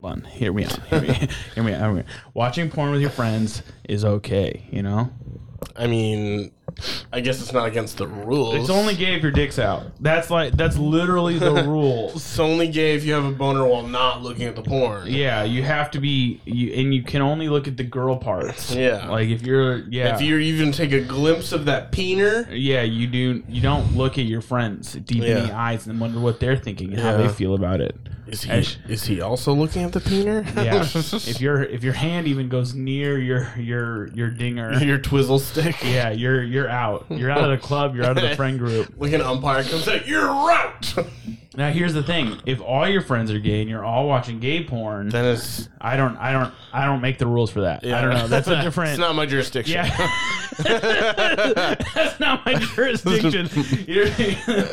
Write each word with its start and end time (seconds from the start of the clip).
Hold 0.00 0.12
on, 0.12 0.24
hear 0.24 0.52
me 0.52 0.64
out. 0.64 0.78
Hear 0.86 1.00
me, 1.00 1.06
hear 1.54 1.64
me 1.64 1.72
out. 1.72 1.80
Hear 1.80 1.92
me 1.92 2.00
out. 2.00 2.06
Watching 2.34 2.70
porn 2.70 2.90
with 2.90 3.00
your 3.00 3.10
friends 3.10 3.62
is 3.88 4.04
okay, 4.04 4.66
you 4.70 4.82
know? 4.82 5.10
I 5.74 5.86
mean, 5.86 6.52
I 7.12 7.20
guess 7.20 7.40
it's 7.40 7.52
not 7.54 7.66
against 7.66 7.96
the 7.96 8.06
rules. 8.06 8.54
It's 8.56 8.68
only 8.70 8.94
gay 8.94 9.14
if 9.14 9.22
your 9.22 9.32
dick's 9.32 9.58
out. 9.58 9.86
That's 9.98 10.28
like, 10.28 10.52
that's 10.52 10.76
literally 10.76 11.38
the 11.38 11.52
rule. 11.66 12.10
It's 12.14 12.38
only 12.38 12.68
gay 12.68 12.94
if 12.94 13.04
you 13.04 13.14
have 13.14 13.24
a 13.24 13.30
boner 13.30 13.66
while 13.66 13.82
not 13.86 14.22
looking 14.22 14.44
at 14.46 14.56
the 14.56 14.62
porn. 14.62 15.06
Yeah, 15.08 15.42
you 15.44 15.62
have 15.62 15.90
to 15.92 16.00
be, 16.00 16.40
you, 16.44 16.74
and 16.74 16.94
you 16.94 17.02
can 17.02 17.22
only 17.22 17.48
look 17.48 17.66
at 17.66 17.76
the 17.78 17.84
girl 17.84 18.16
parts. 18.18 18.74
Yeah. 18.74 19.08
Like 19.08 19.28
if 19.28 19.42
you're, 19.42 19.78
yeah. 19.88 20.14
If 20.14 20.20
you 20.20 20.36
even 20.38 20.70
take 20.72 20.92
a 20.92 21.00
glimpse 21.00 21.52
of 21.52 21.64
that 21.64 21.92
peener, 21.92 22.46
yeah, 22.50 22.82
you 22.82 23.06
do. 23.06 23.42
You 23.48 23.62
don't 23.62 23.96
look 23.96 24.18
at 24.18 24.26
your 24.26 24.42
friends 24.42 24.92
deep 24.92 25.22
in 25.22 25.42
the 25.42 25.48
Yeah. 25.48 25.58
eyes 25.58 25.86
and 25.86 25.98
wonder 25.98 26.20
what 26.20 26.40
they're 26.40 26.56
thinking 26.56 26.92
and 26.92 27.00
how 27.00 27.12
Yeah. 27.12 27.16
they 27.18 27.28
feel 27.28 27.54
about 27.54 27.80
it. 27.80 27.96
is 28.26 28.42
he 28.42 28.50
Ash- 28.50 28.76
is 28.88 29.04
he 29.04 29.20
also 29.20 29.54
looking 29.54 29.84
at 29.84 29.92
the 29.92 30.00
peener? 30.00 30.44
Yeah, 30.56 30.82
if 31.30 31.40
your 31.40 31.62
if 31.62 31.84
your 31.84 31.92
hand 31.92 32.26
even 32.26 32.48
goes 32.48 32.74
near 32.74 33.18
your 33.18 33.48
your 33.56 34.08
your 34.08 34.30
dinger, 34.30 34.74
your 34.82 34.98
twizzle 34.98 35.38
stick. 35.38 35.76
yeah, 35.84 36.10
you're 36.10 36.42
you're 36.66 36.74
out. 36.74 37.06
You're 37.10 37.30
out 37.30 37.50
of 37.50 37.50
the 37.50 37.64
club. 37.64 37.94
You're 37.94 38.04
out 38.04 38.16
of 38.18 38.28
the 38.28 38.36
friend 38.36 38.58
group. 38.58 38.94
Like 38.96 39.12
an 39.12 39.20
umpire 39.20 39.62
comes 39.62 39.86
out, 39.88 40.06
you're 40.06 40.28
out. 40.28 40.94
Now 41.56 41.70
here's 41.70 41.94
the 41.94 42.02
thing: 42.02 42.40
if 42.46 42.60
all 42.60 42.86
your 42.88 43.02
friends 43.02 43.30
are 43.30 43.38
gay 43.38 43.60
and 43.60 43.70
you're 43.70 43.84
all 43.84 44.06
watching 44.06 44.40
gay 44.40 44.64
porn, 44.64 45.08
then 45.08 45.24
it's 45.24 45.68
I 45.80 45.96
don't 45.96 46.16
I 46.18 46.32
don't 46.32 46.52
I 46.72 46.84
don't 46.84 47.00
make 47.00 47.18
the 47.18 47.26
rules 47.26 47.50
for 47.50 47.62
that. 47.62 47.84
I 47.84 48.00
don't 48.02 48.10
know. 48.10 48.28
That's 48.28 48.48
a 48.48 48.62
different. 48.62 48.90
it's 48.90 48.98
not 48.98 49.14
my 49.14 49.26
jurisdiction. 49.26 49.74
Yeah. 49.74 50.10
That's 50.58 52.18
not 52.18 52.44
my 52.46 52.54
jurisdiction. 52.54 53.48
You're- 53.86 54.10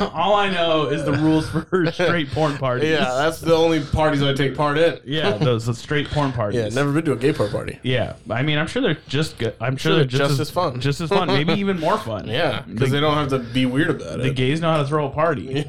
all 0.12 0.34
I 0.34 0.50
know 0.50 0.86
is 0.86 1.04
the 1.04 1.12
rules 1.12 1.48
for 1.48 1.90
straight 1.92 2.30
porn 2.30 2.56
parties. 2.56 2.90
Yeah, 2.90 3.14
that's 3.14 3.40
the 3.40 3.54
only 3.54 3.84
parties 3.84 4.22
I 4.22 4.32
take 4.32 4.56
part 4.56 4.78
in. 4.78 4.98
Yeah, 5.04 5.32
those 5.32 5.66
the 5.66 5.74
straight 5.74 6.08
porn 6.08 6.32
parties. 6.32 6.60
Yeah, 6.60 6.68
never 6.68 6.92
been 6.92 7.04
to 7.06 7.12
a 7.12 7.16
gay 7.16 7.32
porn 7.32 7.50
party. 7.50 7.78
Yeah, 7.82 8.16
I 8.30 8.42
mean, 8.42 8.58
I'm 8.58 8.66
sure 8.66 8.82
they're 8.82 8.98
just 9.08 9.38
good. 9.38 9.54
I'm 9.60 9.76
sure, 9.76 9.96
they're 9.96 10.04
just, 10.04 10.40
as, 10.40 10.50
fun. 10.50 10.80
just 10.80 11.00
as 11.00 11.10
fun, 11.10 11.28
maybe 11.28 11.52
even 11.60 11.78
more 11.78 11.98
fun. 11.98 12.28
Yeah, 12.28 12.62
because 12.62 12.90
the, 12.90 12.96
they 12.96 13.00
don't 13.00 13.16
have 13.16 13.28
to 13.30 13.38
be 13.38 13.66
weird 13.66 13.90
about 13.90 14.20
it. 14.20 14.22
the 14.22 14.30
it. 14.30 14.36
gays 14.36 14.60
know 14.60 14.72
how 14.72 14.82
to 14.82 14.88
throw 14.88 15.06
a 15.06 15.10
party. 15.10 15.64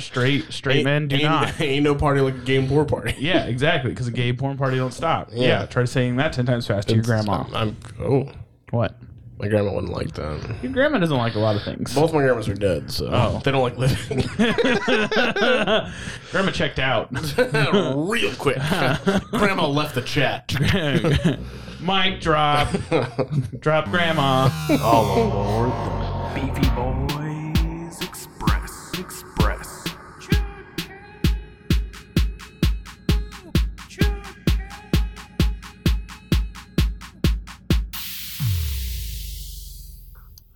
Straight 0.00 0.43
straight 0.50 0.76
Ain't- 0.76 0.84
men 0.84 1.08
do 1.08 1.16
ain't, 1.16 1.24
not. 1.24 1.60
Ain't 1.60 1.84
no 1.84 1.94
party 1.94 2.20
like 2.20 2.34
a 2.34 2.38
game 2.38 2.68
porn 2.68 2.86
party. 2.86 3.14
Yeah, 3.18 3.44
exactly. 3.44 3.90
Because 3.90 4.06
a 4.08 4.12
gay 4.12 4.32
porn 4.32 4.56
party 4.56 4.76
don't 4.76 4.92
stop. 4.94 5.30
Yeah. 5.32 5.46
Yeah. 5.60 5.66
try 5.66 5.84
saying 5.84 6.16
that 6.16 6.32
ten 6.32 6.46
times 6.46 6.66
fast 6.66 6.88
to 6.88 6.94
your 6.94 7.04
grandma. 7.04 7.44
I'm 7.54 7.76
oh, 8.00 8.30
What? 8.70 8.96
my 9.38 9.48
grandma 9.48 9.72
wouldn't 9.72 9.92
like 9.92 10.12
that. 10.14 10.56
Your 10.62 10.70
grandma 10.72 10.98
doesn't 10.98 11.16
like 11.16 11.34
a 11.34 11.38
lot 11.40 11.56
of 11.56 11.62
things. 11.64 11.92
Both 11.94 12.12
my 12.12 12.20
grandmas 12.22 12.48
are 12.48 12.54
dead, 12.54 12.90
so 12.90 13.10
Oh. 13.12 13.40
they 13.44 13.50
don't 13.50 13.62
like 13.62 13.76
living. 13.76 14.20
grandma 16.30 16.50
checked 16.52 16.78
out. 16.78 17.08
Real 17.12 18.32
quick, 18.36 18.56
grandma 19.32 19.66
left 19.66 19.94
the 19.96 20.02
chat. 20.02 20.52
Mic 21.80 22.20
drop. 22.20 22.68
drop 23.60 23.90
grandma. 23.90 24.48
All 24.82 25.26
aboard 25.26 25.70
the 26.34 26.40
Beefy 26.40 26.70
Boys 26.74 27.23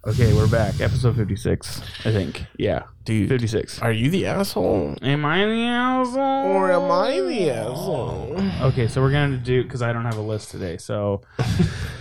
Okay, 0.08 0.32
we're 0.32 0.48
back. 0.48 0.80
Episode 0.80 1.16
56, 1.16 1.82
I 2.06 2.12
think. 2.12 2.46
Yeah. 2.56 2.84
Dude. 3.04 3.28
56. 3.28 3.82
Are 3.82 3.92
you 3.92 4.08
the 4.08 4.24
asshole, 4.24 4.96
Am 5.02 5.22
I 5.26 5.44
the 5.44 5.64
asshole? 5.66 6.46
or 6.50 6.72
am 6.72 6.90
I 6.90 7.20
the 7.20 7.50
asshole? 7.50 8.34
Okay, 8.62 8.88
so 8.88 9.02
we're 9.02 9.10
gonna 9.10 9.36
do 9.36 9.62
because 9.62 9.82
I 9.82 9.92
don't 9.92 10.06
have 10.06 10.16
a 10.16 10.22
list 10.22 10.50
today, 10.50 10.78
so 10.78 11.20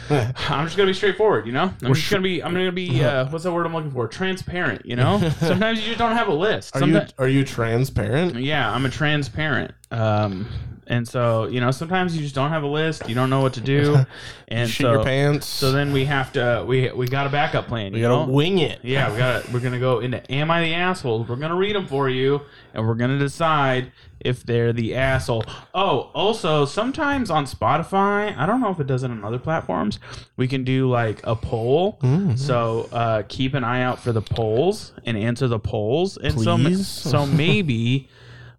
I'm 0.10 0.66
just 0.66 0.78
gonna 0.78 0.88
be 0.88 0.94
straightforward. 0.94 1.48
You 1.48 1.52
know, 1.52 1.74
I'm 1.84 1.94
just 1.94 2.10
gonna 2.10 2.24
be. 2.24 2.42
I'm 2.42 2.54
gonna 2.54 2.72
be. 2.72 2.88
Uh, 3.08 3.26
what's 3.30 3.44
the 3.44 3.52
word 3.52 3.66
I'm 3.66 3.74
looking 3.74 3.92
for? 3.92 4.08
Transparent. 4.08 4.86
You 4.86 4.96
know, 4.96 5.20
sometimes 5.40 5.80
you 5.82 5.88
just 5.88 6.00
don't 6.00 6.16
have 6.16 6.30
a 6.30 6.34
list. 6.34 6.78
Are 6.78 6.86
you 6.88 6.94
Someti- 6.94 7.14
are 7.18 7.28
you 7.28 7.44
transparent? 7.44 8.36
yeah, 8.36 8.72
I'm 8.72 8.86
a 8.86 8.90
transparent. 8.90 9.74
Um, 9.92 10.48
and 10.88 11.08
so 11.08 11.46
you 11.48 11.60
know, 11.60 11.72
sometimes 11.72 12.16
you 12.16 12.22
just 12.24 12.36
don't 12.36 12.50
have 12.50 12.64
a 12.64 12.68
list. 12.68 13.08
You 13.08 13.16
don't 13.16 13.30
know 13.30 13.42
what 13.42 13.54
to 13.54 13.62
do, 13.62 14.06
and 14.48 14.70
Shit 14.70 14.84
so 14.86 14.94
your 14.94 15.04
pants. 15.04 15.46
so 15.46 15.72
then 15.72 15.92
we 15.94 16.06
have 16.06 16.32
to. 16.34 16.64
We 16.68 16.90
we 16.92 17.08
got 17.08 17.28
a 17.28 17.30
backup 17.30 17.68
plan. 17.68 17.92
we 17.94 18.00
you 18.00 18.06
gotta 18.06 18.26
know? 18.26 18.32
wing 18.32 18.60
it. 18.60 18.80
Yeah, 18.84 19.12
we 19.12 19.18
got. 19.18 19.46
to 19.46 19.52
We're 19.54 19.60
gonna 19.60 19.80
go 19.80 20.00
into 20.00 20.30
"Am 20.32 20.50
I 20.50 20.62
the 20.62 20.74
asshole?" 20.74 21.24
We're 21.24 21.36
gonna 21.36 21.56
read 21.56 21.76
them 21.76 21.88
for 21.88 22.10
you, 22.10 22.42
and 22.74 22.88
we're 22.88 22.96
gonna 22.96 23.20
decide 23.20 23.92
if 24.20 24.44
they're 24.44 24.74
the 24.74 24.96
asshole. 24.96 25.46
Oh, 25.76 26.10
also, 26.16 26.66
sometimes 26.66 27.30
on 27.30 27.46
Spotify, 27.46 28.36
I 28.36 28.46
don't 28.48 28.60
know 28.62 28.72
if 28.72 28.80
it 28.80 28.88
does 28.88 29.04
it 29.04 29.12
on 29.12 29.24
other 29.24 29.38
platforms. 29.38 30.00
We 30.38 30.48
can 30.48 30.64
do 30.64 30.90
like 30.90 31.20
a 31.24 31.36
poll. 31.36 32.00
So 32.36 32.90
uh, 32.92 33.24
keep 33.28 33.54
an 33.54 33.64
eye 33.64 33.84
out 33.84 34.00
for 34.02 34.12
the 34.12 34.22
polls 34.22 34.92
and 35.06 35.16
answer 35.18 35.48
the 35.48 35.60
polls. 35.60 36.18
And 36.18 36.40
so, 36.42 36.58
so 36.74 37.26
maybe. 37.44 38.10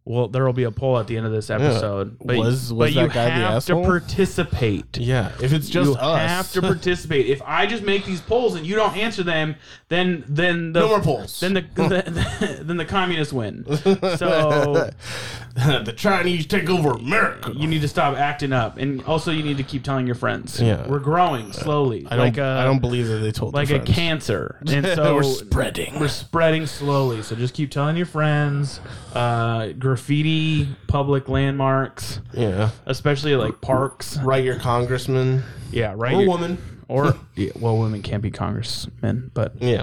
Well, 0.09 0.27
there 0.27 0.47
will 0.47 0.55
be 0.55 0.65
a 0.65 0.71
poll 0.71 0.99
at 0.99 1.07
the 1.07 1.19
end 1.19 1.27
of 1.27 1.33
this 1.33 1.51
episode. 1.51 2.19
But, 2.19 2.39
Was- 2.39 2.71
but 2.71 2.77
was 2.77 2.95
you 2.95 3.03
that 3.03 3.13
guy 3.13 3.25
the 3.27 3.31
have 3.31 3.65
to 3.67 3.75
participate 3.75 4.97
Yeah, 4.97 5.33
if 5.43 5.53
it's 5.53 5.69
just 5.69 5.91
us. 5.91 5.97
you 5.97 6.09
us, 6.09 6.29
have 6.31 6.53
to 6.53 6.63
participate. 6.63 7.27
If 7.27 7.43
I 7.45 7.67
just 7.67 7.83
make 7.83 8.07
these 8.07 8.23
polls 8.23 8.55
and 8.55 8.67
you 8.67 8.75
don't 8.75 8.97
answer 8.97 9.23
them, 9.23 9.57
then 9.89 10.25
then 10.27 10.73
the 10.73 10.81
No 10.81 10.89
more 10.89 11.01
polls. 11.03 11.41
Then 11.41 11.53
the, 11.53 11.61
the 11.75 12.61
then 12.63 12.79
the 12.79 12.87
communists 12.87 13.35
win. 13.35 13.67
So 14.19 14.91
the 15.55 15.93
Chinese 15.97 16.47
take 16.47 16.71
over 16.71 16.93
America. 16.93 17.53
you 17.55 17.67
need 17.67 17.83
to 17.83 17.89
stop 17.89 18.17
acting 18.17 18.53
up, 18.53 18.79
and 18.79 19.03
also 19.05 19.31
you 19.31 19.43
need 19.43 19.57
to 19.59 19.63
keep 19.63 19.83
telling 19.83 20.07
your 20.07 20.15
friends. 20.15 20.61
Yeah. 20.61 20.87
we're 20.89 20.99
growing 21.01 21.53
slowly, 21.53 22.07
I 22.07 22.17
don't. 22.17 22.25
like 22.27 22.39
a 22.39 22.45
I 22.45 22.65
don't 22.65 22.79
believe 22.81 23.09
that 23.09 23.19
they 23.19 23.33
told 23.33 23.55
like 23.55 23.71
a 23.71 23.81
cancer, 23.81 24.59
and 24.67 24.87
so 24.87 25.17
We're 25.17 25.23
spreading. 25.23 25.99
We're 26.01 26.09
spreading 26.09 26.67
slowly. 26.67 27.23
So 27.23 27.35
just 27.37 27.55
keep 27.55 27.71
telling 27.71 27.97
your 27.97 28.07
friends. 28.07 28.81
Uh, 29.15 29.69
graffiti 30.03 30.69
public 30.86 31.28
landmarks, 31.28 32.20
Yeah, 32.32 32.70
especially 32.86 33.34
like 33.34 33.60
parks. 33.60 34.16
write 34.19 34.44
your 34.44 34.56
congressman 34.56 35.42
Yeah, 35.72 35.94
right. 35.97 36.14
or 36.14 36.26
woman. 36.26 36.59
Or 36.88 37.14
yeah, 37.34 37.50
well, 37.59 37.76
women 37.78 38.03
can't 38.03 38.22
be 38.22 38.31
congressmen, 38.31 39.31
but 39.34 39.60
Yeah, 39.60 39.82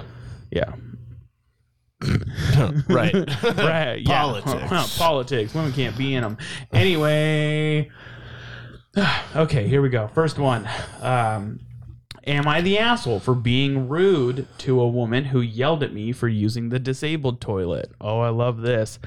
yeah. 0.50 0.72
right. 2.88 3.14
right, 3.58 4.00
yeah. 4.00 4.22
Politics. 4.22 4.98
Politics. 4.98 5.54
Women 5.54 5.72
can't 5.72 5.96
be 5.96 6.14
in 6.14 6.22
them. 6.22 6.38
Anyway, 6.72 7.90
okay, 9.36 9.68
here 9.68 9.82
we 9.82 9.88
go. 9.90 10.08
First 10.08 10.38
one. 10.38 10.68
Um, 11.00 11.60
am 12.26 12.48
I 12.48 12.60
the 12.60 12.78
asshole 12.78 13.20
for 13.20 13.34
being 13.34 13.88
rude 13.88 14.46
to 14.58 14.80
a 14.80 14.88
woman 14.88 15.26
who 15.26 15.40
yelled 15.40 15.82
at 15.82 15.92
me 15.92 16.12
for 16.12 16.28
using 16.28 16.68
the 16.68 16.78
disabled 16.78 17.40
toilet? 17.40 17.92
Oh, 18.00 18.20
I 18.20 18.30
love 18.30 18.60
this. 18.60 18.98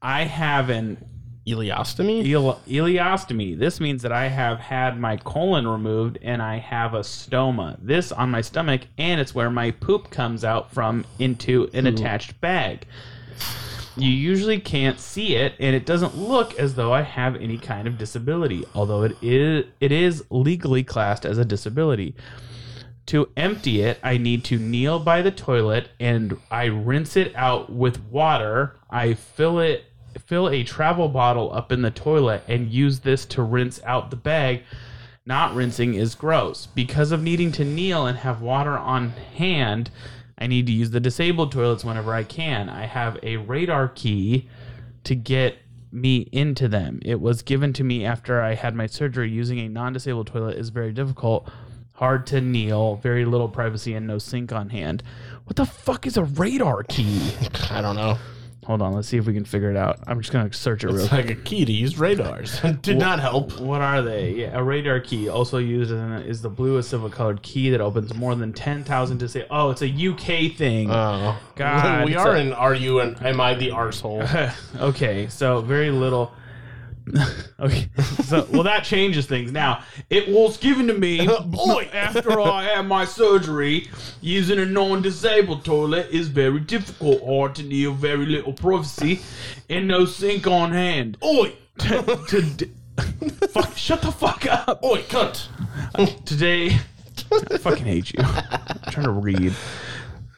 I 0.00 0.24
have 0.24 0.70
an 0.70 1.04
Ileostomy. 1.46 2.24
iel- 2.24 2.58
ileostomy. 2.68 3.58
This 3.58 3.80
means 3.80 4.02
that 4.02 4.12
I 4.12 4.28
have 4.28 4.60
had 4.60 4.98
my 4.98 5.16
colon 5.16 5.66
removed 5.66 6.18
and 6.22 6.40
I 6.40 6.58
have 6.58 6.94
a 6.94 7.00
stoma. 7.00 7.76
This 7.82 8.12
on 8.12 8.30
my 8.30 8.40
stomach, 8.40 8.82
and 8.96 9.20
it's 9.20 9.34
where 9.34 9.50
my 9.50 9.72
poop 9.72 10.10
comes 10.10 10.44
out 10.44 10.72
from 10.72 11.04
into 11.18 11.68
an 11.74 11.86
attached 11.88 12.40
bag. 12.40 12.86
You 13.96 14.10
usually 14.10 14.60
can't 14.60 14.98
see 15.00 15.34
it, 15.34 15.54
and 15.58 15.74
it 15.76 15.84
doesn't 15.84 16.16
look 16.16 16.58
as 16.58 16.76
though 16.76 16.92
I 16.92 17.02
have 17.02 17.36
any 17.36 17.58
kind 17.58 17.86
of 17.86 17.98
disability, 17.98 18.64
although 18.74 19.02
it 19.02 19.16
is 19.20 19.66
it 19.80 19.92
is 19.92 20.24
legally 20.30 20.84
classed 20.84 21.26
as 21.26 21.38
a 21.38 21.44
disability. 21.44 22.14
To 23.06 23.28
empty 23.36 23.82
it, 23.82 23.98
I 24.02 24.16
need 24.16 24.44
to 24.44 24.58
kneel 24.58 24.98
by 24.98 25.22
the 25.22 25.30
toilet 25.30 25.90
and 25.98 26.36
I 26.50 26.66
rinse 26.66 27.16
it 27.16 27.34
out 27.34 27.70
with 27.70 28.00
water. 28.04 28.76
I 28.90 29.14
fill 29.14 29.58
it 29.58 29.84
fill 30.18 30.48
a 30.48 30.62
travel 30.62 31.08
bottle 31.08 31.52
up 31.52 31.72
in 31.72 31.82
the 31.82 31.90
toilet 31.90 32.42
and 32.46 32.70
use 32.70 33.00
this 33.00 33.24
to 33.26 33.42
rinse 33.42 33.82
out 33.84 34.10
the 34.10 34.16
bag. 34.16 34.62
Not 35.24 35.54
rinsing 35.54 35.94
is 35.94 36.14
gross. 36.14 36.66
Because 36.66 37.12
of 37.12 37.22
needing 37.22 37.52
to 37.52 37.64
kneel 37.64 38.06
and 38.06 38.18
have 38.18 38.42
water 38.42 38.76
on 38.76 39.10
hand, 39.10 39.90
I 40.38 40.46
need 40.46 40.66
to 40.66 40.72
use 40.72 40.90
the 40.90 41.00
disabled 41.00 41.52
toilets 41.52 41.84
whenever 41.84 42.12
I 42.12 42.24
can. 42.24 42.68
I 42.68 42.86
have 42.86 43.18
a 43.22 43.36
radar 43.36 43.88
key 43.88 44.48
to 45.04 45.14
get 45.14 45.58
me 45.92 46.28
into 46.32 46.68
them. 46.68 47.00
It 47.04 47.20
was 47.20 47.42
given 47.42 47.72
to 47.74 47.84
me 47.84 48.04
after 48.04 48.40
I 48.40 48.54
had 48.54 48.74
my 48.74 48.86
surgery. 48.86 49.30
Using 49.30 49.60
a 49.60 49.68
non 49.68 49.92
disabled 49.92 50.26
toilet 50.28 50.56
is 50.56 50.70
very 50.70 50.92
difficult, 50.92 51.48
hard 52.02 52.26
to 52.26 52.40
kneel, 52.40 52.96
very 52.96 53.24
little 53.24 53.48
privacy, 53.48 53.94
and 53.94 54.08
no 54.08 54.18
sink 54.18 54.50
on 54.50 54.70
hand. 54.70 55.04
What 55.44 55.54
the 55.54 55.64
fuck 55.64 56.04
is 56.04 56.16
a 56.16 56.24
radar 56.24 56.82
key? 56.82 57.30
I 57.70 57.80
don't 57.80 57.94
know. 57.94 58.18
Hold 58.66 58.82
on, 58.82 58.92
let's 58.92 59.06
see 59.06 59.18
if 59.18 59.24
we 59.26 59.32
can 59.34 59.44
figure 59.44 59.70
it 59.70 59.76
out. 59.76 60.00
I'm 60.08 60.20
just 60.20 60.32
gonna 60.32 60.52
search 60.52 60.82
it 60.82 60.88
real 60.88 60.98
It's 60.98 61.08
quick. 61.10 61.26
like 61.28 61.38
a 61.38 61.40
key 61.40 61.64
to 61.64 61.70
use 61.72 61.98
radars. 62.00 62.60
Did 62.82 62.98
not 62.98 63.20
help. 63.20 63.60
What 63.60 63.80
are 63.82 64.02
they? 64.02 64.32
Yeah, 64.32 64.58
a 64.58 64.62
radar 64.64 64.98
key, 64.98 65.28
also 65.28 65.58
used 65.58 65.92
in 65.92 66.12
is 66.22 66.42
the 66.42 66.48
bluest 66.50 66.90
silver 66.90 67.08
colored 67.08 67.40
key 67.42 67.70
that 67.70 67.80
opens 67.80 68.12
more 68.14 68.34
than 68.34 68.52
ten 68.52 68.82
thousand 68.82 69.18
to 69.18 69.28
say. 69.28 69.46
Oh, 69.48 69.70
it's 69.70 69.82
a 69.82 69.86
UK 69.88 70.56
thing. 70.56 70.90
Oh, 70.90 71.38
God, 71.54 72.04
we 72.04 72.14
it's 72.16 72.20
are 72.20 72.34
a- 72.34 72.40
in. 72.40 72.52
Are 72.52 72.74
you 72.74 72.98
and 72.98 73.20
am 73.24 73.40
I 73.40 73.54
the 73.54 73.68
arsehole? 73.70 74.52
okay, 74.80 75.28
so 75.28 75.60
very 75.60 75.90
little. 75.90 76.32
Okay, 77.60 77.88
so 78.24 78.44
well 78.50 78.64
that 78.64 78.82
changes 78.82 79.26
things. 79.26 79.52
Now 79.52 79.84
it 80.10 80.28
was 80.28 80.56
given 80.56 80.88
to 80.88 80.94
me 80.94 81.24
boy. 81.46 81.88
after 81.92 82.40
I 82.40 82.64
had 82.64 82.86
my 82.88 83.04
surgery. 83.04 83.88
Using 84.20 84.58
a 84.58 84.64
non-disabled 84.66 85.64
toilet 85.64 86.08
is 86.10 86.26
very 86.28 86.58
difficult, 86.58 87.22
hard 87.24 87.54
to 87.56 87.62
near 87.62 87.90
very 87.92 88.26
little 88.26 88.52
privacy, 88.52 89.20
and 89.70 89.86
no 89.86 90.06
sink 90.06 90.46
on 90.48 90.72
hand. 90.72 91.18
Oi! 91.24 91.52
To 91.78 92.42
d- 92.56 92.70
fuck, 93.48 93.76
shut 93.76 94.02
the 94.02 94.10
fuck 94.10 94.44
up. 94.46 94.82
Oi, 94.82 95.02
cunt! 95.02 95.46
Today, 96.24 96.78
I 97.50 97.58
fucking 97.58 97.84
hate 97.86 98.12
you. 98.12 98.24
I'm 98.24 98.90
trying 98.90 99.06
to 99.06 99.12
read. 99.12 99.54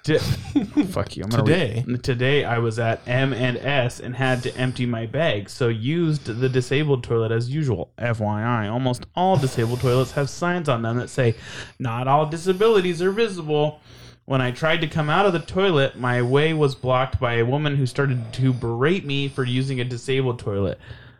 T- 0.05 0.19
fuck 0.19 1.17
you. 1.17 1.25
I'm 1.25 1.31
gonna 1.31 1.45
Today? 1.45 1.83
Read. 1.87 2.03
Today 2.05 2.45
I 2.45 2.59
was 2.59 2.79
at 2.79 3.01
M 3.09 3.33
and 3.33 3.56
S 3.56 4.01
and 4.01 4.15
had 4.15 4.43
to 4.43 4.55
empty 4.55 4.85
my 4.85 5.06
bag, 5.06 5.49
so 5.49 5.69
used 5.69 6.27
the 6.27 6.49
disabled 6.51 7.03
toilet 7.03 7.33
as 7.33 7.49
usual. 7.49 7.91
FYI, 7.97 8.71
almost 8.71 9.06
all 9.17 9.39
disabled 9.39 9.81
toilets 9.81 10.12
have 10.12 10.29
signs 10.29 10.69
on 10.69 10.83
them 10.83 10.99
that 10.99 11.09
say, 11.09 11.35
"Not 11.79 12.06
all 12.06 12.27
disabilities 12.27 13.01
are 13.01 13.12
visible." 13.12 13.81
When 14.27 14.43
I 14.43 14.51
tried 14.51 14.83
to 14.83 14.87
come 14.87 15.09
out 15.09 15.25
of 15.25 15.33
the 15.33 15.39
toilet, 15.39 15.99
my 15.99 16.21
way 16.21 16.53
was 16.53 16.75
blocked 16.75 17.19
by 17.19 17.35
a 17.35 17.45
woman 17.47 17.77
who 17.77 17.87
started 17.87 18.31
to 18.35 18.53
berate 18.53 19.06
me 19.06 19.29
for 19.29 19.45
using 19.45 19.81
a 19.81 19.85
disabled 19.85 20.39
toilet. 20.39 20.79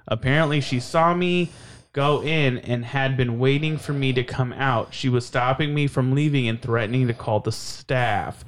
Apparently, 0.09 0.61
she 0.61 0.79
saw 0.79 1.15
me 1.15 1.51
go 1.95 2.23
in 2.23 2.59
and 2.59 2.85
had 2.85 3.17
been 3.17 3.39
waiting 3.39 3.79
for 3.79 3.95
me 3.95 4.13
to 4.13 4.25
come 4.25 4.53
out. 4.53 4.93
She 4.93 5.09
was 5.09 5.25
stopping 5.25 5.75
me 5.75 5.87
from 5.87 6.13
leaving 6.13 6.49
and 6.49 6.61
threatening 6.61 7.07
to 7.07 7.15
call 7.15 7.41
the 7.41 7.53
staff. 7.53 8.45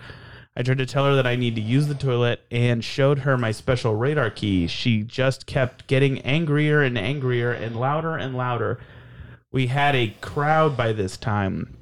I 0.57 0.63
tried 0.63 0.79
to 0.79 0.87
tell 0.87 1.05
her 1.05 1.15
that 1.17 1.27
I 1.27 1.37
need 1.37 1.55
to 1.57 1.61
use 1.61 1.87
the 1.87 1.95
toilet 1.95 2.41
and 2.51 2.83
showed 2.83 3.21
her 3.21 3.37
my 3.37 3.53
special 3.53 3.95
radar 3.95 4.31
key. 4.31 4.67
She 4.67 5.03
just 5.03 5.45
kept 5.45 5.87
getting 5.87 6.21
angrier 6.21 6.83
and 6.83 6.97
angrier 6.97 7.53
and 7.53 7.77
louder 7.77 8.17
and 8.17 8.35
louder. 8.35 8.79
We 9.53 9.67
had 9.67 9.95
a 9.95 10.15
crowd 10.23 10.75
by 10.77 10.93
this 10.93 11.19
time. 11.19 11.77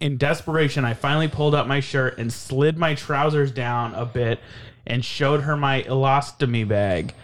In 0.00 0.16
desperation, 0.16 0.84
I 0.86 0.94
finally 0.94 1.28
pulled 1.28 1.54
up 1.54 1.66
my 1.66 1.80
shirt 1.80 2.18
and 2.18 2.32
slid 2.32 2.78
my 2.78 2.94
trousers 2.94 3.52
down 3.52 3.94
a 3.94 4.06
bit 4.06 4.40
and 4.86 5.04
showed 5.04 5.42
her 5.42 5.56
my 5.56 5.82
elostomy 5.82 6.66
bag. 6.66 7.14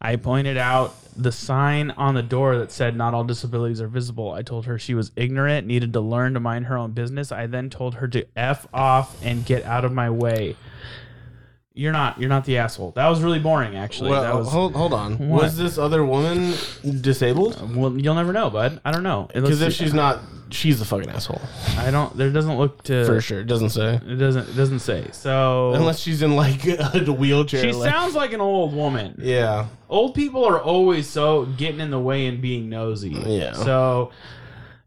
I 0.00 0.16
pointed 0.16 0.56
out 0.56 0.94
the 1.16 1.32
sign 1.32 1.90
on 1.92 2.14
the 2.14 2.22
door 2.22 2.58
that 2.58 2.72
said 2.72 2.96
not 2.96 3.14
all 3.14 3.24
disabilities 3.24 3.80
are 3.80 3.88
visible. 3.88 4.32
I 4.32 4.42
told 4.42 4.66
her 4.66 4.78
she 4.78 4.94
was 4.94 5.12
ignorant, 5.16 5.66
needed 5.66 5.92
to 5.92 6.00
learn 6.00 6.34
to 6.34 6.40
mind 6.40 6.66
her 6.66 6.76
own 6.76 6.92
business. 6.92 7.32
I 7.32 7.46
then 7.46 7.70
told 7.70 7.96
her 7.96 8.08
to 8.08 8.26
F 8.36 8.66
off 8.72 9.22
and 9.24 9.44
get 9.44 9.64
out 9.64 9.84
of 9.84 9.92
my 9.92 10.10
way. 10.10 10.56
You're 11.74 11.92
not 11.92 12.20
you're 12.20 12.28
not 12.28 12.44
the 12.44 12.58
asshole. 12.58 12.90
That 12.92 13.08
was 13.08 13.22
really 13.22 13.38
boring 13.38 13.76
actually. 13.76 14.10
Well, 14.10 14.22
that 14.22 14.34
was 14.34 14.48
hold, 14.50 14.74
hold 14.74 14.92
on. 14.92 15.16
What? 15.30 15.42
Was 15.44 15.56
this 15.56 15.78
other 15.78 16.04
woman 16.04 16.52
disabled? 17.00 17.56
Uh, 17.60 17.66
well, 17.74 17.98
you'll 17.98 18.14
never 18.14 18.32
know, 18.32 18.50
bud. 18.50 18.80
I 18.84 18.90
don't 18.92 19.02
know. 19.02 19.28
Because 19.32 19.62
if 19.62 19.72
she's 19.72 19.94
not, 19.94 20.20
she's 20.50 20.78
the 20.78 20.84
fucking 20.84 21.08
asshole. 21.08 21.40
I 21.78 21.90
don't 21.90 22.14
there 22.16 22.28
doesn't 22.30 22.58
look 22.58 22.82
to 22.84 23.06
For 23.06 23.22
sure. 23.22 23.40
It 23.40 23.46
doesn't 23.46 23.70
say. 23.70 23.94
It 24.06 24.16
doesn't 24.16 24.50
it 24.50 24.56
doesn't 24.56 24.80
say. 24.80 25.08
So 25.12 25.72
Unless 25.72 26.00
she's 26.00 26.20
in 26.20 26.36
like 26.36 26.66
a 26.66 27.10
wheelchair. 27.12 27.62
she 27.62 27.72
like- 27.72 27.90
sounds 27.90 28.14
like 28.14 28.34
an 28.34 28.42
old 28.42 28.74
woman. 28.74 29.14
Yeah. 29.18 29.66
old 29.88 30.14
people 30.14 30.44
are 30.44 30.60
always 30.60 31.08
so 31.08 31.46
getting 31.46 31.80
in 31.80 31.90
the 31.90 32.00
way 32.00 32.26
and 32.26 32.42
being 32.42 32.68
nosy. 32.68 33.10
Yeah. 33.10 33.52
So, 33.54 34.10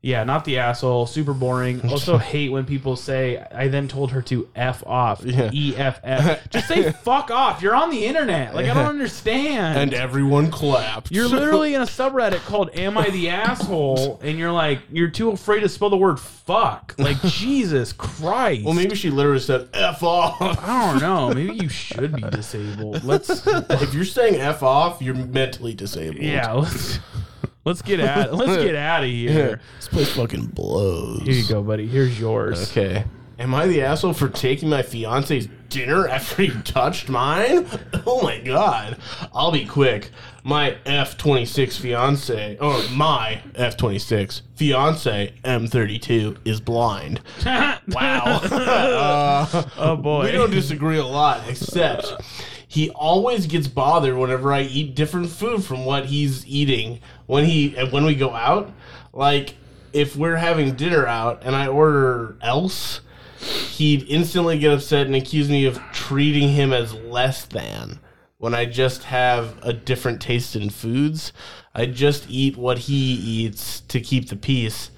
yeah, 0.06 0.24
not 0.24 0.46
the 0.46 0.60
asshole. 0.60 1.08
Super 1.08 1.34
boring. 1.34 1.82
Also 1.96 2.18
hate 2.18 2.50
when 2.50 2.66
people 2.66 2.98
say. 2.98 3.38
I 3.38 3.70
then 3.70 3.88
told 3.88 4.12
her 4.12 4.22
to 4.24 4.50
f 4.54 4.86
off. 4.86 5.24
Yeah. 5.24 5.50
E 5.54 5.74
f 5.78 6.02
f. 6.04 6.50
Just 6.50 6.68
say 6.68 6.92
fuck 7.04 7.32
off. 7.32 7.62
You're 7.62 7.74
on 7.74 7.90
the 7.90 8.06
internet. 8.06 8.54
Like 8.54 8.66
I 8.66 8.74
don't 8.74 8.86
understand. 8.86 9.80
And 9.80 9.94
everyone 9.94 10.52
clapped. 10.52 11.10
you're 11.10 11.30
literally 11.30 11.74
in 11.74 11.82
a 11.82 11.86
subreddit 11.86 12.40
called 12.46 12.70
"Am 12.74 12.98
I 12.98 13.10
the 13.12 13.30
asshole?" 13.30 14.20
and 14.22 14.38
you're 14.38 14.52
like, 14.52 14.80
you're 14.92 15.10
too 15.10 15.30
afraid 15.30 15.62
to 15.62 15.70
spell 15.70 15.90
the 15.90 15.96
word 15.98 16.20
fuck. 16.20 16.96
Like 16.98 17.22
Jesus 17.22 17.94
Christ. 17.94 18.66
Well, 18.66 18.74
maybe 18.74 18.96
she 18.96 19.10
literally 19.10 19.40
said 19.40 19.70
F 19.74 20.04
off. 20.04 20.42
I 20.42 20.92
don't 20.92 21.02
know. 21.02 21.34
Maybe 21.34 21.56
you 21.56 21.70
should 21.70 22.14
be 22.14 22.24
disabled. 22.24 23.06
Let's. 23.06 23.48
if 23.48 23.94
you're 23.94 24.04
saying 24.04 24.36
F 24.36 24.64
off, 24.64 25.02
you're 25.02 25.16
mentally 25.16 25.74
disabled. 25.74 26.22
Yeah. 26.22 26.52
Let's. 26.52 27.00
Let's 27.66 27.82
get 27.82 28.00
out. 28.00 28.34
Let's 28.34 28.64
get 28.64 28.76
out 28.76 29.04
of 29.04 29.10
here. 29.10 29.60
This 29.78 29.88
place 29.88 30.12
fucking 30.16 30.46
blows. 30.48 31.24
Here 31.24 31.34
you 31.34 31.48
go, 31.48 31.62
buddy. 31.64 31.88
Here's 31.88 32.20
yours. 32.20 32.72
Okay. 32.72 33.04
Am 33.38 33.54
I 33.54 33.68
the 33.68 33.82
asshole 33.82 34.14
for 34.14 34.30
taking 34.30 34.70
my 34.70 34.82
fiance's 34.82 35.50
dinner 35.68 36.08
after 36.08 36.44
he 36.44 36.62
touched 36.62 37.10
mine? 37.10 37.68
Oh 38.08 38.22
my 38.22 38.38
god. 38.40 38.98
I'll 39.34 39.52
be 39.52 39.66
quick. 39.66 40.12
My 40.44 40.78
F 40.86 41.18
26 41.18 41.78
fiance, 41.78 42.56
or 42.62 42.80
my 42.92 43.42
F 43.56 43.76
26 43.78 44.44
fiance 44.54 45.34
M32 45.44 46.38
is 46.46 46.62
blind. 46.62 47.20
Wow. 47.88 48.40
Uh, 48.44 49.64
oh 49.78 49.96
boy. 49.98 50.26
we 50.26 50.32
don't 50.34 50.52
disagree 50.52 50.98
a 50.98 51.06
lot, 51.06 51.42
except 51.50 52.14
he 52.76 52.90
always 52.90 53.48
gets 53.48 53.70
bothered 53.70 54.18
whenever 54.18 54.52
I 54.52 54.64
eat 54.64 54.96
different 54.96 55.30
food 55.30 55.64
from 55.64 55.86
what 55.86 56.08
he's 56.08 56.46
eating 56.46 57.00
when 57.26 57.46
he 57.46 57.70
when 57.90 58.04
we 58.04 58.16
go 58.16 58.34
out. 58.34 58.70
Like 59.14 59.56
if 59.94 60.18
we're 60.18 60.36
having 60.36 60.76
dinner 60.76 61.08
out 61.08 61.42
and 61.44 61.56
I 61.56 61.68
order 61.68 62.36
else, 62.42 63.00
he'd 63.40 64.06
instantly 64.10 64.60
get 64.60 64.74
upset 64.74 65.08
and 65.08 65.16
accuse 65.16 65.48
me 65.48 65.66
of 65.66 65.80
treating 65.94 66.50
him 66.50 66.74
as 66.74 66.94
less 66.94 67.46
than 67.46 68.02
when 68.40 68.54
I 68.54 68.66
just 68.66 69.04
have 69.06 69.58
a 69.62 69.72
different 69.72 70.22
taste 70.22 70.54
in 70.54 70.70
foods. 70.70 71.32
I 71.74 71.86
just 71.86 72.30
eat 72.30 72.58
what 72.58 72.80
he 72.80 73.14
eats 73.14 73.80
to 73.88 74.02
keep 74.02 74.28
the 74.28 74.36
peace. 74.36 74.92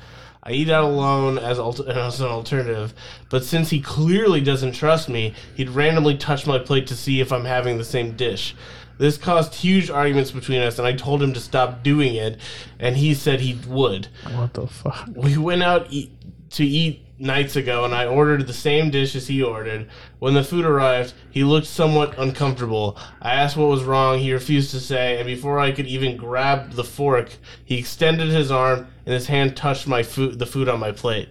I 0.47 0.51
eat 0.51 0.69
out 0.69 0.85
alone 0.85 1.37
as, 1.37 1.59
alter- 1.59 1.89
as 1.91 2.21
an 2.21 2.27
alternative, 2.27 2.93
but 3.29 3.43
since 3.43 3.69
he 3.69 3.81
clearly 3.81 4.39
doesn't 4.39 4.71
trust 4.71 5.09
me, 5.09 5.33
he'd 5.55 5.69
randomly 5.69 6.15
touch 6.17 6.47
my 6.47 6.57
plate 6.57 6.87
to 6.87 6.95
see 6.95 7.19
if 7.19 7.33
I'm 7.33 7.43
having 7.43 7.77
the 7.77 7.83
same 7.83 8.15
dish. 8.15 8.55
This 8.97 9.17
caused 9.17 9.55
huge 9.55 9.89
arguments 9.89 10.31
between 10.31 10.61
us, 10.61 10.79
and 10.79 10.87
I 10.87 10.93
told 10.93 11.21
him 11.21 11.33
to 11.33 11.39
stop 11.41 11.83
doing 11.83 12.15
it, 12.15 12.39
and 12.79 12.95
he 12.95 13.13
said 13.13 13.41
he 13.41 13.59
would. 13.67 14.07
What 14.31 14.53
the 14.53 14.67
fuck? 14.67 15.09
We 15.13 15.37
went 15.37 15.63
out 15.63 15.87
eat, 15.89 16.11
to 16.51 16.65
eat 16.65 17.05
nights 17.19 17.55
ago, 17.55 17.83
and 17.83 17.93
I 17.93 18.05
ordered 18.05 18.45
the 18.45 18.53
same 18.53 18.89
dish 18.89 19.15
as 19.15 19.27
he 19.27 19.41
ordered. 19.41 19.87
When 20.19 20.33
the 20.33 20.43
food 20.43 20.65
arrived, 20.65 21.13
he 21.31 21.43
looked 21.43 21.67
somewhat 21.67 22.17
uncomfortable. 22.17 22.97
I 23.21 23.33
asked 23.33 23.57
what 23.57 23.69
was 23.69 23.83
wrong. 23.83 24.19
He 24.19 24.33
refused 24.33 24.71
to 24.71 24.79
say, 24.79 25.17
and 25.17 25.25
before 25.25 25.59
I 25.59 25.71
could 25.71 25.87
even 25.87 26.17
grab 26.17 26.73
the 26.73 26.83
fork, 26.83 27.37
he 27.63 27.77
extended 27.79 28.29
his 28.29 28.51
arm 28.51 28.87
and 29.05 29.13
his 29.13 29.27
hand 29.27 29.55
touched 29.55 29.87
my 29.87 30.03
food, 30.03 30.39
the 30.39 30.45
food 30.45 30.69
on 30.69 30.79
my 30.79 30.91
plate. 30.91 31.29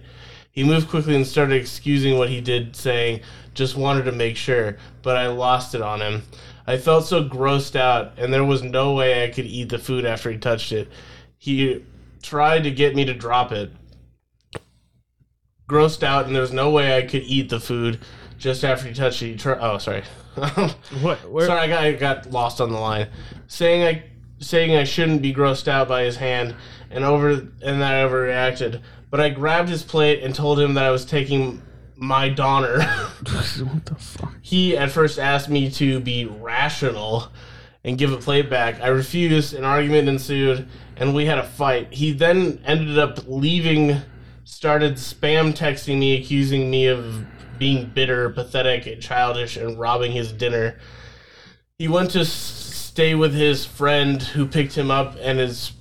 He 0.51 0.63
moved 0.63 0.89
quickly 0.89 1.15
and 1.15 1.25
started 1.25 1.55
excusing 1.55 2.17
what 2.17 2.29
he 2.29 2.41
did, 2.41 2.75
saying, 2.75 3.21
"Just 3.53 3.77
wanted 3.77 4.05
to 4.05 4.11
make 4.11 4.35
sure," 4.35 4.77
but 5.03 5.15
I 5.15 5.27
lost 5.27 5.75
it 5.75 5.81
on 5.81 6.01
him. 6.01 6.23
I 6.65 6.77
felt 6.77 7.05
so 7.05 7.23
grossed 7.23 7.75
out, 7.75 8.13
and 8.17 8.33
there 8.33 8.43
was 8.43 8.63
no 8.63 8.93
way 8.93 9.23
I 9.23 9.29
could 9.29 9.45
eat 9.45 9.69
the 9.69 9.77
food 9.77 10.03
after 10.03 10.31
he 10.31 10.37
touched 10.37 10.71
it. 10.71 10.89
He 11.37 11.83
tried 12.23 12.63
to 12.63 12.71
get 12.71 12.95
me 12.95 13.05
to 13.05 13.13
drop 13.13 13.51
it, 13.51 13.71
grossed 15.67 16.03
out, 16.03 16.25
and 16.25 16.35
there 16.35 16.41
was 16.41 16.53
no 16.53 16.69
way 16.69 16.97
I 16.97 17.01
could 17.03 17.23
eat 17.23 17.49
the 17.49 17.59
food 17.59 17.99
just 18.37 18.63
after 18.63 18.87
he 18.87 18.93
touched 18.93 19.21
it. 19.21 19.39
Try- 19.39 19.59
oh, 19.59 19.77
sorry. 19.77 20.03
What? 21.01 21.29
Where? 21.29 21.47
sorry, 21.47 21.61
I 21.61 21.67
got, 21.67 21.83
I 21.83 21.91
got 21.93 22.31
lost 22.31 22.61
on 22.61 22.71
the 22.71 22.79
line. 22.79 23.07
Saying 23.47 23.83
I 23.83 24.03
saying 24.39 24.75
I 24.75 24.83
shouldn't 24.83 25.23
be 25.23 25.33
grossed 25.33 25.67
out 25.67 25.87
by 25.87 26.03
his 26.03 26.17
hand, 26.17 26.55
and 26.91 27.03
over 27.03 27.29
and 27.29 27.81
that 27.81 27.93
I 27.95 28.07
overreacted. 28.07 28.81
But 29.09 29.19
I 29.19 29.29
grabbed 29.29 29.69
his 29.69 29.83
plate 29.83 30.21
and 30.23 30.35
told 30.35 30.59
him 30.59 30.75
that 30.75 30.83
I 30.83 30.91
was 30.91 31.05
taking 31.05 31.61
my 31.95 32.29
donor. 32.29 32.83
what 32.83 33.85
the 33.85 33.95
fuck? 33.95 34.33
he 34.41 34.77
at 34.77 34.91
first 34.91 35.17
asked 35.17 35.49
me 35.49 35.71
to 35.71 35.99
be 35.99 36.25
rational 36.25 37.29
and 37.83 37.97
give 37.97 38.11
a 38.11 38.17
plate 38.17 38.49
back. 38.49 38.81
I 38.81 38.87
refused, 38.87 39.53
an 39.53 39.63
argument 39.63 40.09
ensued, 40.09 40.67
and 40.97 41.15
we 41.15 41.25
had 41.25 41.39
a 41.39 41.43
fight. 41.43 41.93
He 41.93 42.11
then 42.11 42.61
ended 42.65 42.99
up 42.99 43.19
leaving, 43.27 44.01
started 44.47 44.93
spam 44.93 45.53
texting 45.53 45.99
me, 45.99 46.15
accusing 46.17 46.71
me 46.71 46.87
of 46.87 47.25
being 47.59 47.85
bitter, 47.93 48.29
pathetic, 48.29 48.87
and 48.87 49.01
childish, 49.01 49.57
and 49.57 49.77
robbing 49.77 50.13
his 50.13 50.31
dinner. 50.31 50.79
He 51.77 51.89
went 51.89 52.11
to 52.11 52.23
stay 52.23 53.13
with 53.13 53.33
his 53.33 53.65
friend 53.65 54.23
who 54.23 54.47
picked 54.47 54.73
him 54.73 54.89
up, 54.89 55.17
and 55.19 55.37
his 55.37 55.73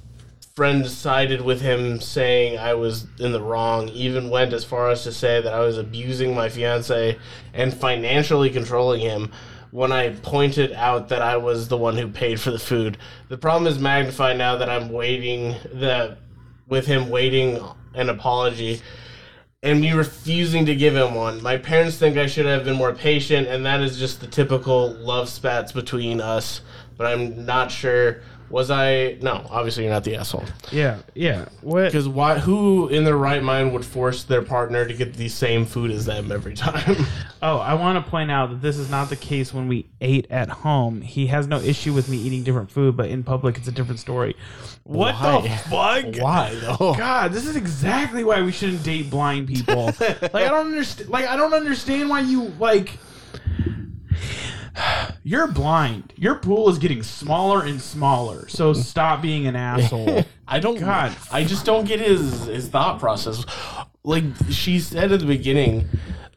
friend 0.56 0.84
sided 0.84 1.42
with 1.42 1.60
him, 1.60 2.00
saying 2.00 2.58
I 2.58 2.74
was 2.74 3.06
in 3.20 3.30
the 3.30 3.40
wrong. 3.40 3.88
Even 3.90 4.30
went 4.30 4.52
as 4.52 4.64
far 4.64 4.90
as 4.90 5.04
to 5.04 5.12
say 5.12 5.40
that 5.40 5.54
I 5.54 5.60
was 5.60 5.78
abusing 5.78 6.34
my 6.34 6.48
fiance 6.48 7.16
and 7.54 7.72
financially 7.72 8.50
controlling 8.50 9.00
him 9.00 9.30
when 9.70 9.92
I 9.92 10.10
pointed 10.10 10.72
out 10.72 11.08
that 11.10 11.22
I 11.22 11.36
was 11.36 11.68
the 11.68 11.76
one 11.76 11.96
who 11.96 12.08
paid 12.08 12.40
for 12.40 12.50
the 12.50 12.58
food. 12.58 12.98
The 13.28 13.38
problem 13.38 13.72
is 13.72 13.78
magnified 13.78 14.38
now 14.38 14.56
that 14.56 14.68
I'm 14.68 14.90
waiting 14.90 15.54
that 15.74 16.18
with 16.66 16.86
him 16.86 17.08
waiting 17.08 17.60
an 17.94 18.08
apology 18.08 18.82
and 19.62 19.80
me 19.80 19.92
refusing 19.92 20.66
to 20.66 20.76
give 20.76 20.94
him 20.94 21.14
one. 21.14 21.42
My 21.42 21.56
parents 21.56 21.96
think 21.96 22.16
I 22.16 22.26
should 22.26 22.46
have 22.46 22.64
been 22.64 22.76
more 22.76 22.92
patient, 22.92 23.48
and 23.48 23.64
that 23.66 23.80
is 23.80 23.98
just 23.98 24.20
the 24.20 24.26
typical 24.26 24.90
love 24.94 25.28
spats 25.28 25.72
between 25.72 26.20
us. 26.20 26.60
But 26.96 27.06
I'm 27.08 27.44
not 27.44 27.70
sure 27.70 28.22
Was 28.48 28.70
I? 28.70 29.18
No, 29.20 29.44
obviously 29.50 29.84
you're 29.84 29.92
not 29.92 30.04
the 30.04 30.16
asshole. 30.16 30.44
Yeah, 30.70 30.98
yeah. 31.14 31.46
What? 31.62 31.86
Because 31.86 32.08
why? 32.08 32.38
Who 32.38 32.88
in 32.88 33.04
their 33.04 33.16
right 33.16 33.42
mind 33.42 33.72
would 33.72 33.84
force 33.84 34.22
their 34.24 34.42
partner 34.42 34.86
to 34.86 34.94
get 34.94 35.14
the 35.14 35.28
same 35.28 35.66
food 35.66 35.90
as 35.90 36.04
them 36.06 36.30
every 36.30 36.54
time? 36.54 36.96
Oh, 37.42 37.58
I 37.58 37.74
want 37.74 38.02
to 38.02 38.10
point 38.10 38.30
out 38.30 38.48
that 38.48 38.62
this 38.62 38.78
is 38.78 38.90
not 38.90 39.10
the 39.10 39.14
case 39.14 39.52
when 39.52 39.68
we 39.68 39.86
ate 40.00 40.26
at 40.30 40.48
home. 40.48 41.02
He 41.02 41.26
has 41.26 41.46
no 41.46 41.58
issue 41.60 41.92
with 41.92 42.08
me 42.08 42.16
eating 42.16 42.42
different 42.42 42.70
food, 42.70 42.96
but 42.96 43.10
in 43.10 43.22
public, 43.22 43.58
it's 43.58 43.68
a 43.68 43.72
different 43.72 44.00
story. 44.00 44.34
What 44.84 45.12
the 45.12 45.48
fuck? 45.68 46.16
why 46.18 46.54
though? 46.54 46.94
God, 46.96 47.32
this 47.32 47.46
is 47.46 47.54
exactly 47.54 48.24
why 48.24 48.40
we 48.40 48.52
shouldn't 48.52 48.82
date 48.82 49.10
blind 49.10 49.48
people. 49.48 49.84
like 50.00 50.34
I 50.34 50.48
don't 50.48 50.66
understand. 50.66 51.10
Like 51.10 51.26
I 51.26 51.36
don't 51.36 51.52
understand 51.52 52.08
why 52.08 52.20
you 52.20 52.44
like. 52.58 52.98
You're 55.22 55.48
blind. 55.48 56.12
Your 56.16 56.36
pool 56.36 56.68
is 56.68 56.78
getting 56.78 57.02
smaller 57.02 57.64
and 57.64 57.80
smaller. 57.80 58.48
So 58.48 58.72
stop 58.72 59.22
being 59.22 59.46
an 59.46 59.56
asshole. 59.56 60.24
I 60.46 60.58
don't. 60.60 60.78
God. 60.78 61.16
I 61.32 61.44
just 61.44 61.64
don't 61.64 61.86
get 61.86 62.00
his 62.00 62.46
his 62.46 62.68
thought 62.68 63.00
process. 63.00 63.44
Like 64.04 64.24
she 64.50 64.78
said 64.78 65.10
at 65.10 65.20
the 65.20 65.26
beginning, 65.26 65.88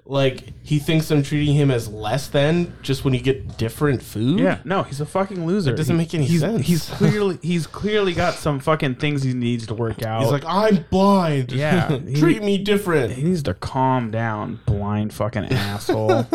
like 0.06 0.54
he 0.64 0.80
thinks 0.80 1.12
I'm 1.12 1.22
treating 1.22 1.54
him 1.54 1.70
as 1.70 1.88
less 1.88 2.30
than 2.30 2.74
just 2.82 3.06
when 3.06 3.14
you 3.14 3.22
get 3.22 3.58
different 3.58 4.02
food. 4.02 4.40
Yeah, 4.40 4.60
no, 4.66 4.82
he's 4.82 5.00
a 5.00 5.06
fucking 5.06 5.46
loser. 5.46 5.74
It 5.74 5.78
doesn't 5.78 5.96
make 5.96 6.16
any 6.16 6.26
he's, 6.26 6.40
sense. 6.40 6.66
He's 6.66 6.90
clearly 6.90 7.38
he's 7.44 7.68
clearly 7.68 8.14
got 8.14 8.34
some 8.34 8.60
fucking 8.60 8.96
things 8.96 9.22
he 9.22 9.34
needs 9.34 9.68
to 9.68 9.76
work 9.76 10.02
out. 10.02 10.24
He's 10.24 10.32
like, 10.32 10.46
I'm 10.46 10.86
blind. 10.90 11.52
Yeah, 11.52 12.00
he- 12.00 12.16
treat 12.20 12.42
me 12.42 12.58
different. 12.58 13.14
he 13.14 13.22
needs 13.22 13.44
to 13.44 13.54
calm 13.54 14.10
down, 14.10 14.60
blind 14.66 15.14
fucking 15.14 15.46
asshole. 15.46 16.26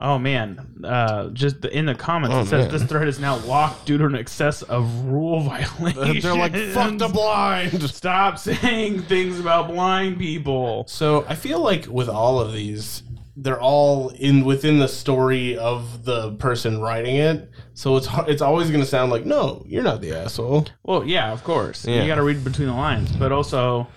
Oh 0.00 0.18
man, 0.18 0.82
uh, 0.84 1.28
just 1.28 1.62
the, 1.62 1.76
in 1.76 1.86
the 1.86 1.94
comments 1.94 2.34
Oh, 2.34 2.40
it 2.40 2.46
says 2.46 2.64
man. 2.66 2.72
this 2.78 2.88
thread 2.88 3.08
is 3.08 3.18
now 3.18 3.36
locked 3.38 3.86
due 3.86 3.98
to 3.98 4.04
an 4.04 4.14
excess 4.14 4.62
of 4.62 5.04
rule 5.04 5.40
violations. 5.40 6.22
They're 6.22 6.36
like, 6.36 6.54
fuck 6.54 6.98
the 6.98 7.08
blind. 7.08 7.82
Stop 7.90 8.38
saying 8.38 9.02
things 9.02 9.40
about 9.40 9.68
blind 9.68 10.18
people. 10.18 10.84
So 10.88 11.24
I 11.28 11.34
feel 11.34 11.60
like 11.60 11.86
with 11.86 12.08
all 12.08 12.40
of 12.40 12.52
these, 12.52 13.02
they're 13.38 13.60
all 13.60 14.08
in 14.10 14.44
within 14.44 14.78
the 14.78 14.88
story 14.88 15.58
of 15.58 16.04
the 16.04 16.32
person 16.36 16.80
writing 16.80 17.16
it. 17.16 17.50
So 17.74 17.96
it's 17.96 18.08
it's 18.26 18.40
always 18.40 18.68
going 18.70 18.80
to 18.80 18.86
sound 18.86 19.12
like, 19.12 19.26
no, 19.26 19.62
you're 19.66 19.82
not 19.82 20.00
the 20.00 20.14
asshole. 20.14 20.66
Well, 20.82 21.04
yeah, 21.04 21.32
of 21.32 21.44
course. 21.44 21.86
Yeah. 21.86 22.00
You 22.00 22.06
got 22.06 22.14
to 22.14 22.22
read 22.22 22.42
between 22.44 22.68
the 22.68 22.74
lines, 22.74 23.12
but 23.12 23.32
also, 23.32 23.88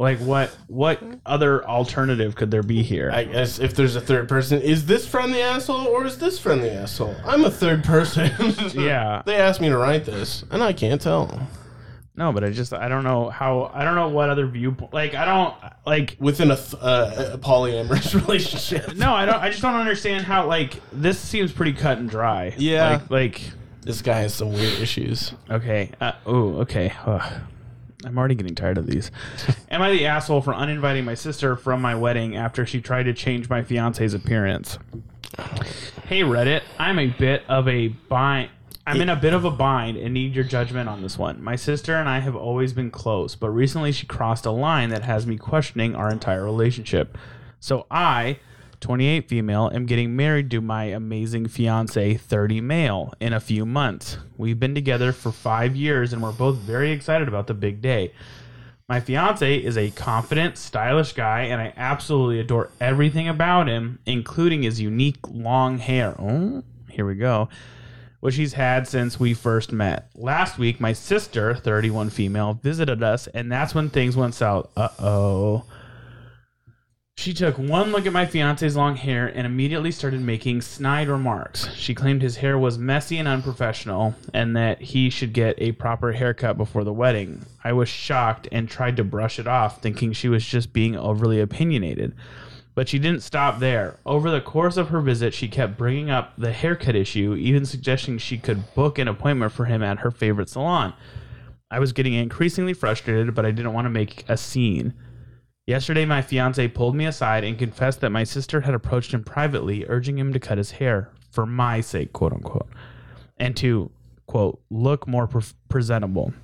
like, 0.00 0.18
what 0.18 0.48
what 0.66 1.02
other 1.26 1.64
alternative 1.66 2.34
could 2.34 2.50
there 2.50 2.62
be 2.62 2.82
here? 2.82 3.10
I 3.12 3.24
guess 3.24 3.58
if 3.58 3.74
there's 3.74 3.96
a 3.96 4.00
third 4.00 4.28
person, 4.28 4.60
is 4.62 4.86
this 4.86 5.06
friend 5.06 5.32
the 5.32 5.40
asshole 5.42 5.86
or 5.86 6.04
is 6.06 6.18
this 6.18 6.38
friend 6.38 6.62
the 6.62 6.72
asshole? 6.72 7.14
I'm 7.24 7.44
a 7.44 7.50
third 7.50 7.84
person. 7.84 8.30
Yeah. 8.74 9.22
they 9.26 9.36
asked 9.36 9.60
me 9.60 9.68
to 9.68 9.76
write 9.76 10.04
this, 10.04 10.42
and 10.50 10.62
I 10.62 10.72
can't 10.72 11.00
tell. 11.00 11.48
no, 12.16 12.32
but 12.32 12.44
I 12.44 12.50
just 12.50 12.72
I 12.72 12.88
don't 12.88 13.04
know 13.04 13.30
how 13.30 13.70
I 13.74 13.84
don't 13.84 13.94
know 13.94 14.08
what 14.08 14.30
other 14.30 14.46
viewpoint. 14.46 14.92
Like, 14.92 15.14
I 15.14 15.24
don't 15.24 15.54
like. 15.86 16.16
Within 16.18 16.50
a, 16.50 16.56
th- 16.56 16.74
uh, 16.82 17.30
a 17.34 17.38
polyamorous 17.38 18.14
relationship, 18.26 18.94
No, 18.96 19.12
I 19.14 19.24
don't. 19.26 19.36
I 19.36 19.50
just 19.50 19.62
don't 19.62 19.74
understand 19.74 20.24
how 20.24 20.46
like 20.46 20.74
this 20.92 21.18
seems 21.18 21.52
pretty 21.52 21.72
cut 21.74 21.98
and 21.98 22.08
dry. 22.08 22.54
Yeah. 22.58 22.90
Like, 22.90 23.10
like 23.10 23.50
this 23.82 24.02
guy 24.02 24.20
has 24.20 24.34
some 24.34 24.52
weird 24.52 24.78
issues. 24.80 25.32
okay. 25.50 25.90
Uh, 26.00 26.12
oh, 26.26 26.60
okay. 26.62 26.92
Ugh. 27.06 27.40
I'm 28.04 28.16
already 28.18 28.34
getting 28.34 28.54
tired 28.54 28.78
of 28.78 28.86
these. 28.86 29.10
Am 29.70 29.82
I 29.82 29.90
the 29.90 30.06
asshole 30.06 30.40
for 30.40 30.54
uninviting 30.54 31.04
my 31.04 31.14
sister 31.14 31.56
from 31.56 31.82
my 31.82 31.94
wedding 31.94 32.36
after 32.36 32.64
she 32.64 32.80
tried 32.80 33.04
to 33.04 33.12
change 33.12 33.48
my 33.48 33.62
fiance's 33.62 34.14
appearance? 34.14 34.78
Hey 36.06 36.22
Reddit, 36.22 36.62
I'm 36.78 36.98
a 36.98 37.06
bit 37.06 37.44
of 37.48 37.68
a 37.68 37.88
bind. 37.88 38.50
I'm 38.86 39.00
in 39.00 39.08
a 39.08 39.16
bit 39.16 39.34
of 39.34 39.44
a 39.44 39.50
bind 39.50 39.96
and 39.96 40.14
need 40.14 40.34
your 40.34 40.42
judgment 40.42 40.88
on 40.88 41.02
this 41.02 41.16
one. 41.16 41.42
My 41.44 41.54
sister 41.54 41.94
and 41.94 42.08
I 42.08 42.18
have 42.20 42.34
always 42.34 42.72
been 42.72 42.90
close, 42.90 43.36
but 43.36 43.50
recently 43.50 43.92
she 43.92 44.06
crossed 44.06 44.46
a 44.46 44.50
line 44.50 44.88
that 44.88 45.04
has 45.04 45.26
me 45.26 45.36
questioning 45.36 45.94
our 45.94 46.10
entire 46.10 46.42
relationship. 46.42 47.16
So 47.60 47.86
I, 47.90 48.40
28 48.80 49.28
female, 49.28 49.70
am 49.72 49.86
getting 49.86 50.16
married 50.16 50.50
to 50.50 50.60
my 50.60 50.84
amazing 50.84 51.48
fiance, 51.48 52.14
30 52.14 52.60
male, 52.60 53.12
in 53.20 53.32
a 53.32 53.40
few 53.40 53.66
months. 53.66 54.16
We've 54.36 54.58
been 54.58 54.74
together 54.74 55.12
for 55.12 55.30
five 55.30 55.76
years 55.76 56.12
and 56.12 56.22
we're 56.22 56.32
both 56.32 56.56
very 56.56 56.90
excited 56.90 57.28
about 57.28 57.46
the 57.46 57.54
big 57.54 57.82
day. 57.82 58.12
My 58.88 58.98
fiance 58.98 59.56
is 59.56 59.78
a 59.78 59.90
confident, 59.90 60.58
stylish 60.58 61.12
guy, 61.12 61.42
and 61.42 61.60
I 61.60 61.72
absolutely 61.76 62.40
adore 62.40 62.70
everything 62.80 63.28
about 63.28 63.68
him, 63.68 64.00
including 64.04 64.64
his 64.64 64.80
unique 64.80 65.28
long 65.28 65.78
hair. 65.78 66.16
Oh, 66.18 66.64
here 66.90 67.06
we 67.06 67.14
go. 67.14 67.48
Which 68.18 68.34
he's 68.34 68.54
had 68.54 68.88
since 68.88 69.20
we 69.20 69.32
first 69.32 69.70
met. 69.70 70.10
Last 70.16 70.58
week, 70.58 70.80
my 70.80 70.92
sister, 70.92 71.54
31 71.54 72.10
female, 72.10 72.54
visited 72.54 73.00
us, 73.00 73.28
and 73.28 73.50
that's 73.52 73.76
when 73.76 73.90
things 73.90 74.16
went 74.16 74.34
south. 74.34 74.68
Uh 74.76 74.88
oh. 74.98 75.64
She 77.20 77.34
took 77.34 77.58
one 77.58 77.92
look 77.92 78.06
at 78.06 78.14
my 78.14 78.24
fiance's 78.24 78.76
long 78.76 78.96
hair 78.96 79.26
and 79.26 79.46
immediately 79.46 79.92
started 79.92 80.22
making 80.22 80.62
snide 80.62 81.06
remarks. 81.06 81.70
She 81.74 81.94
claimed 81.94 82.22
his 82.22 82.38
hair 82.38 82.58
was 82.58 82.78
messy 82.78 83.18
and 83.18 83.28
unprofessional 83.28 84.14
and 84.32 84.56
that 84.56 84.80
he 84.80 85.10
should 85.10 85.34
get 85.34 85.56
a 85.58 85.72
proper 85.72 86.12
haircut 86.12 86.56
before 86.56 86.82
the 86.82 86.94
wedding. 86.94 87.44
I 87.62 87.74
was 87.74 87.90
shocked 87.90 88.48
and 88.50 88.66
tried 88.66 88.96
to 88.96 89.04
brush 89.04 89.38
it 89.38 89.46
off, 89.46 89.82
thinking 89.82 90.14
she 90.14 90.30
was 90.30 90.46
just 90.46 90.72
being 90.72 90.96
overly 90.96 91.42
opinionated. 91.42 92.14
But 92.74 92.88
she 92.88 92.98
didn't 92.98 93.22
stop 93.22 93.58
there. 93.58 93.98
Over 94.06 94.30
the 94.30 94.40
course 94.40 94.78
of 94.78 94.88
her 94.88 95.02
visit, 95.02 95.34
she 95.34 95.46
kept 95.46 95.76
bringing 95.76 96.08
up 96.08 96.32
the 96.38 96.52
haircut 96.52 96.96
issue, 96.96 97.34
even 97.34 97.66
suggesting 97.66 98.16
she 98.16 98.38
could 98.38 98.74
book 98.74 98.98
an 98.98 99.08
appointment 99.08 99.52
for 99.52 99.66
him 99.66 99.82
at 99.82 99.98
her 99.98 100.10
favorite 100.10 100.48
salon. 100.48 100.94
I 101.70 101.80
was 101.80 101.92
getting 101.92 102.14
increasingly 102.14 102.72
frustrated, 102.72 103.34
but 103.34 103.44
I 103.44 103.50
didn't 103.50 103.74
want 103.74 103.84
to 103.84 103.90
make 103.90 104.24
a 104.26 104.38
scene. 104.38 104.94
Yesterday, 105.70 106.04
my 106.04 106.20
fiance 106.20 106.66
pulled 106.66 106.96
me 106.96 107.06
aside 107.06 107.44
and 107.44 107.56
confessed 107.56 108.00
that 108.00 108.10
my 108.10 108.24
sister 108.24 108.62
had 108.62 108.74
approached 108.74 109.14
him 109.14 109.22
privately, 109.22 109.86
urging 109.86 110.18
him 110.18 110.32
to 110.32 110.40
cut 110.40 110.58
his 110.58 110.72
hair 110.72 111.12
for 111.30 111.46
my 111.46 111.80
sake, 111.80 112.12
quote 112.12 112.32
unquote, 112.32 112.68
and 113.38 113.56
to, 113.58 113.88
quote, 114.26 114.60
look 114.68 115.06
more 115.06 115.28
pre- 115.28 115.44
presentable. 115.68 116.34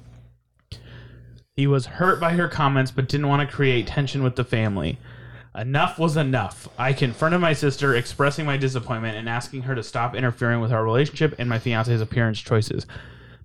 He 1.56 1.66
was 1.66 1.87
hurt 1.87 2.21
by 2.21 2.35
her 2.35 2.47
comments 2.47 2.92
but 2.92 3.09
didn't 3.09 3.26
want 3.26 3.50
to 3.50 3.52
create 3.52 3.88
tension 3.88 4.23
with 4.23 4.37
the 4.37 4.45
family. 4.45 5.00
Enough 5.56 5.99
was 5.99 6.16
enough. 6.16 6.68
I 6.78 6.92
confronted 6.92 7.40
my 7.40 7.52
sister, 7.52 7.97
expressing 7.97 8.47
my 8.47 8.56
disappointment 8.56 9.16
and 9.16 9.28
asking 9.28 9.62
her 9.62 9.75
to 9.75 9.83
stop 9.83 10.14
interfering 10.14 10.61
with 10.61 10.71
our 10.71 10.85
relationship 10.85 11.35
and 11.37 11.49
my 11.49 11.59
fiance's 11.59 12.00
appearance 12.00 12.40
choices. 12.40 12.87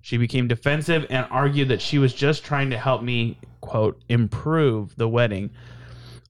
She 0.02 0.16
became 0.16 0.48
defensive 0.48 1.06
and 1.10 1.26
argued 1.30 1.68
that 1.68 1.80
she 1.80 1.98
was 1.98 2.12
just 2.12 2.44
trying 2.44 2.70
to 2.70 2.78
help 2.78 3.02
me, 3.02 3.38
quote, 3.60 4.02
improve 4.08 4.94
the 4.96 5.08
wedding. 5.08 5.50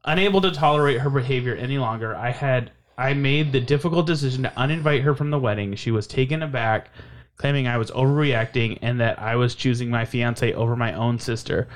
Unable 0.04 0.42
to 0.42 0.50
tolerate 0.50 1.00
her 1.00 1.10
behavior 1.10 1.54
any 1.54 1.78
longer, 1.78 2.14
I 2.14 2.30
had 2.30 2.70
I 2.98 3.14
made 3.14 3.50
the 3.50 3.60
difficult 3.60 4.06
decision 4.06 4.42
to 4.42 4.50
uninvite 4.50 5.02
her 5.02 5.14
from 5.14 5.30
the 5.30 5.38
wedding. 5.38 5.74
She 5.74 5.90
was 5.90 6.06
taken 6.06 6.42
aback, 6.42 6.90
claiming 7.36 7.66
I 7.66 7.78
was 7.78 7.90
overreacting 7.92 8.78
and 8.82 9.00
that 9.00 9.18
I 9.18 9.36
was 9.36 9.54
choosing 9.54 9.88
my 9.90 10.04
fiance 10.04 10.52
over 10.52 10.76
my 10.76 10.92
own 10.92 11.18
sister. 11.18 11.66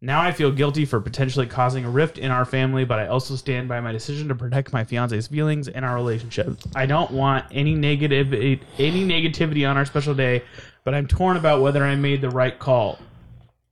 Now 0.00 0.20
I 0.20 0.32
feel 0.32 0.50
guilty 0.50 0.84
for 0.84 1.00
potentially 1.00 1.46
causing 1.46 1.84
a 1.84 1.90
rift 1.90 2.18
in 2.18 2.30
our 2.30 2.44
family, 2.44 2.84
but 2.84 2.98
I 2.98 3.06
also 3.06 3.36
stand 3.36 3.68
by 3.68 3.80
my 3.80 3.92
decision 3.92 4.28
to 4.28 4.34
protect 4.34 4.72
my 4.72 4.84
fiance's 4.84 5.28
feelings 5.28 5.68
and 5.68 5.84
our 5.84 5.94
relationship. 5.94 6.58
I 6.74 6.84
don't 6.84 7.12
want 7.12 7.46
any 7.52 7.74
negative 7.74 8.34
any 8.34 9.04
negativity 9.06 9.68
on 9.68 9.78
our 9.78 9.86
special 9.86 10.14
day, 10.14 10.42
but 10.84 10.94
I'm 10.94 11.06
torn 11.06 11.36
about 11.36 11.62
whether 11.62 11.82
I 11.84 11.96
made 11.96 12.20
the 12.20 12.30
right 12.30 12.58
call. 12.58 12.98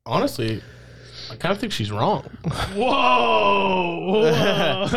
Honestly, 0.06 0.62
I 1.30 1.36
kind 1.36 1.52
of 1.52 1.58
think 1.60 1.72
she's 1.72 1.90
wrong. 1.92 2.24
Whoa! 2.74 4.22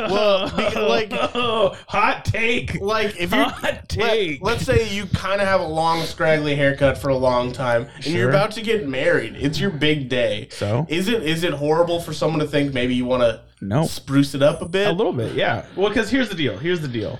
Well, 0.10 0.50
be- 0.56 0.80
like- 0.80 1.12
hot 1.88 2.26
take. 2.26 2.76
like 2.82 3.20
if 3.20 3.32
you 3.34 3.44
Hot 3.44 3.88
take. 3.88 4.42
Let, 4.42 4.58
us 4.58 4.66
say 4.66 4.90
you 4.94 5.06
kind 5.08 5.42
of 5.42 5.48
have 5.48 5.62
a 5.62 5.68
long 5.68 6.02
scraggly 6.04 6.56
haircut 6.56 6.98
for 6.98 7.10
a 7.10 7.16
long 7.18 7.52
time 7.52 7.88
and 7.98 8.06
you're 8.08 8.30
about 8.30 8.52
to 8.52 8.62
get 8.62 8.88
married 8.88 9.36
it's 9.36 9.60
your 9.60 9.70
big 9.70 10.10
day 10.10 10.48
So? 10.52 10.86
is 10.90 11.08
it 11.08 11.24
is 11.24 11.44
it 11.44 11.54
horrible 11.54 12.00
for 12.02 12.14
someone 12.14 12.40
to 12.40 12.48
think 12.48 12.74
maybe 12.74 12.96
you 12.96 13.06
want 13.06 13.22
to 13.24 13.42
No. 13.62 13.86
spruce 13.86 14.34
it 14.36 14.42
up 14.42 14.62
a 14.62 14.68
bit 14.68 14.88
A 14.88 14.92
little 14.92 15.14
bit, 15.14 15.34
yeah. 15.34 15.66
Well, 15.76 15.90
because 15.90 16.10
here's 16.10 16.30
the 16.30 16.36
deal. 16.36 16.58
Here's 16.58 16.82
the 16.82 16.88
deal. 16.88 17.20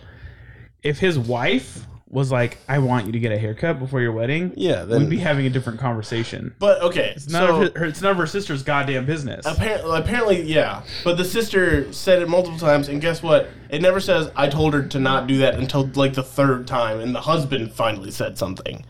If 0.84 1.00
his 1.00 1.18
wife 1.18 1.86
was 2.16 2.32
like, 2.32 2.58
"I 2.68 2.80
want 2.80 3.06
you 3.06 3.12
to 3.12 3.20
get 3.20 3.32
a 3.32 3.38
haircut 3.38 3.78
before 3.78 4.00
your 4.02 4.14
wedding," 4.14 4.54
Yeah, 4.56 4.86
then- 4.86 5.02
we'd 5.02 5.10
be 5.10 5.18
having 5.18 5.46
a 5.46 5.50
different 5.50 5.80
conversation. 5.80 6.56
but 6.60 6.82
okay 6.82 7.14
It's 7.16 7.30
none, 7.30 7.48
so 7.48 7.62
of 7.64 7.76
her, 7.76 7.86
it's 7.86 8.02
none 8.02 8.12
of 8.14 8.18
her 8.18 8.26
sister's 8.26 8.64
goddamn 8.64 9.06
business. 9.06 9.46
apparently, 9.46 9.98
apparently 10.00 10.42
yeah 10.44 10.82
but 11.04 11.18
the 11.18 11.26
sister 11.26 11.92
said 11.94 12.22
it 12.22 12.30
multiple 12.30 12.58
times 12.58 12.88
and 12.88 13.02
guess 13.02 13.22
what 13.22 13.50
it 13.70 13.82
never 13.82 14.00
says 14.00 14.32
i 14.36 14.48
told 14.48 14.74
her 14.74 14.82
to 14.88 15.00
not 15.00 15.28
do 15.28 15.38
that 15.40 15.56
until 15.56 15.86
like 15.96 16.14
the 16.14 16.24
third 16.24 16.66
time 16.66 17.00
and 17.02 17.14
the 17.14 17.22
husband 17.22 17.72
finally 17.74 18.10
said 18.12 18.38
something 18.38 18.86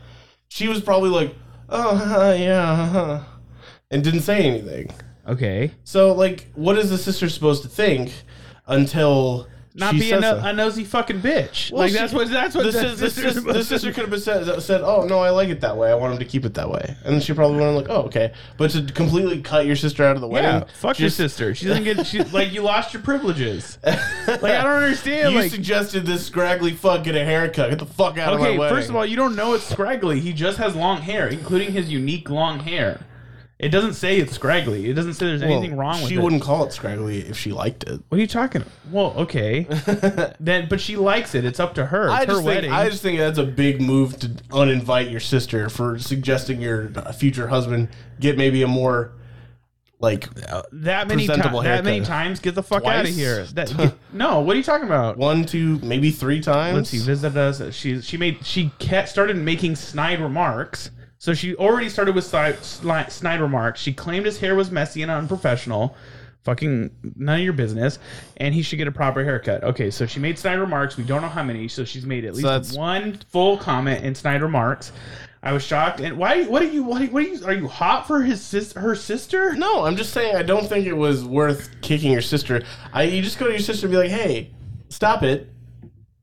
she 0.48 0.67
was 0.67 0.79
probably 0.82 1.10
like 1.10 1.34
oh 1.70 2.34
yeah 2.34 2.72
uh, 2.72 3.24
and 3.91 4.03
didn't 4.03 4.22
say 4.22 4.44
anything 4.44 4.89
Okay. 5.27 5.72
So, 5.84 6.13
like, 6.13 6.46
what 6.53 6.77
is 6.77 6.91
the 6.91 7.00
sister 7.00 7.29
supposed 7.29 7.63
to 7.63 7.67
think 7.67 8.12
until 8.67 9.48
not 9.77 9.94
She 9.94 10.00
be 10.00 10.12
a, 10.13 10.22
so. 10.22 10.39
a 10.41 10.53
nosy 10.53 10.86
fucking 10.86 11.20
bitch. 11.22 11.70
Well, 11.70 11.82
like 11.82 11.91
she- 11.91 11.98
that's 11.98 12.13
what 12.13 12.29
that's 12.29 12.55
what 12.55 12.63
the, 12.65 12.72
the, 12.72 12.79
the, 12.82 12.96
sister's 12.98 13.13
sis- 13.25 13.34
supposed 13.36 13.58
the 13.60 13.63
sister 13.65 13.91
could 13.91 14.01
have 14.03 14.10
been 14.10 14.20
said, 14.22 14.48
uh, 14.48 14.60
said, 14.62 14.82
"Oh 14.82 15.05
no, 15.05 15.20
I 15.20 15.32
like 15.32 15.50
it 15.50 15.60
that 15.62 15.75
way. 15.75 15.91
I 15.91 15.96
want 15.96 16.13
him 16.13 16.20
to 16.20 16.25
keep 16.25 16.46
it 16.46 16.53
that 16.53 16.70
way," 16.70 16.96
and 17.03 17.13
then 17.13 17.20
she 17.22 17.34
probably 17.34 17.58
would 17.58 17.63
have 17.65 17.75
like, 17.75 17.89
"Oh, 17.89 18.03
okay." 18.03 18.32
But 18.58 18.72
to 18.72 18.84
completely 18.84 19.41
cut 19.41 19.65
your 19.65 19.75
sister 19.75 20.05
out 20.05 20.15
of 20.15 20.22
the 20.22 20.27
wedding, 20.29 20.50
Yeah, 20.50 20.63
fuck 20.79 20.98
your 20.98 21.10
sister. 21.10 21.53
She 21.53 21.65
doesn't 21.65 21.84
get 21.84 22.08
she, 22.08 22.24
like 22.24 22.53
you 22.53 22.62
lost 22.62 22.94
your 22.94 23.03
privileges. 23.03 23.77
Like 23.84 24.44
I 24.44 24.63
don't 24.63 24.84
understand. 24.84 25.34
You 25.34 25.39
like 25.41 25.51
suggested 25.51 26.05
this 26.05 26.25
scraggly 26.25 26.72
fuck 26.72 27.03
get 27.03 27.15
a 27.15 27.24
haircut. 27.25 27.70
Get 27.72 27.79
the 27.79 27.86
fuck 27.86 28.17
out 28.17 28.34
of 28.34 28.39
my 28.39 28.51
way. 28.51 28.58
okay, 28.67 28.70
first 28.75 28.89
of 28.89 28.96
all, 28.96 29.05
you 29.05 29.15
don't 29.17 29.36
know 29.36 29.53
it's 29.53 29.65
scraggly. 29.65 30.20
He 30.22 30.32
just 30.34 30.58
has 30.58 30.75
long 30.75 31.01
hair, 31.01 31.27
including 31.27 31.74
his 31.74 31.91
unique 31.91 32.29
long 32.29 32.62
hair. 32.62 33.01
It 33.58 33.70
doesn't 33.70 33.94
say 33.94 34.18
it's 34.18 34.34
scraggly. 34.34 34.90
It 34.90 34.96
doesn't 34.96 35.14
say 35.14 35.28
there's 35.28 35.42
anything 35.42 35.78
wrong 35.78 35.94
with 36.02 36.06
it. 36.06 36.10
she 36.10 36.16
it. 36.16 36.22
wouldn't 36.22 36.42
call 36.42 36.66
it 36.66 36.74
scraggly 36.74 37.20
if 37.22 37.38
she 37.38 37.54
liked 37.54 37.84
it. 37.84 38.02
What 38.10 38.18
are 38.18 38.22
you 38.22 38.28
talking? 38.28 38.66
Well, 38.92 39.14
okay, 39.18 39.62
then, 40.42 40.68
but 40.68 40.82
she 40.82 40.98
likes 40.98 41.36
it. 41.36 41.46
It's 41.46 41.60
up 41.62 41.74
to 41.76 41.86
her. 41.86 42.04
It's 42.08 42.14
I 42.14 42.20
her 42.20 42.26
just 42.26 42.38
think 42.40 42.46
wedding. 42.48 42.72
I 42.74 42.90
just 42.90 43.02
think 43.02 43.18
that's 43.18 43.38
a 43.38 43.46
big 43.46 43.80
move 43.82 44.20
to 44.20 44.28
uninvite 44.28 45.10
your 45.10 45.22
sister 45.22 45.70
for 45.70 45.98
suggesting 46.00 46.60
your 46.60 46.92
uh, 46.98 47.14
future 47.14 47.48
husband 47.48 47.88
get 48.20 48.38
maybe 48.38 48.62
a 48.62 48.68
more 48.68 49.14
like 50.02 50.30
that 50.36 51.08
many 51.08 51.26
times. 51.26 51.38
presentable 51.40 51.62
That 51.62 51.86
many 51.86 52.02
times. 52.02 52.42
Get 52.42 52.56
the 52.56 52.62
fuck 52.64 52.84
out 52.84 52.98
of 52.98 53.02
Twice? 53.06 53.16
here. 53.16 53.46
That, 53.54 53.76
get- 53.78 53.94
no, 54.12 54.42
what 54.42 54.56
are 54.56 54.58
you 54.58 54.64
talking 54.64 54.86
about? 54.86 55.18
one, 55.18 55.46
two, 55.46 55.80
maybe 55.80 56.12
three 56.12 56.42
times. 56.42 56.76
Let's 56.76 56.90
see. 56.90 57.00
Visit 57.00 57.38
us. 57.38 57.74
She 57.74 58.02
she 58.02 58.18
made 58.18 58.46
she 58.46 58.72
kept, 58.80 59.08
started 59.08 59.38
making 59.38 59.78
snide 59.78 60.20
remarks. 60.20 60.92
So 61.18 61.34
she 61.34 61.56
already 61.56 61.90
started 61.90 62.14
with 62.16 62.26
snide, 62.26 63.40
remarks. 63.42 63.80
She 63.80 63.94
claimed 63.94 64.26
his 64.26 64.40
hair 64.40 64.56
was 64.56 64.72
messy 64.72 65.02
and 65.02 65.12
unprofessional. 65.12 65.96
Fucking 66.44 66.92
none 67.16 67.40
of 67.40 67.44
your 67.44 67.54
business. 67.54 67.98
And 68.38 68.54
he 68.54 68.62
should 68.62 68.78
get 68.78 68.88
a 68.88 68.92
proper 68.92 69.24
haircut. 69.24 69.64
Okay, 69.64 69.90
so 69.90 70.06
she 70.06 70.20
made 70.20 70.38
snide 70.38 70.60
remarks. 70.60 70.96
We 70.98 71.04
don't 71.04 71.22
know 71.22 71.30
how 71.30 71.42
many. 71.42 71.68
So 71.68 71.84
she's 71.86 72.06
made 72.06 72.26
at 72.26 72.34
least 72.36 72.44
that's- 72.46 72.74
one 72.74 73.20
full 73.32 73.58
comment 73.58 74.04
in 74.04 74.14
snide 74.14 74.42
remarks. 74.44 74.92
I 75.42 75.54
was 75.54 75.64
shocked. 75.64 76.00
And 76.00 76.18
why? 76.18 76.44
What 76.44 76.64
are 76.64 76.68
you? 76.68 76.84
What 76.84 77.02
are 77.02 77.06
you? 77.22 77.46
Are 77.46 77.54
you 77.54 77.68
hot 77.68 78.08
for 78.08 78.22
his 78.22 78.42
sis, 78.42 78.74
her 78.74 78.96
sister? 78.96 79.56
No, 79.56 79.86
I'm 79.86 79.96
just 79.96 80.12
saying 80.12 80.36
I 80.36 80.42
don't 80.42 80.68
think 80.68 80.88
it 80.88 80.94
was 80.94 81.24
worth 81.24 81.70
kicking 81.82 82.12
your 82.12 82.22
sister. 82.24 82.64
I 82.92 83.04
you 83.04 83.22
just 83.22 83.38
go 83.38 83.46
to 83.46 83.52
your 83.52 83.60
sister 83.60 83.86
and 83.86 83.92
be 83.92 83.98
like, 83.98 84.10
"Hey, 84.10 84.52
stop 84.90 85.22
it, 85.22 85.52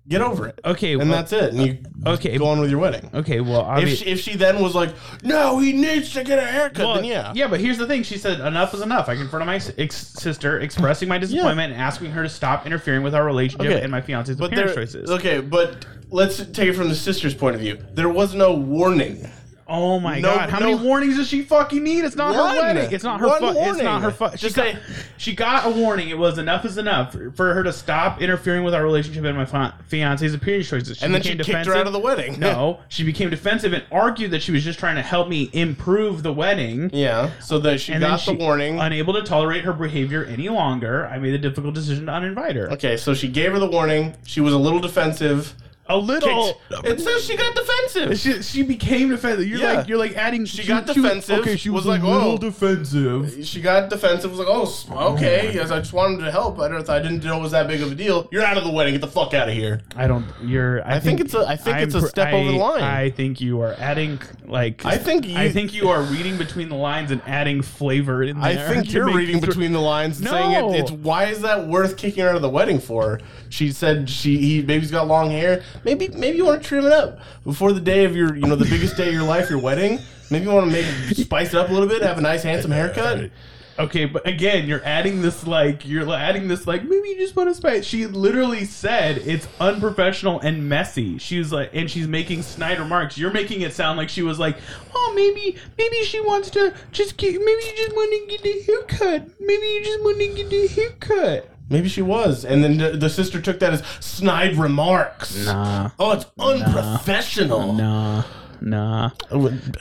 get 0.09 0.21
over 0.21 0.47
it." 0.49 0.59
Okay, 0.65 0.93
and 0.93 1.09
well- 1.09 1.11
that's 1.11 1.33
it. 1.33 1.53
And 1.55 1.67
you 1.67 1.79
uh, 2.07 2.11
Okay. 2.13 2.37
go 2.37 2.47
on 2.47 2.61
with 2.61 2.71
your 2.71 2.79
wedding. 2.81 3.09
Okay, 3.15 3.41
well, 3.41 3.67
If 3.79 3.99
she, 3.99 4.05
if 4.07 4.21
she 4.21 4.37
then 4.37 4.61
was 4.61 4.75
like, 4.75 4.91
"No, 5.23 5.59
he 5.59 5.73
needs 5.73 6.13
to 6.15 6.25
get 6.25 6.39
a 6.39 6.43
haircut," 6.47 6.85
Well, 6.87 6.95
then 6.97 7.05
yeah, 7.05 7.33
yeah, 7.35 7.47
but 7.47 7.61
here's 7.61 7.79
the 7.79 7.87
thing. 7.87 8.03
She 8.03 8.19
said 8.19 8.41
enough 8.41 8.75
is 8.75 8.81
enough. 8.81 9.09
I 9.09 9.17
confronted 9.17 9.47
my 9.47 9.61
ex- 9.83 9.97
sister, 9.97 10.61
expressing 10.61 11.09
my 11.09 11.19
disappointment 11.25 11.73
and 11.73 11.81
asking 11.81 12.11
her 12.13 12.23
to 12.23 12.29
stop 12.29 12.67
interfering 12.67 13.03
with 13.03 13.15
our 13.15 13.25
relationship 13.25 13.71
Okay. 13.71 13.83
and 13.83 13.91
my 13.91 14.01
fiance's 14.01 14.37
But 14.37 14.53
appearance 14.53 14.75
there, 14.75 14.85
choices. 14.85 15.11
okay, 15.11 15.41
but 15.41 15.87
let's 16.11 16.39
take 16.39 16.69
it 16.69 16.75
from 16.75 16.89
the 16.89 16.95
sister's 16.97 17.35
point 17.35 17.55
of 17.55 17.61
view. 17.61 17.79
There 17.95 18.09
was 18.09 18.35
no 18.35 18.55
warning. 18.55 19.29
Oh 19.69 20.01
my 20.01 20.19
No- 20.21 20.35
god! 20.35 20.51
How 20.51 20.59
no- 20.59 20.67
many 20.77 20.87
warnings 20.87 21.17
does 21.17 21.29
she 21.29 21.43
fucking 21.43 21.83
need? 21.83 22.05
It's 22.05 22.17
not 22.17 22.35
One. 22.35 22.55
her 22.57 22.61
wedding. 22.63 22.93
It's 22.93 23.05
not 23.05 23.21
her. 23.21 23.29
Fu- 23.29 23.47
it's 23.59 23.81
not 23.81 24.03
her. 24.03 24.11
Fu- 24.11 24.37
she 24.37 24.51
got, 24.51 24.75
she 25.17 25.35
got 25.35 25.67
a 25.67 25.71
warning. 25.71 26.09
It 26.09 26.19
was 26.19 26.37
enough 26.39 26.65
is 26.65 26.79
enough 26.79 27.17
for 27.35 27.55
her 27.55 27.63
to 27.63 27.73
stop 27.73 28.21
interfering 28.21 28.65
with 28.65 28.75
our 28.75 28.83
relationship 28.83 29.25
and 29.25 29.37
my 29.37 29.45
fi- 29.45 29.73
fiance's 29.87 30.35
appearance 30.35 30.69
choices. 30.69 30.99
She 30.99 31.05
And 31.05 31.15
then 31.15 31.23
she 31.23 31.35
became 31.35 31.55
kicked 31.57 31.67
her 31.67 31.75
out 31.75 31.87
of 31.87 31.93
the 31.93 31.99
wedding. 32.01 32.39
No, 32.41 32.81
she 32.89 33.05
became 33.05 33.31
defensive 33.31 33.73
and 33.73 33.85
argued 33.93 34.33
that 34.33 34.43
she 34.43 34.53
was 34.53 34.65
just 34.65 34.79
trying 34.79 34.97
to 34.97 35.03
help 35.03 35.29
me 35.29 35.49
improve 35.53 36.23
the 36.23 36.33
wedding. 36.33 36.91
yeah, 36.93 37.31
so 37.41 37.59
that 37.61 37.81
she 37.81 37.93
And 37.93 38.01
got 38.03 38.21
she, 38.21 38.33
the 38.33 38.39
warning. 38.39 38.79
Unable 38.81 39.15
to 39.15 39.23
tolerate 39.23 39.65
her 39.65 39.73
behavior 39.73 40.25
any 40.25 40.49
longer, 40.49 41.07
I 41.07 41.19
made 41.19 41.33
the 41.33 41.39
difficult 41.39 41.75
decision 41.75 42.07
to 42.07 42.13
uninvite 42.13 42.57
her. 42.57 42.71
okay, 42.73 42.97
so 42.97 43.15
she 43.15 43.29
gave 43.29 43.53
her 43.53 43.59
the 43.59 43.69
warning. 43.71 44.15
She 44.27 44.41
was 44.41 44.53
a 44.53 44.59
little 44.59 44.81
defensive. 44.81 45.55
A 45.93 45.97
little. 45.97 46.55
Kicked- 46.71 46.87
It 46.87 47.01
says 47.01 47.25
she 47.25 47.37
got 47.37 47.55
defensive. 47.55 48.19
She, 48.19 48.43
she 48.43 48.63
became 48.63 49.09
defensive. 49.11 49.47
You're 49.47 49.59
Yeah. 49.61 49.73
like 49.75 49.89
you're 49.89 49.99
like 49.99 50.17
adding. 50.17 50.45
She 50.45 50.67
got 50.67 50.87
defensive, 50.87 51.41
okay, 51.41 51.57
she 51.57 51.71
was, 51.71 51.85
was 51.85 51.87
a 51.87 51.89
like, 51.91 52.03
little 52.03 52.33
oh. 52.33 52.39
defensive. 52.39 53.45
She 53.47 53.61
got 53.61 53.91
defensive. 53.91 54.31
Was 54.31 54.39
like, 54.41 54.49
"Oh, 54.49 54.63
s- 54.63 54.87
oh, 54.91 55.15
okay. 55.15 55.53
Yes, 55.55 55.71
I 55.71 55.79
just 55.79 55.93
wanted 55.93 56.25
to 56.25 56.31
help. 56.31 56.59
I 56.61 56.69
don't. 56.69 56.89
I 56.89 56.99
didn't 57.01 57.25
know 57.25 57.39
it 57.39 57.43
was 57.43 57.53
that 57.53 57.69
big 57.69 57.83
of 57.83 57.93
a 57.93 57.95
deal. 57.95 58.29
You're 58.33 58.45
out 58.45 58.57
of 58.57 58.65
the 58.65 58.71
wedding. 58.71 58.95
Get 58.95 59.01
the 59.01 59.07
fuck 59.09 59.35
out 59.35 59.49
of 59.49 59.55
here." 59.55 59.83
I 59.97 60.07
don't. 60.07 60.25
You're. 60.43 60.87
I, 60.87 60.99
think 61.01 61.21
it's 61.21 61.35
a- 61.35 61.47
I 61.47 61.57
think 61.57 61.79
it's 61.79 61.95
a 61.95 62.01
pr- 62.01 62.07
step 62.07 62.33
over 62.33 62.51
the 62.51 62.57
line. 62.59 62.83
I 62.83 63.11
think 63.11 63.41
you 63.41 63.61
are 63.61 63.75
adding 63.79 64.21
like. 64.47 64.85
I 64.85 64.97
think 64.97 65.27
you- 65.29 65.37
I 65.37 65.51
think 65.51 65.75
you 65.75 65.89
are 65.89 66.03
reading 66.03 66.37
between 66.39 66.69
the 66.69 66.77
lines 66.77 67.11
and 67.11 67.21
adding 67.27 67.63
flavor 67.63 68.23
in 68.23 68.41
there. 68.41 68.69
I 68.69 68.73
think 68.73 68.87
to 68.89 68.93
you're 68.93 69.07
make 69.07 69.17
reading 69.17 69.37
it- 69.39 69.47
between 69.47 69.73
the 69.73 69.81
lines 69.81 70.19
and 70.19 70.27
No. 70.27 70.33
saying 70.33 70.75
it, 70.75 70.79
it's 70.81 70.91
why 70.91 71.25
is 71.27 71.43
that 71.43 71.67
worth 71.69 71.97
kicking 71.97 72.23
her 72.25 72.31
out 72.31 72.37
of 72.37 72.43
the 72.43 72.49
wedding 72.49 72.79
for? 72.79 73.21
She 73.49 73.71
said 73.73 74.09
she 74.09 74.39
he 74.39 74.63
maybe 74.63 74.81
he's 74.81 74.91
got 74.91 75.07
long 75.09 75.31
hair. 75.31 75.63
Maybe 75.85 76.09
maybe 76.09 76.37
you 76.37 76.45
want 76.45 76.63
to 76.63 76.69
trim 76.69 76.87
it 76.87 76.93
up 76.93 77.21
before 77.45 77.73
the 77.73 77.81
day 77.81 78.05
of 78.05 78.15
your 78.17 78.35
you 78.35 78.47
know 78.47 78.57
the 78.57 78.65
biggest 78.65 78.97
day 78.97 79.09
of 79.09 79.15
your 79.15 79.25
life, 79.25 79.51
your 79.51 79.59
wedding. 79.59 79.99
Maybe 80.31 80.47
you 80.47 80.51
want 80.51 80.71
to 80.71 80.73
make 80.73 81.17
spice 81.17 81.49
it 81.49 81.57
up 81.57 81.69
a 81.69 81.73
little 81.73 81.89
bit, 81.89 82.03
have 82.03 82.19
a 82.19 82.23
nice 82.23 82.43
handsome 82.43 82.71
haircut. 82.71 83.31
Okay, 83.79 84.05
but 84.05 84.27
again, 84.27 84.69
you're 84.69 84.85
adding 84.85 85.23
this 85.23 85.47
like 85.47 85.87
you're 85.87 86.11
adding 86.13 86.47
this 86.47 86.67
like 86.67 86.83
maybe 86.83 87.09
you 87.09 87.17
just 87.19 87.35
want 87.35 87.49
to 87.49 87.55
spice. 87.55 87.85
She 87.85 88.07
literally 88.07 88.65
said 88.67 89.19
it's 89.19 89.49
unprofessional 89.61 90.41
and 90.41 90.69
messy. 90.69 91.17
She 91.19 91.39
was 91.39 91.53
like, 91.53 91.71
and 91.73 91.91
she's 91.91 92.07
making 92.07 92.43
snide 92.43 92.79
remarks. 92.79 93.17
You're 93.17 93.33
making 93.33 93.63
it 93.63 93.73
sound 93.73 93.97
like 93.97 94.11
she 94.11 94.23
was 94.23 94.39
like, 94.39 94.59
oh 94.95 95.13
maybe 95.17 95.57
maybe 95.79 96.05
she 96.05 96.21
wants 96.21 96.51
to 96.51 96.75
just 96.93 97.17
get 97.17 97.33
maybe 97.33 97.63
you 97.65 97.73
just 97.77 97.97
want 97.97 98.31
to 98.31 98.37
get 98.37 98.45
a 98.45 98.63
haircut. 98.63 99.29
Maybe 99.41 99.67
you 99.67 99.85
just 99.85 100.01
want 100.03 100.19
to 100.19 100.35
get 100.35 100.53
a 100.53 100.69
haircut. 100.69 101.52
Maybe 101.73 101.89
she 101.89 102.03
was, 102.03 102.45
and 102.45 102.63
then 102.63 102.77
the, 102.77 102.91
the 102.91 103.09
sister 103.11 103.41
took 103.41 103.59
that 103.61 103.73
as 103.73 103.83
snide 103.99 104.57
remarks. 104.57 105.47
Nah, 105.47 105.91
Oh, 105.99 106.13
it's 106.13 106.27
unprofessional. 106.39 107.73
nah, 107.73 108.23
nah. 108.61 109.11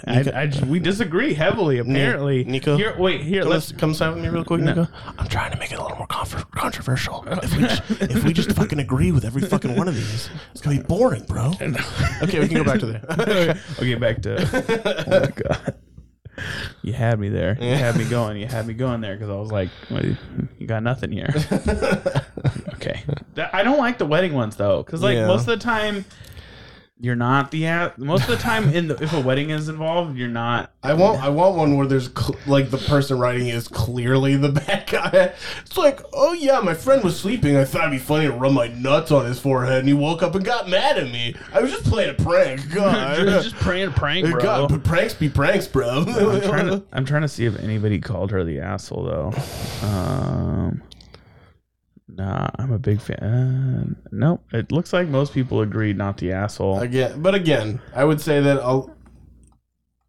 I, 0.07 0.23
I 0.33 0.51
we 0.65 0.79
disagree 0.79 1.33
heavily. 1.33 1.79
Apparently, 1.79 2.43
Nico? 2.45 2.77
Here, 2.77 2.95
wait, 2.97 3.21
here. 3.21 3.41
come, 3.43 3.51
Let's. 3.51 3.71
come 3.73 3.93
side 3.93 4.13
with 4.13 4.23
me 4.23 4.29
real 4.29 4.43
quick, 4.45 4.61
Nico. 4.61 4.87
I'm 5.17 5.27
trying 5.27 5.51
to 5.51 5.57
make 5.59 5.71
it 5.71 5.79
a 5.79 5.81
little 5.81 5.97
more 5.97 6.07
confer- 6.07 6.43
controversial. 6.51 7.23
If 7.27 7.55
we, 7.57 7.61
just, 7.63 7.83
if 8.01 8.23
we 8.23 8.33
just 8.33 8.51
fucking 8.53 8.79
agree 8.79 9.11
with 9.11 9.25
every 9.25 9.41
fucking 9.41 9.75
one 9.75 9.87
of 9.87 9.95
these, 9.95 10.29
it's 10.51 10.61
gonna 10.61 10.77
be 10.77 10.83
boring, 10.83 11.23
bro. 11.25 11.51
Okay, 12.23 12.39
we 12.39 12.47
can 12.47 12.57
go 12.57 12.63
back 12.63 12.79
to 12.79 12.85
there. 12.85 13.57
okay, 13.79 13.95
back 13.95 14.21
to. 14.21 14.37
Oh 15.07 15.19
my 15.19 15.27
god. 15.31 15.75
You 16.81 16.93
had 16.93 17.19
me 17.19 17.29
there. 17.29 17.57
You 17.59 17.75
had 17.75 17.95
me 17.97 18.05
going. 18.05 18.37
You 18.37 18.47
had 18.47 18.65
me 18.65 18.73
going 18.73 19.01
there 19.01 19.15
because 19.15 19.29
I 19.29 19.35
was 19.35 19.51
like, 19.51 19.69
well, 19.89 20.03
"You 20.57 20.65
got 20.67 20.81
nothing 20.83 21.11
here." 21.11 21.27
okay, 22.75 23.03
That- 23.35 23.53
I 23.53 23.63
don't 23.63 23.77
like 23.77 23.97
the 23.97 24.05
wedding 24.05 24.33
ones 24.33 24.55
though, 24.55 24.83
because 24.83 25.01
like 25.01 25.15
Yeah. 25.15 25.27
most 25.27 25.41
of 25.41 25.47
the 25.47 25.57
time, 25.57 26.05
you're 27.01 27.15
not 27.15 27.49
the 27.49 27.65
ass. 27.65 27.93
most 27.97 28.23
of 28.23 28.29
the 28.29 28.37
time 28.37 28.69
in 28.69 28.87
the, 28.87 29.03
if 29.03 29.11
a 29.11 29.19
wedding 29.19 29.49
is 29.49 29.67
involved, 29.67 30.15
you're 30.15 30.27
not. 30.27 30.71
I 30.83 30.93
want 30.93 31.19
I 31.19 31.29
want 31.29 31.57
one 31.57 31.75
where 31.75 31.87
there's 31.87 32.11
cl- 32.13 32.37
like 32.45 32.69
the 32.69 32.77
person 32.77 33.17
writing 33.17 33.47
is 33.47 33.67
clearly 33.67 34.35
the 34.35 34.49
bad 34.67 34.87
guy. 34.87 35.33
It's 35.65 35.77
like, 35.77 35.99
oh 36.13 36.33
yeah, 36.33 36.59
my 36.59 36.75
friend 36.75 37.03
was 37.03 37.19
sleeping. 37.19 37.57
I 37.57 37.65
thought 37.65 37.87
it'd 37.87 37.91
be 37.91 37.97
funny 37.97 38.27
to 38.27 38.33
rub 38.33 38.53
my 38.53 38.67
nuts 38.67 39.09
on 39.09 39.25
his 39.25 39.39
forehead, 39.39 39.79
and 39.79 39.87
he 39.87 39.95
woke 39.95 40.21
up 40.21 40.35
and 40.35 40.45
got 40.45 40.69
mad 40.69 40.99
at 40.99 41.11
me. 41.11 41.35
I 41.51 41.61
was 41.61 41.71
just 41.71 41.85
playing 41.85 42.11
a 42.11 42.23
prank. 42.23 42.71
God, 42.73 43.15
just, 43.25 43.49
just 43.49 43.63
praying 43.63 43.87
a 43.87 43.91
prank, 43.91 44.29
bro. 44.29 44.39
God, 44.39 44.69
but 44.69 44.83
pranks 44.83 45.15
be 45.15 45.27
pranks, 45.27 45.67
bro. 45.67 46.05
I'm 46.07 46.41
trying 46.41 46.67
to 46.67 46.83
I'm 46.93 47.05
trying 47.05 47.23
to 47.23 47.27
see 47.27 47.45
if 47.45 47.59
anybody 47.59 47.99
called 47.99 48.29
her 48.29 48.43
the 48.43 48.59
asshole 48.59 49.05
though. 49.05 49.87
Um 49.87 50.83
Nah, 52.15 52.49
I'm 52.57 52.71
a 52.71 52.79
big 52.79 53.01
fan. 53.01 53.17
Uh, 53.19 54.09
nope. 54.11 54.43
It 54.51 54.71
looks 54.71 54.93
like 54.93 55.07
most 55.07 55.33
people 55.33 55.61
agree, 55.61 55.93
not 55.93 56.17
the 56.17 56.31
asshole. 56.33 56.79
again, 56.79 57.21
but 57.21 57.35
again, 57.35 57.81
I 57.95 58.03
would 58.03 58.19
say 58.19 58.41
that 58.41 58.59
I'll, 58.59 58.95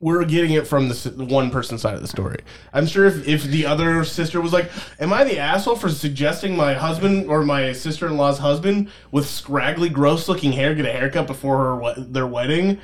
we're 0.00 0.24
getting 0.24 0.50
it 0.52 0.66
from 0.66 0.88
the, 0.88 1.26
one 1.30 1.50
person 1.52 1.78
side 1.78 1.94
of 1.94 2.02
the 2.02 2.08
story. 2.08 2.40
I'm 2.72 2.86
sure 2.86 3.06
if, 3.06 3.28
if 3.28 3.44
the 3.44 3.66
other 3.66 4.02
sister 4.02 4.40
was 4.40 4.52
like, 4.52 4.68
"Am 4.98 5.12
I 5.12 5.22
the 5.22 5.38
asshole 5.38 5.76
for 5.76 5.88
suggesting 5.88 6.56
my 6.56 6.74
husband 6.74 7.28
or 7.28 7.44
my 7.44 7.72
sister 7.72 8.08
in 8.08 8.16
law's 8.16 8.38
husband 8.38 8.90
with 9.12 9.28
scraggly, 9.28 9.88
gross 9.88 10.28
looking 10.28 10.50
hair 10.50 10.74
get 10.74 10.86
a 10.86 10.92
haircut 10.92 11.28
before 11.28 11.58
her 11.58 11.94
their 11.98 12.26
wedding?" 12.26 12.80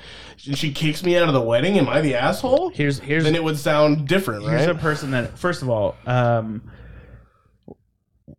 And 0.47 0.57
she 0.57 0.73
kicks 0.73 1.03
me 1.03 1.17
out 1.17 1.27
of 1.27 1.35
the 1.35 1.41
wedding. 1.41 1.77
Am 1.77 1.89
I 1.89 2.01
the 2.01 2.15
asshole? 2.15 2.71
Here's 2.71 3.01
here's 3.01 3.25
then 3.25 3.35
it 3.35 3.43
would 3.43 3.59
sound 3.59 4.07
different, 4.07 4.45
here's 4.45 4.69
right? 4.69 4.77
a 4.77 4.79
person 4.79 5.11
that 5.11 5.37
first 5.37 5.63
of 5.63 5.69
all, 5.69 5.97
um 6.07 6.63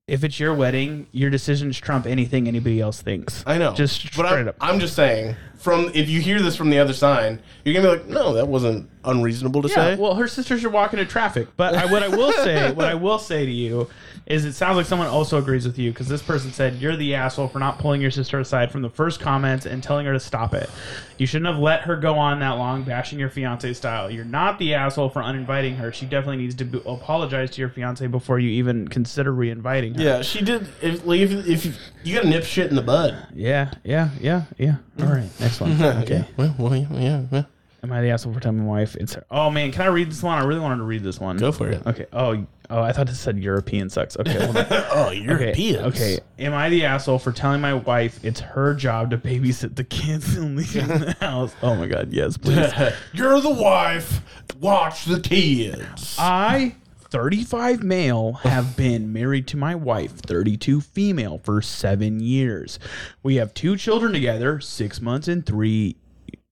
if 0.09 0.23
it's 0.23 0.39
your 0.39 0.53
wedding, 0.53 1.07
your 1.11 1.29
decisions 1.29 1.77
trump 1.77 2.05
anything 2.05 2.47
anybody 2.47 2.81
else 2.81 3.01
thinks. 3.01 3.43
I 3.45 3.57
know, 3.57 3.73
Just 3.73 4.03
but 4.15 4.25
straight 4.27 4.41
I'm, 4.41 4.47
up. 4.49 4.55
I'm 4.59 4.79
just 4.79 4.95
saying 4.95 5.35
from 5.59 5.91
if 5.93 6.09
you 6.09 6.21
hear 6.21 6.41
this 6.41 6.55
from 6.55 6.69
the 6.69 6.79
other 6.79 6.93
side, 6.93 7.41
you're 7.63 7.73
gonna 7.75 7.95
be 7.95 7.99
like, 8.01 8.07
no, 8.09 8.33
that 8.33 8.47
wasn't 8.47 8.89
unreasonable 9.05 9.61
to 9.61 9.67
Yeah, 9.69 9.75
say. 9.75 9.95
well, 9.95 10.15
her 10.15 10.27
sisters 10.27 10.63
are 10.65 10.69
walking 10.69 10.99
in 10.99 11.07
traffic. 11.07 11.47
But 11.57 11.75
I, 11.75 11.85
what 11.91 12.01
I 12.03 12.07
will 12.07 12.31
say, 12.33 12.71
what 12.73 12.85
I 12.87 12.95
will 12.95 13.19
say 13.19 13.45
to 13.45 13.51
you 13.51 13.89
is, 14.25 14.45
it 14.45 14.53
sounds 14.53 14.77
like 14.77 14.85
someone 14.85 15.07
also 15.07 15.37
agrees 15.37 15.65
with 15.65 15.77
you 15.79 15.91
because 15.91 16.07
this 16.07 16.21
person 16.21 16.51
said 16.51 16.75
you're 16.75 16.95
the 16.95 17.15
asshole 17.15 17.47
for 17.47 17.59
not 17.59 17.79
pulling 17.79 17.99
your 18.01 18.11
sister 18.11 18.39
aside 18.39 18.71
from 18.71 18.81
the 18.81 18.89
first 18.89 19.19
comments 19.19 19.65
and 19.65 19.81
telling 19.81 20.05
her 20.05 20.13
to 20.13 20.19
stop 20.19 20.53
it. 20.53 20.69
You 21.17 21.25
shouldn't 21.25 21.51
have 21.51 21.59
let 21.61 21.81
her 21.81 21.95
go 21.97 22.15
on 22.15 22.39
that 22.39 22.51
long 22.51 22.83
bashing 22.83 23.19
your 23.19 23.29
fiance 23.29 23.73
style. 23.73 24.09
You're 24.11 24.25
not 24.25 24.59
the 24.59 24.73
asshole 24.75 25.09
for 25.09 25.21
uninviting 25.23 25.75
her. 25.77 25.91
She 25.91 26.05
definitely 26.05 26.37
needs 26.37 26.55
to 26.55 26.81
apologize 26.87 27.51
to 27.51 27.61
your 27.61 27.69
fiance 27.69 28.05
before 28.07 28.39
you 28.39 28.49
even 28.51 28.87
consider 28.87 29.33
reinviting 29.33 29.95
her. 29.95 30.01
yeah, 30.03 30.21
she 30.21 30.41
did. 30.41 30.67
If, 30.81 31.05
like, 31.05 31.19
if, 31.21 31.31
if 31.47 31.77
you 32.03 32.15
gotta 32.15 32.29
nip 32.29 32.43
shit 32.43 32.69
in 32.69 32.75
the 32.75 32.81
bud. 32.81 33.27
yeah, 33.33 33.71
yeah, 33.83 34.09
yeah, 34.21 34.43
yeah. 34.57 34.75
All 35.01 35.07
right, 35.07 35.29
next 35.49 35.61
one. 35.61 35.81
Okay. 36.03 36.25
Well, 36.37 36.55
well, 36.57 36.75
yeah, 36.75 36.87
yeah, 36.91 37.23
yeah. 37.31 37.43
Am 37.81 37.93
I 37.93 38.01
the 38.01 38.09
asshole 38.09 38.33
for 38.33 38.39
telling 38.41 38.57
my 38.59 38.65
wife 38.65 38.95
it's 38.97 39.13
her? 39.13 39.25
Oh 39.31 39.49
man, 39.49 39.71
can 39.71 39.83
I 39.83 39.85
read 39.87 40.09
this 40.11 40.21
one? 40.21 40.37
I 40.37 40.45
really 40.45 40.59
wanted 40.59 40.77
to 40.77 40.83
read 40.83 41.01
this 41.01 41.17
one. 41.19 41.37
Go 41.37 41.51
for 41.53 41.69
it. 41.69 41.81
Okay. 41.87 42.07
Oh, 42.11 42.45
oh, 42.69 42.81
I 42.81 42.91
thought 42.91 43.07
this 43.07 43.19
said 43.21 43.37
European 43.39 43.89
sucks. 43.89 44.17
Okay. 44.17 44.33
hold 44.33 44.57
on. 44.57 44.65
Oh, 44.69 45.05
Okay. 45.07 45.19
Europeans. 45.21 45.77
Okay. 45.95 46.19
Am 46.39 46.53
I 46.53 46.69
the 46.69 46.83
asshole 46.83 47.19
for 47.19 47.31
telling 47.31 47.61
my 47.61 47.73
wife 47.75 48.19
it's 48.23 48.41
her 48.41 48.73
job 48.73 49.11
to 49.11 49.17
babysit 49.17 49.75
the 49.77 49.85
kids 49.85 50.35
and 50.35 50.57
leave 50.57 50.73
the 50.73 51.15
house? 51.21 51.55
Oh 51.63 51.75
my 51.75 51.87
god, 51.87 52.11
yes, 52.11 52.35
please. 52.35 52.69
You're 53.13 53.39
the 53.39 53.49
wife. 53.49 54.21
Watch 54.59 55.05
the 55.05 55.21
kids. 55.21 56.17
I, 56.19 56.75
35 57.11 57.83
male, 57.83 58.33
have 58.43 58.75
been 58.77 59.11
married 59.11 59.47
to 59.47 59.57
my 59.57 59.75
wife, 59.75 60.11
32 60.13 60.81
female, 60.81 61.39
for 61.43 61.61
seven 61.61 62.19
years. 62.19 62.79
We 63.23 63.35
have 63.35 63.53
two 63.53 63.75
children 63.77 64.13
together, 64.13 64.59
six 64.59 65.01
months 65.01 65.27
and 65.27 65.45
three. 65.45 65.97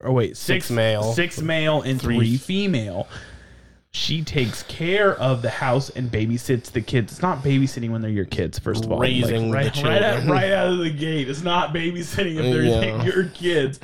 Oh 0.04 0.14
wait, 0.14 0.38
six, 0.38 0.66
Six 0.66 0.72
male. 0.72 1.14
six 1.14 1.42
male 1.42 1.82
and 1.82 2.02
three, 2.02 2.38
female. 2.38 3.08
She 3.92 4.22
takes 4.24 4.62
care 4.64 5.16
of 5.16 5.42
the 5.42 5.50
house 5.50 5.90
and 5.90 6.12
babysits 6.12 6.72
the 6.72 6.82
kids. 6.82 7.14
It's 7.14 7.22
not 7.22 7.42
babysitting 7.44 7.90
when 7.90 8.02
they're 8.02 8.12
your 8.12 8.26
kids, 8.26 8.60
first 8.60 8.86
of 8.86 8.92
all. 8.92 9.00
Raising 9.00 9.50
the 9.50 9.54
right, 9.58 9.76
right, 9.84 10.04
out, 10.04 10.28
right 10.28 10.52
out 10.52 10.68
of 10.74 10.78
the 10.80 10.92
gate. 10.92 11.28
It's 11.30 11.42
not 11.42 11.74
babysitting 11.74 12.36
if 12.36 12.42
uh, 12.42 12.44
they're 12.44 12.64
Yeah. 12.64 13.04
your 13.16 13.24
kids. 13.30 13.80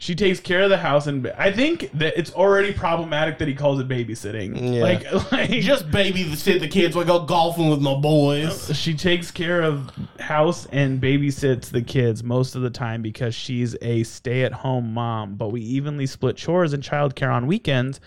She 0.00 0.14
takes 0.14 0.38
care 0.38 0.62
of 0.62 0.70
the 0.70 0.78
house, 0.78 1.08
and 1.08 1.26
I 1.36 1.50
think 1.50 1.90
that 1.94 2.16
it's 2.16 2.32
already 2.32 2.72
problematic 2.72 3.38
that 3.38 3.48
he 3.48 3.54
calls 3.54 3.80
it 3.80 3.88
babysitting. 3.88 4.76
Yeah. 4.76 4.82
Like, 4.82 5.12
like 5.32 5.50
Just 5.50 5.90
babysit 5.90 6.60
the 6.60 6.68
kids. 6.68 6.94
Like 6.94 7.08
go 7.08 7.24
golfing 7.24 7.68
with 7.68 7.80
my 7.80 7.94
boys. 7.94 8.70
she 8.78 8.94
takes 8.94 9.32
care 9.32 9.60
of 9.60 9.90
house 10.20 10.66
and 10.66 11.02
babysits 11.02 11.70
the 11.70 11.82
kids 11.82 12.22
most 12.22 12.54
of 12.54 12.62
the 12.62 12.70
time 12.70 13.02
because 13.02 13.34
she's 13.34 13.74
a 13.82 14.04
stay-at-home 14.04 14.94
mom. 14.94 15.34
But 15.34 15.48
we 15.48 15.62
evenly 15.62 16.06
split 16.06 16.36
chores 16.36 16.72
and 16.72 16.82
childcare 16.82 17.34
on 17.34 17.48
weekends, 17.48 17.98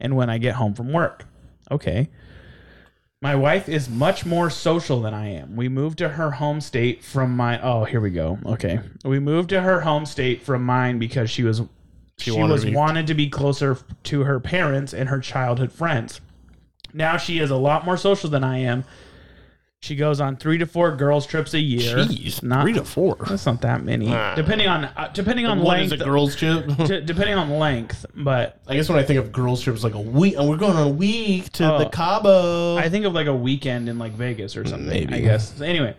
and 0.00 0.16
when 0.16 0.28
I 0.28 0.36
get 0.36 0.56
home 0.56 0.74
from 0.74 0.92
work. 0.92 1.24
Okay. 1.70 2.10
My 3.24 3.34
wife 3.34 3.70
is 3.70 3.88
much 3.88 4.26
more 4.26 4.50
social 4.50 5.00
than 5.00 5.14
I 5.14 5.30
am. 5.30 5.56
We 5.56 5.70
moved 5.70 5.96
to 5.96 6.10
her 6.10 6.32
home 6.32 6.60
state 6.60 7.02
from 7.02 7.34
my 7.34 7.58
oh, 7.58 7.84
here 7.84 8.02
we 8.02 8.10
go. 8.10 8.38
Okay. 8.44 8.80
We 9.02 9.18
moved 9.18 9.48
to 9.48 9.62
her 9.62 9.80
home 9.80 10.04
state 10.04 10.42
from 10.42 10.62
mine 10.62 10.98
because 10.98 11.30
she 11.30 11.42
was 11.42 11.62
she, 12.18 12.32
wanted 12.32 12.52
was 12.52 12.60
to 12.60 12.66
be- 12.66 12.76
wanted 12.76 13.06
to 13.06 13.14
be 13.14 13.30
closer 13.30 13.78
to 14.02 14.24
her 14.24 14.40
parents 14.40 14.92
and 14.92 15.08
her 15.08 15.20
childhood 15.20 15.72
friends. 15.72 16.20
Now 16.92 17.16
she 17.16 17.38
is 17.38 17.50
a 17.50 17.56
lot 17.56 17.86
more 17.86 17.96
social 17.96 18.28
than 18.28 18.44
I 18.44 18.58
am. 18.58 18.84
She 19.84 19.96
goes 19.96 20.18
on 20.18 20.36
3 20.36 20.56
to 20.58 20.66
4 20.66 20.96
girls 20.96 21.26
trips 21.26 21.52
a 21.52 21.60
year. 21.60 21.98
Jeez, 21.98 22.42
not 22.42 22.62
three 22.62 22.72
to 22.72 22.84
four. 22.84 23.16
That's 23.28 23.44
not 23.44 23.60
that 23.60 23.84
many. 23.84 24.06
depending 24.34 24.66
on 24.66 24.86
uh, 24.86 25.10
depending 25.12 25.44
on 25.44 25.60
What 25.60 25.78
is 25.80 25.90
length 25.90 26.00
a 26.00 26.04
girls 26.06 26.34
trip? 26.34 26.66
d- 26.86 27.00
depending 27.02 27.34
on 27.34 27.50
length, 27.58 28.06
but 28.14 28.58
I 28.66 28.76
guess 28.76 28.88
when 28.88 28.98
I 28.98 29.02
think 29.02 29.18
of 29.18 29.30
girls 29.30 29.60
trips, 29.60 29.84
like 29.84 29.92
a 29.92 30.00
week, 30.00 30.36
and 30.38 30.48
we're 30.48 30.56
going 30.56 30.74
on 30.76 30.86
a 30.86 30.88
week 30.88 31.50
to 31.52 31.74
Oh. 31.74 31.78
the 31.80 31.90
Cabo. 31.90 32.76
I 32.78 32.88
think 32.88 33.04
of 33.04 33.12
like 33.12 33.26
a 33.26 33.34
weekend 33.36 33.90
in 33.90 33.98
like 33.98 34.12
Vegas 34.12 34.56
or 34.56 34.64
something. 34.64 34.88
Maybe. 34.88 35.14
I 35.16 35.20
guess. 35.20 35.60
Anyway, 35.60 35.94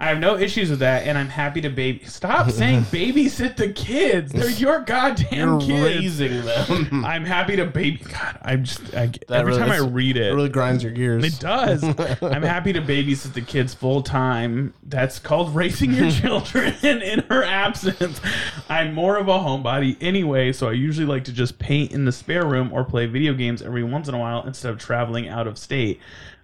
I 0.00 0.06
have 0.08 0.18
no 0.18 0.38
issues 0.38 0.70
with 0.70 0.78
that, 0.78 1.06
and 1.06 1.18
I'm 1.18 1.28
happy 1.28 1.60
to 1.60 1.68
baby. 1.68 2.02
Stop 2.06 2.50
saying 2.50 2.80
babysit 2.84 3.56
the 3.56 3.68
kids. 3.70 4.32
They're 4.32 4.48
your 4.48 4.80
goddamn 4.80 5.60
You're 5.60 5.60
kids. 5.60 6.20
raising 6.20 6.42
them. 6.42 7.04
I'm 7.04 7.26
happy 7.26 7.56
to 7.56 7.66
baby. 7.66 7.98
God, 8.10 8.38
I'm 8.40 8.64
just 8.64 8.94
I, 8.94 9.12
every 9.28 9.52
really- 9.52 9.58
time 9.58 9.70
I 9.70 9.78
read 9.86 10.16
it. 10.16 10.28
It 10.28 10.34
really 10.34 10.48
grinds 10.48 10.82
your 10.82 10.92
gears. 10.92 11.22
It 11.22 11.38
does. 11.38 11.84
I'm 12.22 12.42
happy 12.42 12.72
to 12.72 12.80
babysit 12.80 13.34
the 13.34 13.42
kids 13.42 13.74
full 13.74 14.02
time. 14.02 14.72
That's 14.84 15.18
called 15.18 15.54
raising 15.54 15.92
your 15.92 16.10
children 16.10 16.74
in 16.82 17.18
her 17.28 17.44
absence. 17.44 18.22
I'm 18.70 18.94
more 18.94 19.18
of 19.18 19.28
a 19.28 19.38
homebody 19.38 19.98
anyway, 20.00 20.52
so 20.52 20.68
I 20.70 20.72
usually 20.72 21.06
like 21.06 21.24
to 21.24 21.32
just 21.32 21.58
paint 21.58 21.92
in 21.92 22.06
the 22.06 22.12
spare 22.12 22.46
room 22.46 22.72
or 22.72 22.84
play 22.84 23.04
video 23.04 23.34
games 23.34 23.60
every 23.60 23.84
once 23.84 24.08
in 24.08 24.14
a 24.14 24.18
while 24.18 24.46
instead 24.46 24.72
of 24.72 24.78
traveling 24.78 25.28
out 25.28 25.46
of 25.46 25.58
state. 25.58 26.00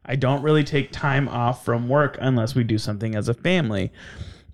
I 0.06 0.16
don't 0.16 0.42
really 0.42 0.64
take 0.64 0.92
time 0.92 1.28
off 1.28 1.64
from 1.64 1.88
work 1.88 2.16
unless 2.20 2.54
we 2.54 2.64
do 2.64 2.78
something 2.78 3.14
as 3.14 3.28
a 3.28 3.34
family. 3.34 3.92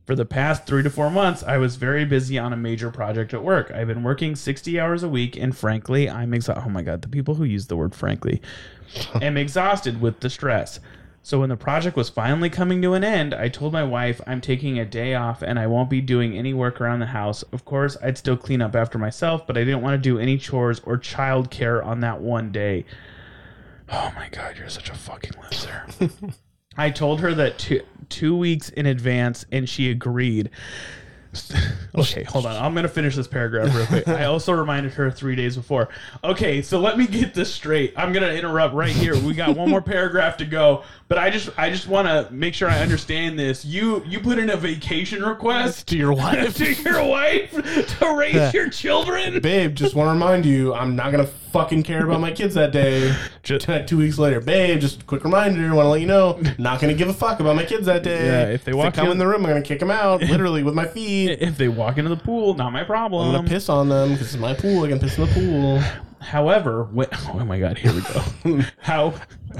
For 0.04 0.16
the 0.16 0.24
past 0.24 0.66
three 0.66 0.82
to 0.82 0.90
four 0.90 1.10
months, 1.10 1.44
I 1.44 1.58
was 1.58 1.76
very 1.76 2.04
busy 2.04 2.36
on 2.36 2.52
a 2.52 2.56
major 2.56 2.90
project 2.90 3.32
at 3.32 3.44
work. 3.44 3.70
I've 3.70 3.86
been 3.86 4.02
working 4.02 4.34
60 4.34 4.80
hours 4.80 5.04
a 5.04 5.08
week, 5.08 5.36
and 5.36 5.56
frankly, 5.56 6.10
I'm 6.10 6.34
exhausted. 6.34 6.64
Oh 6.66 6.70
my 6.70 6.82
God, 6.82 7.02
the 7.02 7.08
people 7.08 7.36
who 7.36 7.44
use 7.44 7.68
the 7.68 7.76
word 7.76 7.94
frankly 7.94 8.42
am 9.22 9.36
exhausted 9.36 10.00
with 10.00 10.18
the 10.18 10.28
stress. 10.28 10.80
So 11.24 11.38
when 11.38 11.50
the 11.50 11.56
project 11.56 11.96
was 11.96 12.08
finally 12.08 12.50
coming 12.50 12.82
to 12.82 12.94
an 12.94 13.04
end, 13.04 13.32
I 13.32 13.48
told 13.48 13.72
my 13.72 13.84
wife 13.84 14.20
I'm 14.26 14.40
taking 14.40 14.80
a 14.80 14.84
day 14.84 15.14
off 15.14 15.40
and 15.40 15.56
I 15.56 15.68
won't 15.68 15.88
be 15.88 16.00
doing 16.00 16.36
any 16.36 16.52
work 16.52 16.80
around 16.80 16.98
the 16.98 17.06
house. 17.06 17.44
Of 17.52 17.64
course, 17.64 17.96
I'd 18.02 18.18
still 18.18 18.36
clean 18.36 18.60
up 18.60 18.74
after 18.74 18.98
myself, 18.98 19.46
but 19.46 19.56
I 19.56 19.62
didn't 19.62 19.82
want 19.82 19.94
to 19.94 19.98
do 19.98 20.18
any 20.18 20.36
chores 20.36 20.80
or 20.80 20.98
childcare 20.98 21.84
on 21.86 22.00
that 22.00 22.20
one 22.20 22.50
day. 22.50 22.84
Oh 23.92 24.10
my 24.16 24.28
god, 24.30 24.56
you're 24.56 24.70
such 24.70 24.88
a 24.88 24.94
fucking 24.94 25.32
loser. 25.42 25.86
I 26.78 26.88
told 26.90 27.20
her 27.20 27.34
that 27.34 27.58
two 27.58 27.82
two 28.08 28.34
weeks 28.36 28.70
in 28.70 28.86
advance, 28.86 29.44
and 29.52 29.68
she 29.68 29.90
agreed. 29.90 30.50
okay, 31.94 32.24
hold 32.24 32.44
on. 32.44 32.56
I'm 32.56 32.74
gonna 32.74 32.88
finish 32.88 33.16
this 33.16 33.26
paragraph 33.26 33.74
real 33.74 33.86
quick. 33.86 34.08
I 34.08 34.24
also 34.24 34.52
reminded 34.52 34.92
her 34.94 35.10
three 35.10 35.34
days 35.34 35.56
before. 35.56 35.88
Okay, 36.22 36.60
so 36.60 36.78
let 36.78 36.98
me 36.98 37.06
get 37.06 37.32
this 37.32 37.52
straight. 37.52 37.94
I'm 37.96 38.12
gonna 38.12 38.32
interrupt 38.32 38.74
right 38.74 38.90
here. 38.90 39.14
We 39.18 39.32
got 39.34 39.56
one 39.56 39.70
more 39.70 39.80
paragraph 39.80 40.36
to 40.38 40.44
go, 40.44 40.84
but 41.08 41.16
I 41.16 41.30
just 41.30 41.48
I 41.58 41.70
just 41.70 41.88
want 41.88 42.08
to 42.08 42.32
make 42.32 42.52
sure 42.54 42.68
I 42.68 42.80
understand 42.80 43.38
this. 43.38 43.64
You 43.64 44.02
you 44.06 44.20
put 44.20 44.38
in 44.38 44.50
a 44.50 44.56
vacation 44.56 45.22
request 45.22 45.88
to 45.88 45.96
your 45.96 46.12
wife. 46.14 46.56
to 46.56 46.74
your 46.82 47.04
wife 47.04 47.52
to 48.04 48.14
raise 48.16 48.54
your 48.54 48.68
children. 48.70 49.40
Babe, 49.40 49.74
just 49.74 49.94
want 49.94 50.08
to 50.08 50.12
remind 50.12 50.44
you, 50.46 50.74
I'm 50.74 50.94
not 50.96 51.10
gonna 51.12 51.26
fucking 51.26 51.82
care 51.82 52.04
about 52.06 52.20
my 52.20 52.30
kids 52.30 52.54
that 52.54 52.72
day. 52.72 53.14
Just- 53.42 53.68
two 53.86 53.98
weeks 53.98 54.18
later, 54.18 54.40
babe, 54.40 54.80
just 54.80 55.02
a 55.02 55.04
quick 55.04 55.24
reminder. 55.24 55.62
Want 55.74 55.84
to 55.84 55.88
let 55.90 56.00
you 56.00 56.06
know, 56.06 56.40
not 56.58 56.80
gonna 56.80 56.94
give 56.94 57.08
a 57.08 57.12
fuck 57.12 57.40
about 57.40 57.56
my 57.56 57.64
kids 57.64 57.86
that 57.86 58.02
day. 58.02 58.24
Yeah, 58.26 58.46
if 58.54 58.64
they 58.64 58.72
walk 58.72 58.94
come 58.94 59.06
in- 59.06 59.12
in 59.12 59.18
the 59.18 59.26
room, 59.26 59.44
I'm 59.44 59.50
gonna 59.52 59.62
kick 59.62 59.80
them 59.80 59.90
out, 59.90 60.20
literally 60.22 60.62
with 60.62 60.74
my 60.74 60.86
feet. 60.86 61.40
If 61.42 61.58
they 61.58 61.68
walk 61.68 61.98
into 61.98 62.08
the 62.10 62.16
pool, 62.16 62.54
not 62.54 62.72
my 62.72 62.84
problem. 62.84 63.28
I'm 63.28 63.34
gonna 63.34 63.48
piss 63.48 63.68
on 63.68 63.88
them 63.88 64.12
because 64.12 64.28
it's 64.34 64.40
my 64.40 64.54
pool. 64.54 64.84
I 64.84 64.88
can 64.88 64.98
piss 65.00 65.18
in 65.18 65.26
the 65.26 65.32
pool. 65.32 65.82
However, 66.20 66.84
when, 66.84 67.08
oh 67.34 67.44
my 67.44 67.58
god, 67.58 67.76
here 67.78 67.92
we 67.92 68.00
go. 68.02 68.62
How? 68.80 69.12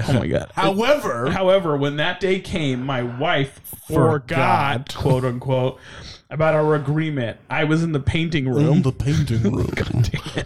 Oh 0.07 0.13
my 0.13 0.27
god. 0.27 0.49
However, 0.55 1.29
However, 1.29 1.75
when 1.77 1.97
that 1.97 2.19
day 2.21 2.39
came, 2.39 2.83
my 2.85 3.03
wife 3.03 3.59
Forgot. 3.87 4.89
forgot, 4.89 4.95
quote 4.95 5.25
unquote, 5.25 5.79
about 6.33 6.55
our 6.55 6.73
agreement. 6.73 7.37
I 7.47 7.63
was 7.63 7.83
in 7.83 7.91
the 7.91 7.99
painting 7.99 8.49
room. 8.49 8.77
in 8.77 8.81
the 8.81 8.91
painting 8.91 9.43
room. 9.51 9.71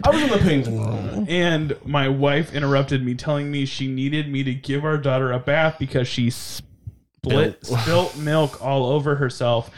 I 0.04 0.10
was 0.10 0.22
in 0.22 0.28
the 0.28 0.38
painting 0.38 0.78
room. 0.78 1.26
and 1.28 1.76
my 1.84 2.08
wife 2.08 2.52
interrupted 2.52 3.02
me, 3.02 3.14
telling 3.14 3.50
me 3.50 3.64
she 3.64 3.88
needed 3.88 4.30
me 4.30 4.44
to 4.44 4.52
give 4.52 4.84
our 4.84 4.98
daughter 4.98 5.32
a 5.32 5.38
bath 5.38 5.76
because 5.78 6.06
she 6.06 6.28
split, 6.28 7.64
spilt 7.64 8.16
milk 8.18 8.62
all 8.62 8.84
over 8.86 9.16
herself 9.16 9.70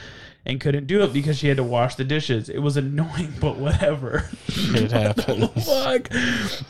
and 0.47 0.61
couldn't 0.61 0.87
do 0.87 1.03
it 1.03 1.13
because 1.13 1.39
she 1.39 1.49
had 1.49 1.59
to 1.59 1.63
wash 1.63 1.95
the 1.95 2.05
dishes. 2.05 2.49
It 2.49 2.61
was 2.61 2.77
annoying, 2.77 3.35
but 3.41 3.57
whatever. 3.57 4.29
It 4.49 4.91
happens. 4.91 5.67
Fuck. 5.67 6.09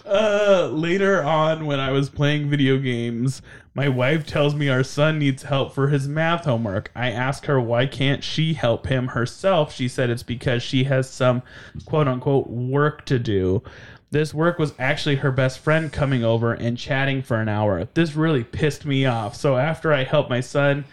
Uh, 0.04 0.68
later 0.72 1.22
on, 1.22 1.66
when 1.66 1.78
I 1.78 1.90
was 1.90 2.10
playing 2.10 2.50
video 2.50 2.78
games, 2.78 3.42
my 3.74 3.88
wife 3.88 4.26
tells 4.26 4.54
me 4.54 4.68
our 4.68 4.82
son 4.82 5.18
needs 5.18 5.44
help 5.44 5.72
for 5.72 5.88
his 5.88 6.08
math 6.08 6.44
homework. 6.44 6.90
I 6.96 7.10
ask 7.10 7.46
her 7.46 7.60
why 7.60 7.86
can't 7.86 8.24
she 8.24 8.54
help 8.54 8.88
him 8.88 9.08
herself. 9.08 9.72
She 9.72 9.86
said 9.86 10.10
it's 10.10 10.24
because 10.24 10.62
she 10.62 10.84
has 10.84 11.08
some 11.08 11.42
quote 11.86 12.08
unquote 12.08 12.48
work 12.48 13.04
to 13.06 13.18
do. 13.18 13.62
This 14.10 14.34
work 14.34 14.58
was 14.58 14.74
actually 14.76 15.16
her 15.16 15.30
best 15.30 15.60
friend 15.60 15.92
coming 15.92 16.24
over 16.24 16.52
and 16.52 16.76
chatting 16.76 17.22
for 17.22 17.40
an 17.40 17.48
hour. 17.48 17.86
This 17.94 18.16
really 18.16 18.42
pissed 18.42 18.84
me 18.84 19.06
off. 19.06 19.36
So 19.36 19.56
after 19.56 19.92
I 19.92 20.02
helped 20.02 20.28
my 20.28 20.40
son 20.40 20.84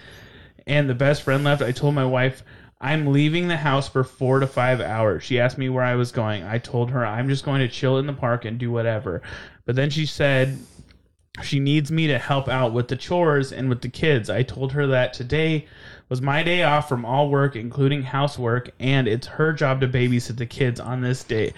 and 0.68 0.88
the 0.88 0.94
best 0.94 1.24
friend 1.24 1.44
left, 1.44 1.64
I 1.64 1.72
told 1.72 1.96
my 1.96 2.06
wife, 2.06 2.44
I'm 2.80 3.08
leaving 3.08 3.48
the 3.48 3.58
house 3.58 3.90
for 3.90 4.04
four 4.04 4.40
to 4.40 4.48
five 4.48 4.80
hours. 4.82 5.24
She 5.24 5.40
asked 5.40 5.58
me 5.58 5.68
where 5.70 5.84
I 5.84 5.96
was 5.96 6.12
going. 6.12 6.44
I 6.44 6.60
told 6.60 6.92
her 6.92 7.06
I'm 7.06 7.28
just 7.28 7.44
going 7.44 7.62
to 7.62 7.68
chill 7.68 7.98
in 7.98 8.06
the 8.06 8.14
park 8.14 8.46
and 8.46 8.60
do 8.60 8.70
whatever. 8.72 9.22
But 9.66 9.76
then 9.76 9.90
she 9.90 10.06
said 10.06 10.60
She 11.44 11.60
needs 11.60 11.92
me 11.92 12.08
to 12.08 12.18
help 12.18 12.48
out 12.48 12.74
with 12.74 12.88
the 12.88 12.96
chores 12.96 13.52
and 13.52 13.70
with 13.70 13.82
the 13.82 13.90
kids. 13.90 14.30
I 14.30 14.44
told 14.44 14.72
her 14.72 14.88
that 14.88 15.14
today 15.14 15.68
was 16.10 16.22
my 16.22 16.42
day 16.42 16.64
off 16.64 16.90
from 16.90 17.06
all 17.06 17.30
work, 17.30 17.56
including 17.56 18.02
housework, 18.04 18.72
and 18.80 19.08
it's 19.08 19.28
her 19.28 19.54
job 19.54 19.82
to 19.82 19.88
babysit 19.88 20.38
the 20.38 20.46
kids 20.46 20.80
on 20.80 21.02
this 21.02 21.24
day. 21.24 21.54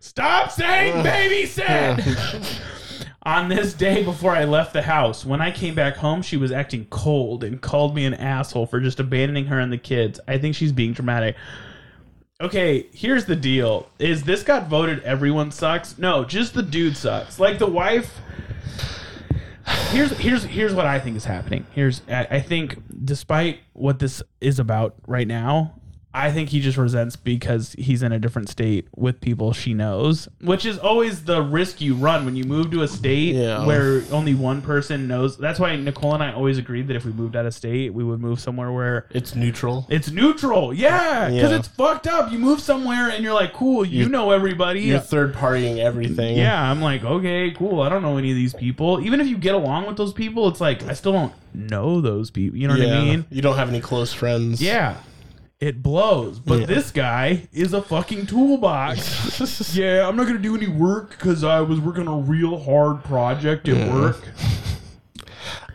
Stop 0.00 0.50
saying 0.50 1.04
babysit! 1.04 2.60
on 3.22 3.48
this 3.48 3.74
day 3.74 4.02
before 4.04 4.32
I 4.32 4.44
left 4.44 4.72
the 4.72 4.82
house. 4.82 5.24
When 5.24 5.40
I 5.40 5.50
came 5.50 5.74
back 5.74 5.96
home, 5.96 6.22
she 6.22 6.36
was 6.36 6.52
acting 6.52 6.86
cold 6.90 7.44
and 7.44 7.60
called 7.60 7.94
me 7.94 8.04
an 8.04 8.14
asshole 8.14 8.66
for 8.66 8.80
just 8.80 9.00
abandoning 9.00 9.46
her 9.46 9.58
and 9.58 9.72
the 9.72 9.78
kids. 9.78 10.20
I 10.28 10.38
think 10.38 10.54
she's 10.54 10.72
being 10.72 10.92
dramatic. 10.92 11.36
Okay, 12.40 12.86
here's 12.92 13.24
the 13.24 13.36
deal. 13.36 13.88
Is 13.98 14.22
this 14.22 14.42
got 14.42 14.68
voted 14.68 15.02
everyone 15.02 15.50
sucks? 15.50 15.98
No, 15.98 16.24
just 16.24 16.54
the 16.54 16.62
dude 16.62 16.96
sucks. 16.96 17.40
Like 17.40 17.58
the 17.58 17.66
wife 17.66 18.20
Here's 19.90 20.10
here's 20.18 20.44
here's 20.44 20.74
what 20.74 20.86
I 20.86 20.98
think 20.98 21.16
is 21.16 21.24
happening. 21.24 21.66
Here's 21.72 22.00
I, 22.08 22.26
I 22.30 22.40
think 22.40 22.76
despite 23.04 23.60
what 23.72 23.98
this 23.98 24.22
is 24.40 24.58
about 24.58 24.94
right 25.06 25.26
now, 25.26 25.77
I 26.20 26.32
think 26.32 26.48
he 26.48 26.60
just 26.60 26.76
resents 26.76 27.14
because 27.14 27.74
he's 27.78 28.02
in 28.02 28.10
a 28.10 28.18
different 28.18 28.48
state 28.48 28.88
with 28.96 29.20
people 29.20 29.52
she 29.52 29.72
knows, 29.72 30.28
which 30.40 30.66
is 30.66 30.76
always 30.78 31.24
the 31.24 31.40
risk 31.42 31.80
you 31.80 31.94
run 31.94 32.24
when 32.24 32.34
you 32.34 32.42
move 32.44 32.70
to 32.72 32.82
a 32.82 32.88
state 32.88 33.36
Yeah. 33.36 33.64
where 33.64 34.02
only 34.10 34.34
one 34.34 34.60
person 34.60 35.06
knows. 35.06 35.36
That's 35.36 35.60
why 35.60 35.76
Nicole 35.76 36.14
and 36.14 36.22
I 36.22 36.32
always 36.32 36.58
agreed 36.58 36.88
that 36.88 36.96
if 36.96 37.04
we 37.04 37.12
moved 37.12 37.36
out 37.36 37.46
of 37.46 37.54
state, 37.54 37.94
we 37.94 38.02
would 38.02 38.20
move 38.20 38.40
somewhere 38.40 38.72
where 38.72 39.06
It's 39.10 39.36
neutral. 39.36 39.86
it's 39.90 40.10
neutral. 40.10 40.74
Yeah, 40.74 41.28
because 41.30 41.50
Yeah. 41.52 41.56
it's 41.58 41.68
fucked 41.68 42.08
up. 42.08 42.32
You 42.32 42.38
move 42.38 42.60
somewhere 42.60 43.08
and 43.10 43.22
you're 43.22 43.34
like, 43.34 43.52
cool, 43.52 43.84
you 43.84 44.00
You're- 44.00 44.10
know 44.10 44.32
everybody. 44.32 44.80
You're 44.80 44.98
third 44.98 45.34
partying 45.34 45.78
everything. 45.78 46.36
Yeah, 46.36 46.60
I'm 46.70 46.82
like, 46.82 47.04
okay, 47.04 47.52
cool. 47.52 47.80
I 47.80 47.88
don't 47.88 48.02
know 48.02 48.16
any 48.18 48.30
of 48.30 48.36
these 48.36 48.54
people. 48.54 49.00
Even 49.04 49.20
if 49.20 49.28
you 49.28 49.36
get 49.38 49.54
along 49.54 49.86
with 49.86 49.96
those 49.96 50.12
people, 50.12 50.48
it's 50.48 50.60
like 50.60 50.82
I 50.88 50.94
still 50.94 51.12
don't 51.12 51.32
know 51.54 52.00
those 52.00 52.30
people. 52.30 52.58
You 52.58 52.66
know 52.68 52.74
what 52.74 52.82
I 52.88 53.04
mean? 53.04 53.24
You 53.30 53.40
don't 53.42 53.56
have 53.56 53.68
any 53.68 53.80
close 53.80 54.12
friends. 54.12 54.60
Yeah. 54.60 54.94
It 55.60 55.82
blows. 55.82 56.38
But 56.38 56.60
Yeah. 56.60 56.66
this 56.66 56.90
guy 56.92 57.48
is 57.52 57.72
a 57.72 57.82
fucking 57.82 58.26
toolbox. 58.26 59.74
yeah, 59.74 60.06
I'm 60.06 60.14
not 60.16 60.24
going 60.24 60.36
to 60.36 60.42
do 60.42 60.56
any 60.56 60.68
work 60.68 61.10
because 61.10 61.42
I 61.42 61.60
was 61.60 61.80
working 61.80 62.06
a 62.06 62.16
real 62.16 62.58
hard 62.62 63.02
project 63.02 63.68
at 63.68 63.92
work. 63.92 64.22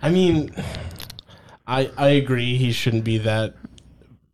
I 0.01 0.09
mean, 0.09 0.51
I 1.67 1.89
I 1.97 2.09
agree. 2.09 2.55
He 2.57 2.71
shouldn't 2.71 3.03
be 3.03 3.17
that 3.19 3.55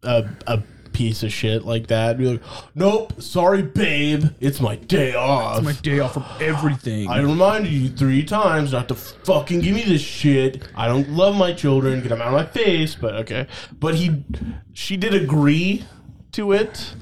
a 0.03 0.29
a 0.45 0.61
piece 0.99 1.23
of 1.23 1.31
shit 1.31 1.63
like 1.63 1.87
that. 1.87 2.17
Be 2.17 2.25
like, 2.25 2.41
nope, 2.75 3.21
sorry, 3.21 3.61
babe. 3.61 4.25
It's 4.41 4.59
my 4.59 4.75
day 4.75 5.13
off. 5.15 5.63
My 5.63 5.71
day 5.71 5.99
off 5.99 6.13
from 6.13 6.25
everything. 6.41 7.09
I 7.09 7.21
reminded 7.21 7.71
you 7.71 7.87
three 7.87 8.21
times 8.21 8.73
not 8.73 8.89
to 8.89 8.95
fucking 8.95 9.61
give 9.61 9.75
me 9.75 9.83
this 9.83 10.01
shit. 10.01 10.67
I 10.75 10.89
don't 10.89 11.09
love 11.11 11.37
my 11.37 11.53
children. 11.53 12.01
Get 12.01 12.09
them 12.09 12.21
out 12.21 12.27
of 12.27 12.33
my 12.33 12.45
face. 12.45 12.95
But 12.95 13.15
okay. 13.15 13.47
But 13.71 13.95
he, 13.95 14.25
she 14.73 14.97
did 14.97 15.13
agree 15.13 15.85
to 16.33 16.51
it. 16.51 16.93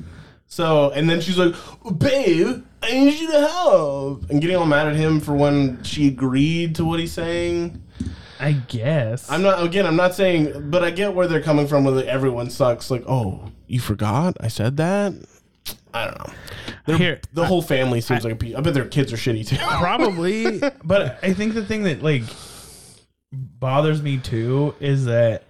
So 0.46 0.92
and 0.92 1.10
then 1.10 1.20
she's 1.20 1.40
like, 1.40 1.56
babe, 1.98 2.64
I 2.84 2.92
need 2.92 3.20
you 3.20 3.32
to 3.32 3.48
help, 3.48 4.30
and 4.30 4.40
getting 4.40 4.58
all 4.58 4.68
mad 4.68 4.88
at 4.88 4.96
him 4.96 5.20
for 5.20 5.34
when 5.34 5.84
she 5.84 6.08
agreed 6.08 6.76
to 6.76 6.86
what 6.86 7.00
he's 7.00 7.14
saying. 7.14 7.82
I 8.40 8.52
guess. 8.52 9.32
I'm 9.32 9.42
not 9.42 9.64
again. 9.66 9.88
I'm 9.88 9.96
not 9.96 10.14
saying, 10.14 10.70
but 10.70 10.84
I 10.84 10.92
get 10.92 11.16
where 11.16 11.26
they're 11.26 11.42
coming 11.42 11.66
from. 11.68 11.84
With 11.84 12.06
everyone 12.06 12.52
sucks. 12.52 12.92
Like, 12.92 13.04
oh, 13.08 13.52
you 13.68 13.80
forgot 13.80 14.38
I 14.42 14.48
said 14.48 14.78
that. 14.78 15.14
I 15.94 16.06
don't 16.06 16.18
know. 16.20 16.34
They're- 16.86 16.98
Here, 16.98 17.22
the 17.34 17.46
whole 17.46 17.62
family 17.62 18.02
seems 18.02 18.24
like 18.24 18.34
a 18.34 18.38
piece. 18.38 18.56
I 18.56 18.62
bet 18.62 18.74
their 18.74 18.86
kids 18.86 19.12
are 19.12 19.18
shitty 19.18 19.48
too. 19.48 19.58
Probably, 19.80 20.62
but 20.84 21.20
I 21.22 21.34
think 21.34 21.54
the 21.54 21.66
thing 21.66 21.84
that 21.84 22.02
like 22.02 22.24
bothers 23.34 24.02
me 24.02 24.18
too 24.18 24.76
is 24.80 25.06
that 25.06 25.44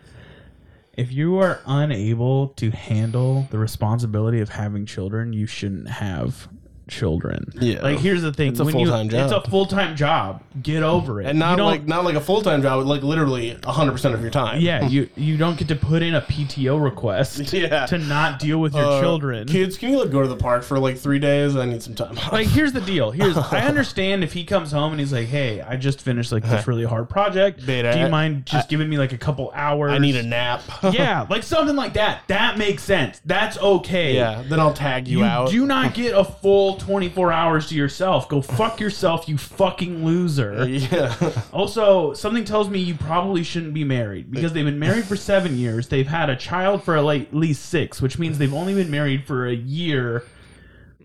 if 0.93 1.11
you 1.11 1.37
are 1.37 1.59
unable 1.67 2.47
to 2.49 2.71
handle 2.71 3.47
the 3.51 3.59
responsibility 3.59 4.39
of 4.41 4.49
having 4.49 4.85
children, 4.85 5.31
you 5.33 5.45
shouldn't 5.45 5.87
have 5.87 6.47
children. 6.87 7.51
Yeah. 7.59 7.81
Like 7.81 7.99
here's 7.99 8.21
the 8.21 8.33
thing: 8.33 8.51
It's 8.51 8.59
a 8.59 8.65
when 8.65 8.77
you- 8.79 8.85
full-time 8.87 9.09
job. 9.09 9.31
It's 9.31 9.45
a 9.45 9.49
full 9.49 9.65
time 9.65 9.95
job. 9.95 10.43
Get 10.61 10.83
over 10.83 11.21
it. 11.21 11.27
and 11.27 11.37
not 11.39 11.51
You 11.51 11.57
don't- 11.57 11.65
like 11.67 11.85
not 11.87 12.03
like 12.05 12.15
a 12.15 12.21
full 12.21 12.41
time 12.41 12.61
job, 12.61 12.85
like 12.85 13.03
literally 13.03 13.55
100 13.63 13.91
percent 13.91 14.15
of 14.15 14.21
your 14.21 14.31
time. 14.31 14.59
yeah, 14.61 14.87
you 14.87 15.09
you 15.15 15.37
don't 15.37 15.57
get 15.57 15.67
to 15.69 15.75
put 15.75 16.01
in 16.01 16.15
a 16.15 16.21
PTO 16.21 16.81
request 16.83 17.53
Yeah. 17.53 17.85
to 17.87 17.97
not 17.97 18.39
deal 18.39 18.59
with 18.59 18.73
your 18.75 18.85
Uh, 18.85 19.01
children. 19.01 19.47
Kids, 19.47 19.77
can 19.77 19.91
you 19.91 19.99
like 19.99 20.11
go 20.11 20.21
to 20.21 20.27
the 20.27 20.35
park 20.35 20.63
for 20.63 20.79
like 20.79 20.97
three 20.97 21.19
days? 21.19 21.55
I 21.55 21.65
need 21.65 21.81
some 21.83 21.95
time. 21.95 22.17
off. 22.17 22.31
like 22.31 22.47
here's 22.47 22.71
the 22.73 22.81
deal 22.81 23.11
here's 23.11 23.37
i 23.51 23.61
understand 23.61 24.23
if 24.23 24.33
he 24.33 24.43
comes 24.43 24.71
home 24.71 24.91
and 24.91 24.99
he's 24.99 25.11
like 25.13 25.27
hey 25.27 25.61
i 25.61 25.75
just 25.75 26.01
finished 26.01 26.31
like 26.31 26.43
this 26.43 26.67
really 26.67 26.83
hard 26.85 27.09
project 27.09 27.65
do 27.65 27.73
you 27.73 27.83
I- 27.87 28.07
mind 28.09 28.45
just 28.45 28.69
giving 28.69 28.89
me 28.89 28.97
like 28.97 29.11
a 29.13 29.17
couple 29.17 29.51
hours 29.53 29.91
I 29.91 29.97
need 29.97 30.15
a 30.15 30.23
nap. 30.23 30.61
yeah 30.91 31.25
like 31.29 31.43
something 31.43 31.75
like 31.75 31.93
that 31.93 32.21
that 32.27 32.57
makes 32.57 32.83
sense 32.83 33.21
that's 33.25 33.57
okay 33.57 34.15
yeah. 34.15 34.43
Then 34.47 34.59
I'll 34.59 34.73
tag 34.73 35.07
you, 35.07 35.19
you 35.19 35.23
out. 35.25 35.49
do 35.49 35.65
not 35.65 35.93
get 35.93 36.13
a 36.15 36.23
full 36.23 36.75
24 36.79 37.31
hours 37.31 37.67
to 37.67 37.75
yourself 37.75 38.27
go 38.29 38.41
fuck 38.41 38.79
yourself 38.79 39.27
you 39.27 39.37
fucking 39.37 40.05
loser 40.05 40.67
yeah. 40.67 41.15
also 41.53 42.13
something 42.13 42.43
tells 42.43 42.69
me 42.69 42.79
you 42.79 42.95
probably 42.95 43.43
shouldn't 43.43 43.73
be 43.73 43.83
married 43.83 44.31
because 44.31 44.53
they've 44.53 44.65
been 44.65 44.79
married 44.79 45.05
for 45.05 45.15
seven 45.15 45.57
years 45.57 45.87
they've 45.87 46.07
had 46.07 46.29
a 46.29 46.35
child 46.35 46.83
for 46.83 46.95
at 46.97 47.33
least 47.33 47.65
six 47.65 48.01
which 48.01 48.17
means 48.19 48.37
they've 48.37 48.53
only 48.53 48.73
been 48.73 48.91
married 48.91 49.25
for 49.25 49.47
a 49.47 49.55
year 49.55 50.23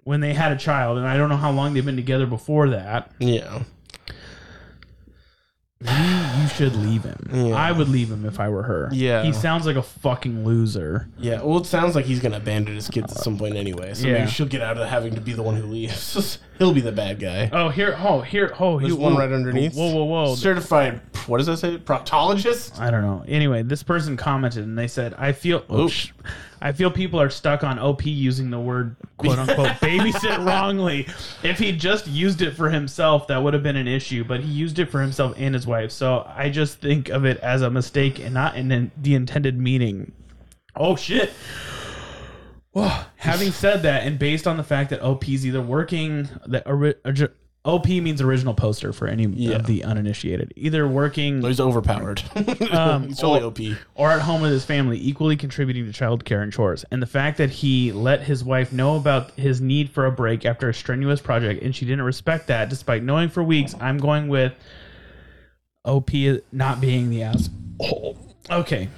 when 0.04 0.20
they 0.20 0.32
had 0.34 0.52
a 0.52 0.56
child 0.56 0.98
and 0.98 1.06
i 1.06 1.16
don't 1.16 1.28
know 1.28 1.36
how 1.36 1.50
long 1.50 1.74
they've 1.74 1.84
been 1.84 1.96
together 1.96 2.26
before 2.26 2.70
that 2.70 3.12
yeah. 3.18 3.62
Maybe 5.84 6.40
you 6.42 6.48
should 6.48 6.74
leave 6.76 7.02
him 7.04 7.28
Yeah. 7.32 7.54
i 7.54 7.72
would 7.72 7.88
leave 7.88 8.10
him 8.10 8.24
if 8.24 8.38
i 8.40 8.48
were 8.48 8.62
her 8.62 8.88
Yeah. 8.92 9.22
he 9.22 9.32
sounds 9.32 9.66
like 9.66 9.76
a 9.76 9.82
fucking 9.82 10.44
loser 10.44 11.08
Yeah. 11.18 11.42
Well, 11.42 11.58
it 11.58 11.66
sounds 11.66 11.94
like 11.94 12.04
he's 12.04 12.20
gonna 12.20 12.36
abandon 12.38 12.74
his 12.74 12.88
kids 12.88 13.12
at 13.16 13.18
some 13.22 13.38
point 13.38 13.56
anyway. 13.56 13.94
So 13.94 14.06
Yeah. 14.06 14.14
maybe 14.14 14.30
she'll 14.30 14.46
get 14.46 14.60
out 14.62 14.76
of 14.78 14.88
having 14.88 15.14
to 15.14 15.20
be 15.20 15.32
the 15.32 15.42
one 15.42 15.56
who 15.56 15.66
leaves. 15.66 16.38
He'll 16.58 16.72
be 16.74 16.80
the 16.80 16.92
bad 16.92 17.18
guy. 17.18 17.48
oh 17.52 17.68
here 17.70 17.96
oh 17.98 18.20
here 18.20 18.54
oh 18.60 18.78
There's 18.78 18.92
he- 18.92 18.98
one 18.98 19.14
whoa, 19.14 19.18
right 19.20 19.32
underneath. 19.32 19.74
whoa 19.74 19.92
whoa 19.94 20.04
whoa 20.04 20.34
Certified. 20.36 21.00
What 21.26 21.38
does 21.38 21.46
that 21.46 21.56
say? 21.58 21.78
Proctologist. 21.78 22.78
I 22.80 22.90
don't 22.90 23.02
know. 23.02 23.24
Anyway, 23.26 23.62
this 23.62 23.82
person 23.82 24.16
commented 24.16 24.64
and 24.64 24.78
they 24.78 24.88
said, 24.88 25.14
"I 25.18 25.32
feel, 25.32 25.64
oops, 25.72 26.12
I 26.64 26.70
feel 26.70 26.92
people 26.92 27.20
are 27.20 27.28
stuck 27.28 27.64
on 27.64 27.80
OP 27.80 28.06
using 28.06 28.50
the 28.50 28.60
word 28.60 28.94
quote 29.16 29.36
unquote 29.36 29.68
babysit 29.80 30.46
wrongly. 30.46 31.08
If 31.42 31.58
he 31.58 31.72
just 31.72 32.06
used 32.06 32.40
it 32.40 32.52
for 32.52 32.70
himself, 32.70 33.26
that 33.26 33.42
would 33.42 33.52
have 33.52 33.64
been 33.64 33.76
an 33.76 33.88
issue. 33.88 34.22
But 34.22 34.40
he 34.40 34.52
used 34.52 34.78
it 34.78 34.88
for 34.88 35.00
himself 35.00 35.34
and 35.36 35.54
his 35.54 35.66
wife, 35.66 35.90
so 35.90 36.24
I 36.36 36.50
just 36.50 36.80
think 36.80 37.08
of 37.08 37.24
it 37.24 37.38
as 37.38 37.62
a 37.62 37.70
mistake 37.70 38.20
and 38.20 38.32
not 38.32 38.54
in 38.54 38.92
the 38.96 39.14
intended 39.14 39.58
meaning. 39.58 40.12
Oh 40.76 40.96
shit." 40.96 41.32
Well, 42.74 43.06
having 43.16 43.50
said 43.50 43.82
that, 43.82 44.06
and 44.06 44.18
based 44.18 44.46
on 44.46 44.56
the 44.56 44.62
fact 44.62 44.88
that 44.88 45.02
OP 45.02 45.28
is 45.28 45.46
either 45.46 45.60
working, 45.60 46.26
that 46.46 46.66
ori- 46.66 46.94
orgi- 47.04 47.30
OP 47.64 47.86
means 47.86 48.20
original 48.20 48.54
poster 48.54 48.92
for 48.92 49.06
any 49.06 49.24
Yeah. 49.26 49.54
of 49.54 49.66
the 49.66 49.84
uninitiated, 49.84 50.52
either 50.56 50.86
working 50.88 51.42
He's 51.42 51.60
overpowered. 51.60 52.20
Um, 52.72 53.08
he's 53.08 53.18
totally 53.20 53.40
or- 53.68 53.72
OP. 53.74 53.78
or 53.94 54.10
at 54.10 54.20
home 54.22 54.40
with 54.42 54.50
his 54.50 54.64
family, 54.64 54.98
equally 55.00 55.36
contributing 55.36 55.90
to 55.90 55.92
childcare 55.92 56.42
and 56.42 56.52
chores. 56.52 56.84
And 56.90 57.00
the 57.00 57.06
fact 57.06 57.38
that 57.38 57.50
he 57.50 57.92
let 57.92 58.22
his 58.22 58.42
wife 58.42 58.72
know 58.72 58.96
about 58.96 59.30
his 59.32 59.60
need 59.60 59.90
for 59.90 60.06
a 60.06 60.10
break 60.10 60.44
after 60.44 60.68
a 60.68 60.74
strenuous 60.74 61.20
project, 61.20 61.62
and 61.62 61.74
she 61.76 61.84
didn't 61.84 62.02
respect 62.04 62.48
that, 62.48 62.68
despite 62.68 63.04
knowing 63.04 63.28
for 63.28 63.44
weeks, 63.44 63.76
I'm 63.80 63.98
going 63.98 64.26
with 64.26 64.54
OP 65.84 66.10
not 66.50 66.80
being 66.80 67.10
the 67.10 67.22
asshole. 67.22 68.18
Okay. 68.50 68.88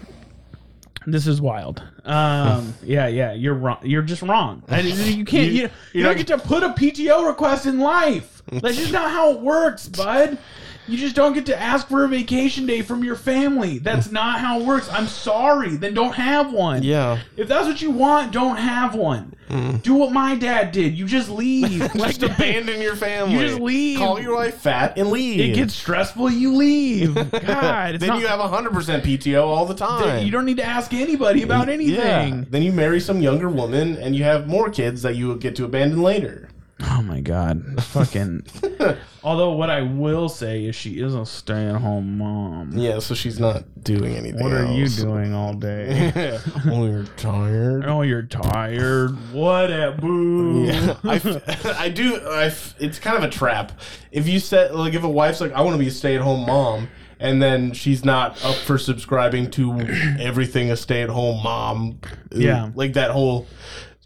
This 1.06 1.26
is 1.26 1.40
wild. 1.40 1.82
Um, 2.04 2.74
yeah, 2.82 3.06
yeah, 3.08 3.32
you're 3.32 3.54
wrong. 3.54 3.78
You're 3.82 4.02
just 4.02 4.22
wrong. 4.22 4.62
I- 4.68 4.80
you 4.80 5.24
can't. 5.24 5.52
You, 5.52 5.62
you, 5.62 5.70
you're 5.92 6.04
don't 6.04 6.16
get 6.16 6.26
to 6.28 6.38
put 6.38 6.62
a 6.62 6.70
PTO 6.70 7.26
request 7.26 7.66
in 7.66 7.78
life. 7.80 8.42
That's 8.50 8.76
just 8.76 8.92
not 8.92 9.10
how 9.10 9.32
it 9.32 9.40
works, 9.40 9.88
bud. 9.88 10.38
You 10.86 10.98
just 10.98 11.16
don't 11.16 11.32
get 11.32 11.46
to 11.46 11.58
ask 11.58 11.88
for 11.88 12.04
a 12.04 12.08
vacation 12.08 12.66
day 12.66 12.82
from 12.82 13.02
your 13.02 13.16
family. 13.16 13.78
That's 13.78 14.08
mm. 14.08 14.12
not 14.12 14.40
how 14.40 14.60
it 14.60 14.66
works. 14.66 14.88
I'm 14.90 15.06
sorry. 15.06 15.76
Then 15.76 15.94
don't 15.94 16.14
have 16.14 16.52
one. 16.52 16.82
Yeah. 16.82 17.20
If 17.36 17.48
that's 17.48 17.66
what 17.66 17.80
you 17.80 17.90
want, 17.90 18.32
don't 18.32 18.56
have 18.56 18.94
one. 18.94 19.34
Mm. 19.48 19.82
Do 19.82 19.94
what 19.94 20.12
my 20.12 20.34
dad 20.34 20.72
did. 20.72 20.96
You 20.96 21.06
just 21.06 21.28
leave. 21.28 21.92
Just 21.94 22.22
abandon 22.22 22.80
your 22.80 22.96
family. 22.96 23.34
You 23.34 23.48
just 23.48 23.60
leave. 23.60 23.98
Call 23.98 24.20
your 24.20 24.36
wife 24.36 24.56
fat 24.56 24.98
and 24.98 25.10
leave. 25.10 25.40
it 25.40 25.54
gets 25.54 25.74
stressful. 25.74 26.30
You 26.30 26.54
leave. 26.54 27.14
God, 27.30 27.94
it's 27.94 28.00
then 28.00 28.08
not, 28.08 28.20
you 28.20 28.26
have 28.26 28.40
100% 28.40 28.70
PTO 29.02 29.42
all 29.42 29.66
the 29.66 29.74
time. 29.74 30.24
you 30.24 30.30
don't 30.30 30.44
need 30.44 30.58
to 30.58 30.64
ask 30.64 30.92
anybody 30.92 31.42
about 31.42 31.68
anything. 31.68 31.94
Yeah. 31.94 32.44
Then 32.48 32.62
you 32.62 32.72
marry 32.72 33.00
some 33.00 33.20
younger 33.20 33.48
woman 33.48 33.96
and 33.96 34.14
you 34.14 34.24
have 34.24 34.46
more 34.46 34.70
kids 34.70 35.02
that 35.02 35.16
you 35.16 35.28
will 35.28 35.36
get 35.36 35.56
to 35.56 35.64
abandon 35.64 36.02
later. 36.02 36.48
Oh 36.86 37.02
my 37.02 37.20
god. 37.20 37.82
Fucking. 37.82 38.46
Although 39.24 39.52
what 39.52 39.70
I 39.70 39.80
will 39.82 40.28
say 40.28 40.64
is 40.66 40.76
she 40.76 41.00
is 41.00 41.14
a 41.14 41.24
stay-at-home 41.24 42.18
mom. 42.18 42.72
Yeah, 42.76 42.98
so 42.98 43.14
she's 43.14 43.40
not 43.40 43.64
doing 43.82 44.14
anything. 44.16 44.42
What 44.42 44.52
are 44.52 44.66
you 44.66 44.82
else. 44.84 44.96
doing 44.96 45.32
all 45.32 45.54
day? 45.54 46.38
oh, 46.66 46.86
you're 46.86 47.04
tired. 47.16 47.84
oh, 47.86 48.02
you're 48.02 48.22
tired. 48.22 49.12
What 49.32 49.70
at 49.70 50.00
boo? 50.00 50.64
Yeah, 50.66 50.96
I, 51.04 51.14
f- 51.16 51.66
I 51.80 51.88
do. 51.88 52.16
I 52.16 52.44
f- 52.46 52.74
it's 52.78 52.98
kind 52.98 53.16
of 53.16 53.24
a 53.24 53.30
trap. 53.30 53.72
If 54.12 54.28
you 54.28 54.38
set 54.38 54.74
like 54.76 54.92
if 54.94 55.02
a 55.04 55.08
wife's 55.08 55.40
like, 55.40 55.52
I 55.52 55.62
want 55.62 55.74
to 55.74 55.78
be 55.78 55.88
a 55.88 55.92
stay-at-home 55.92 56.44
mom, 56.46 56.88
and 57.18 57.42
then 57.42 57.72
she's 57.72 58.04
not 58.04 58.44
up 58.44 58.56
for 58.56 58.76
subscribing 58.76 59.50
to 59.52 59.80
everything 60.20 60.70
a 60.70 60.76
stay-at-home 60.76 61.42
mom, 61.42 61.98
Yeah. 62.30 62.70
like 62.74 62.92
that 62.94 63.10
whole 63.10 63.46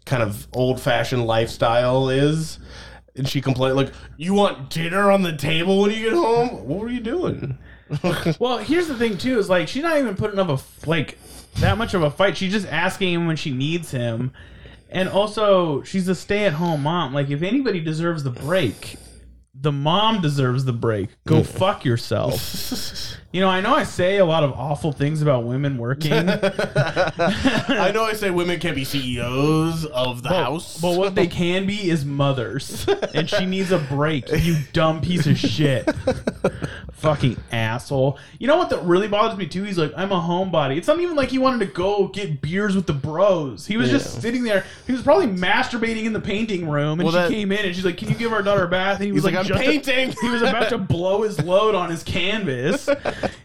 kind 0.05 0.23
of 0.23 0.47
old-fashioned 0.53 1.25
lifestyle 1.25 2.09
is. 2.09 2.59
And 3.15 3.27
she 3.27 3.41
complained 3.41 3.75
like, 3.75 3.91
"You 4.17 4.33
want 4.33 4.69
dinner 4.69 5.11
on 5.11 5.23
the 5.23 5.35
table 5.35 5.81
when 5.81 5.91
you 5.91 6.03
get 6.03 6.13
home? 6.13 6.67
What 6.67 6.79
were 6.79 6.89
you 6.89 7.01
doing?" 7.01 7.57
Well, 8.39 8.59
here's 8.59 8.87
the 8.87 8.95
thing 8.95 9.17
too: 9.17 9.39
is 9.39 9.49
like 9.49 9.67
she's 9.67 9.81
not 9.81 9.97
even 9.97 10.15
putting 10.15 10.39
up 10.39 10.49
a 10.49 10.59
like 10.87 11.17
that 11.55 11.77
much 11.77 11.93
of 11.95 12.03
a 12.03 12.11
fight. 12.11 12.37
She's 12.37 12.51
just 12.51 12.67
asking 12.67 13.13
him 13.13 13.25
when 13.25 13.35
she 13.35 13.51
needs 13.51 13.89
him, 13.91 14.31
and 14.89 15.09
also 15.09 15.81
she's 15.81 16.07
a 16.07 16.13
stay-at-home 16.15 16.83
mom. 16.83 17.13
Like 17.15 17.31
if 17.31 17.41
anybody 17.41 17.79
deserves 17.79 18.23
the 18.23 18.29
break, 18.29 18.95
the 19.53 19.71
mom 19.71 20.21
deserves 20.21 20.65
the 20.65 20.73
break. 20.73 21.09
Go 21.25 21.43
fuck 21.43 21.85
yourself. 21.85 23.15
You 23.31 23.41
know, 23.41 23.47
I 23.47 23.61
know 23.61 23.75
I 23.75 23.83
say 23.83 24.17
a 24.17 24.25
lot 24.25 24.43
of 24.43 24.53
awful 24.53 24.91
things 24.91 25.21
about 25.21 25.43
women 25.43 25.77
working, 25.77 26.11
I 26.29 27.91
know 27.93 28.03
I 28.03 28.13
say 28.13 28.31
women 28.31 28.59
can't 28.59 28.73
be 28.73 28.83
CEOs 28.83 29.85
of 29.85 30.23
the 30.23 30.29
house, 30.29 30.81
but 30.81 30.97
what 30.97 31.13
they 31.13 31.27
can 31.27 31.67
be 31.67 31.91
is 31.91 32.03
mothers, 32.05 32.87
and 33.13 33.29
she 33.29 33.45
needs 33.45 33.71
a 33.71 33.77
break. 33.77 34.31
You 34.31 34.57
dumb 34.73 35.01
piece 35.01 35.27
of 35.27 35.37
shit. 35.37 35.87
Fucking 36.99 37.37
asshole. 37.51 38.17
You 38.39 38.47
know 38.47 38.57
what 38.57 38.69
that 38.71 38.83
really 38.83 39.07
bothers 39.07 39.37
me 39.37 39.47
too? 39.47 39.63
He's 39.63 39.77
like, 39.77 39.93
I'm 39.95 40.11
a 40.11 40.19
homebody. 40.19 40.77
It's 40.77 40.87
not 40.87 40.99
even 40.99 41.15
like 41.15 41.29
he 41.29 41.37
wanted 41.37 41.59
to 41.65 41.71
go 41.73 42.07
get 42.07 42.41
beers 42.41 42.75
with 42.75 42.87
the 42.87 42.93
bros. 42.93 43.65
He 43.65 43.77
was 43.77 43.89
just 43.89 44.21
sitting 44.21 44.43
there. 44.43 44.65
He 44.85 44.91
was 44.91 45.01
probably 45.01 45.27
masturbating 45.27 46.03
in 46.03 46.13
the 46.13 46.19
painting 46.19 46.69
room, 46.69 46.99
and 46.99 47.03
Well, 47.03 47.13
she 47.13 47.17
that- 47.19 47.29
came 47.31 47.51
in 47.51 47.65
and 47.65 47.75
she's 47.75 47.85
like, 47.85 47.97
Can 47.97 48.09
you 48.09 48.15
give 48.15 48.33
our 48.33 48.41
daughter 48.41 48.63
a 48.65 48.67
bath? 48.67 48.97
And 48.97 49.05
he 49.05 49.11
was 49.11 49.23
He's 49.23 49.33
like, 49.33 49.49
"I'm 49.51 49.57
painting." 49.57 50.13
he 50.21 50.29
was 50.29 50.41
about 50.41 50.69
to 50.69 50.77
blow 50.89 51.21
his 51.23 51.41
load 51.41 51.73
on 51.75 51.89
his 51.89 52.03
canvas, 52.03 52.89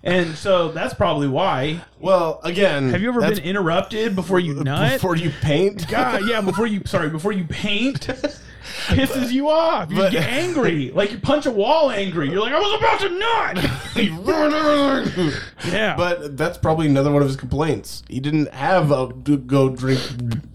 and 0.03 0.37
so 0.37 0.73
that's 0.73 0.95
probably 0.95 1.29
why. 1.29 1.81
well, 2.01 2.41
again, 2.45 2.91
Have 2.91 3.03
you 3.03 3.09
ever 3.09 3.21
been 3.21 3.39
interrupted 3.39 4.15
before 4.17 4.41
you 4.41 4.55
nut? 4.55 4.95
before 4.95 5.17
you 5.17 5.31
paint? 5.43 5.87
God, 5.89 6.23
yeah, 6.29 6.41
before 6.41 6.67
you 6.67 6.83
sorry, 6.87 7.09
before 7.09 7.33
you 7.33 7.45
paint 7.45 8.09
pisses 8.65 9.31
you 9.31 9.49
off. 9.51 9.91
You 9.91 9.97
But- 9.97 10.13
get 10.13 10.27
angry. 10.29 10.91
Like 10.91 11.13
you 11.13 11.19
punch 11.19 11.47
a 11.47 11.51
wall 11.51 11.91
angry. 11.91 12.31
You're 12.31 12.41
like, 12.41 12.53
I 12.53 12.59
was 12.59 12.79
about 12.79 13.01
to 13.01 13.09
nut. 13.19 13.71
He 13.95 14.11
ruined 14.11 14.55
everything. 14.55 15.31
Yeah. 15.73 15.97
But 15.97 16.37
that's 16.37 16.59
probably 16.59 16.87
another 16.87 17.11
one 17.13 17.23
of 17.23 17.29
his 17.29 17.37
complaints. 17.37 18.03
He 18.09 18.21
didn't 18.21 18.53
have 18.53 18.91
a 18.91 19.13
to 19.25 19.37
go 19.37 19.69
drink 19.69 20.01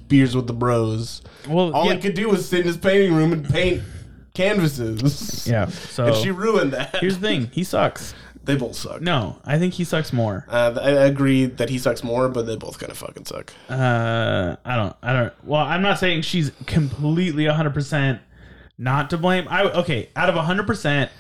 beers 0.08 0.36
with 0.36 0.48
the 0.48 0.54
bros. 0.54 1.22
well, 1.48 1.72
All 1.74 1.86
yeah, 1.86 1.94
he 1.94 2.00
could 2.00 2.16
do 2.16 2.30
was 2.30 2.48
sit 2.50 2.62
in 2.62 2.66
his 2.68 2.78
painting 2.78 3.14
room 3.14 3.32
and 3.32 3.48
paint 3.48 3.84
canvases. 4.34 5.48
yeah. 5.48 5.68
So 5.68 6.06
And 6.08 6.16
she 6.16 6.32
ruined 6.32 6.74
that. 6.74 6.98
here's 7.00 7.18
the 7.20 7.28
thing. 7.28 7.50
He 7.52 7.64
sucks. 7.64 8.14
They 8.50 8.56
both 8.56 8.76
suck. 8.76 9.00
No, 9.02 9.38
I 9.46 9.60
think 9.60 9.76
he 9.76 9.84
sucks 9.84 10.12
more. 10.12 10.46
Uh, 10.50 10.78
I 10.82 10.90
agree 11.06 11.46
that 11.46 11.70
he 11.70 11.78
sucks 11.78 12.04
more, 12.04 12.28
but 12.30 12.48
they 12.48 12.56
both 12.56 12.80
kind 12.80 12.92
of 12.92 12.98
fucking 12.98 13.26
suck. 13.26 13.54
Uh, 13.70 14.56
I 14.66 14.76
don't. 14.76 14.96
I 15.04 15.14
don't. 15.14 15.34
Well, 15.46 15.62
I'm 15.62 15.84
not 15.84 16.00
saying 16.00 16.24
she's 16.24 16.52
completely 16.66 17.46
100 17.46 17.74
percent 17.74 18.22
not 18.80 19.12
to 19.12 19.18
blame. 19.18 19.46
I 19.50 19.64
okay. 19.64 20.10
Out 20.16 20.30
of 20.30 20.36
100 20.36 20.66
percent, 20.66 21.12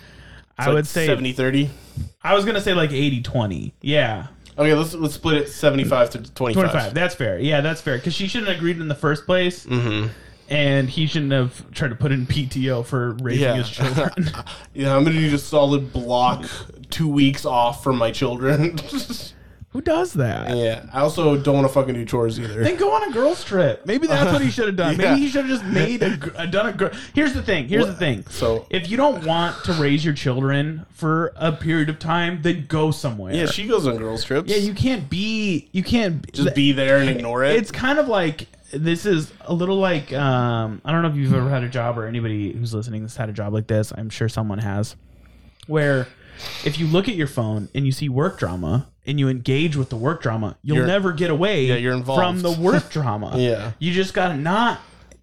I 0.58 0.74
would 0.74 0.88
say 0.88 1.06
70 1.06 1.34
30. 1.34 1.70
I 2.24 2.34
was 2.34 2.46
gonna 2.46 2.62
say 2.62 2.74
like 2.74 2.92
80 2.92 3.22
20. 3.22 3.74
Yeah. 3.82 4.28
Okay, 4.58 4.74
let's 4.74 4.94
let's 4.96 5.14
split 5.14 5.38
it 5.38 5.50
75 5.50 6.10
to 6.12 6.34
25. 6.34 6.72
25. 6.72 6.94
That's 6.94 7.14
fair. 7.16 7.38
Yeah, 7.40 7.62
that's 7.62 7.80
fair. 7.82 7.98
Because 7.98 8.14
she 8.16 8.28
shouldn't 8.28 8.50
have 8.50 8.58
agreed 8.58 8.80
in 8.80 8.88
the 8.88 8.96
first 8.96 9.26
place. 9.26 9.66
Mm-hmm. 9.68 10.08
And 10.50 10.90
he 10.90 11.06
shouldn't 11.06 11.32
have 11.32 11.72
tried 11.74 11.90
to 11.90 11.96
put 11.96 12.12
in 12.12 12.26
PTO 12.26 12.84
for 12.84 13.12
raising 13.22 13.44
Yeah. 13.44 13.56
his 13.58 13.70
children. 13.70 14.32
Yeah, 14.74 14.96
I'm 14.96 15.04
gonna 15.04 15.20
need 15.20 15.32
a 15.34 15.38
solid 15.38 15.94
block 15.94 16.44
two 16.90 17.08
weeks 17.08 17.46
off 17.46 17.84
from 17.84 17.98
my 17.98 18.12
children. 18.12 18.78
Who 19.72 19.82
does 19.82 20.14
that? 20.14 20.58
yeah. 20.58 20.90
I 20.92 21.02
also 21.02 21.38
don't 21.38 21.54
want 21.54 21.68
to 21.68 21.72
fucking 21.74 21.94
do 21.94 22.04
chores 22.04 22.40
either. 22.40 22.64
Then 22.64 22.76
go 22.76 22.92
on 22.92 23.08
a 23.08 23.14
girls 23.14 23.44
trip. 23.44 23.86
Maybe 23.86 24.08
that's 24.08 24.34
what 24.34 24.42
he 24.42 24.50
should 24.50 24.66
have 24.66 24.76
done. 24.76 25.00
Yeah. 25.00 25.10
Maybe 25.14 25.22
he 25.22 25.30
should 25.30 25.46
have 25.46 25.60
just 25.60 25.64
made 25.72 26.02
a, 26.02 26.18
gr- 26.18 26.32
uh, 26.36 26.48
done 26.48 26.66
a 26.70 26.74
girl. 26.74 26.90
Here's 27.14 27.34
the 27.34 27.44
thing. 27.44 27.68
Here's 27.68 27.86
the 27.86 27.94
thing. 27.94 28.26
So- 28.30 28.66
if 28.72 28.90
you 28.90 28.98
don't 28.98 29.24
want 29.26 29.64
to 29.66 29.74
raise 29.74 30.04
your 30.04 30.16
children 30.16 30.88
for 30.90 31.34
a 31.36 31.52
period 31.52 31.88
of 31.90 32.00
time, 32.00 32.42
then 32.42 32.66
go 32.68 32.90
somewhere. 32.90 33.32
yeah, 33.36 33.46
she 33.46 33.68
goes 33.68 33.86
on 33.86 33.98
girls 33.98 34.24
trips. 34.24 34.50
Yeah, 34.50 34.58
you 34.58 34.74
can't 34.74 35.08
be. 35.08 35.70
You 35.72 35.84
can't 35.84 36.32
just 36.34 36.56
be 36.56 36.72
there 36.72 36.98
and 36.98 37.08
ignore 37.08 37.44
it. 37.44 37.56
It's 37.56 37.70
kind 37.72 38.00
of 38.00 38.08
like 38.08 38.48
this 38.74 39.06
is 39.06 39.32
a 39.42 39.54
little 39.54 39.78
like 39.78 40.12
um, 40.14 40.82
I 40.84 40.92
don't 40.92 41.04
know 41.04 41.10
if 41.10 41.16
you've 41.16 41.32
ever 41.36 41.48
had 41.50 41.64
a 41.64 41.70
job 41.70 42.00
or 42.00 42.08
anybody 42.08 42.54
who's 42.54 42.74
listening 42.74 43.04
has 43.04 43.16
had 43.16 43.30
a 43.30 43.34
job 43.34 43.54
like 43.54 43.68
this. 43.68 43.94
I'm 43.96 44.10
sure 44.10 44.28
someone 44.30 44.58
has, 44.60 44.96
where 45.68 46.08
if 46.66 46.80
you 46.80 46.88
look 46.88 47.08
at 47.08 47.16
your 47.16 47.28
phone 47.28 47.70
and 47.76 47.86
you 47.86 47.92
see 47.92 48.10
work 48.10 48.40
drama 48.40 48.88
and 49.06 49.20
you 49.20 49.28
engage 49.30 49.76
with 49.76 49.90
the 49.90 49.96
work 49.98 50.22
drama, 50.22 50.58
you'll 50.62 50.78
You're- 50.78 50.88
never 50.88 51.12
get 51.14 51.30
away 51.32 51.66
Yeah, 51.66 51.76
you're 51.76 51.94
involved. 51.94 52.22
from 52.22 52.40
the 52.42 52.52
work 52.52 52.90
drama. 52.92 53.34
Yeah. 53.38 53.72
you 53.80 53.92
just 53.94 54.14
gotta 54.14 54.36
not 54.38 54.80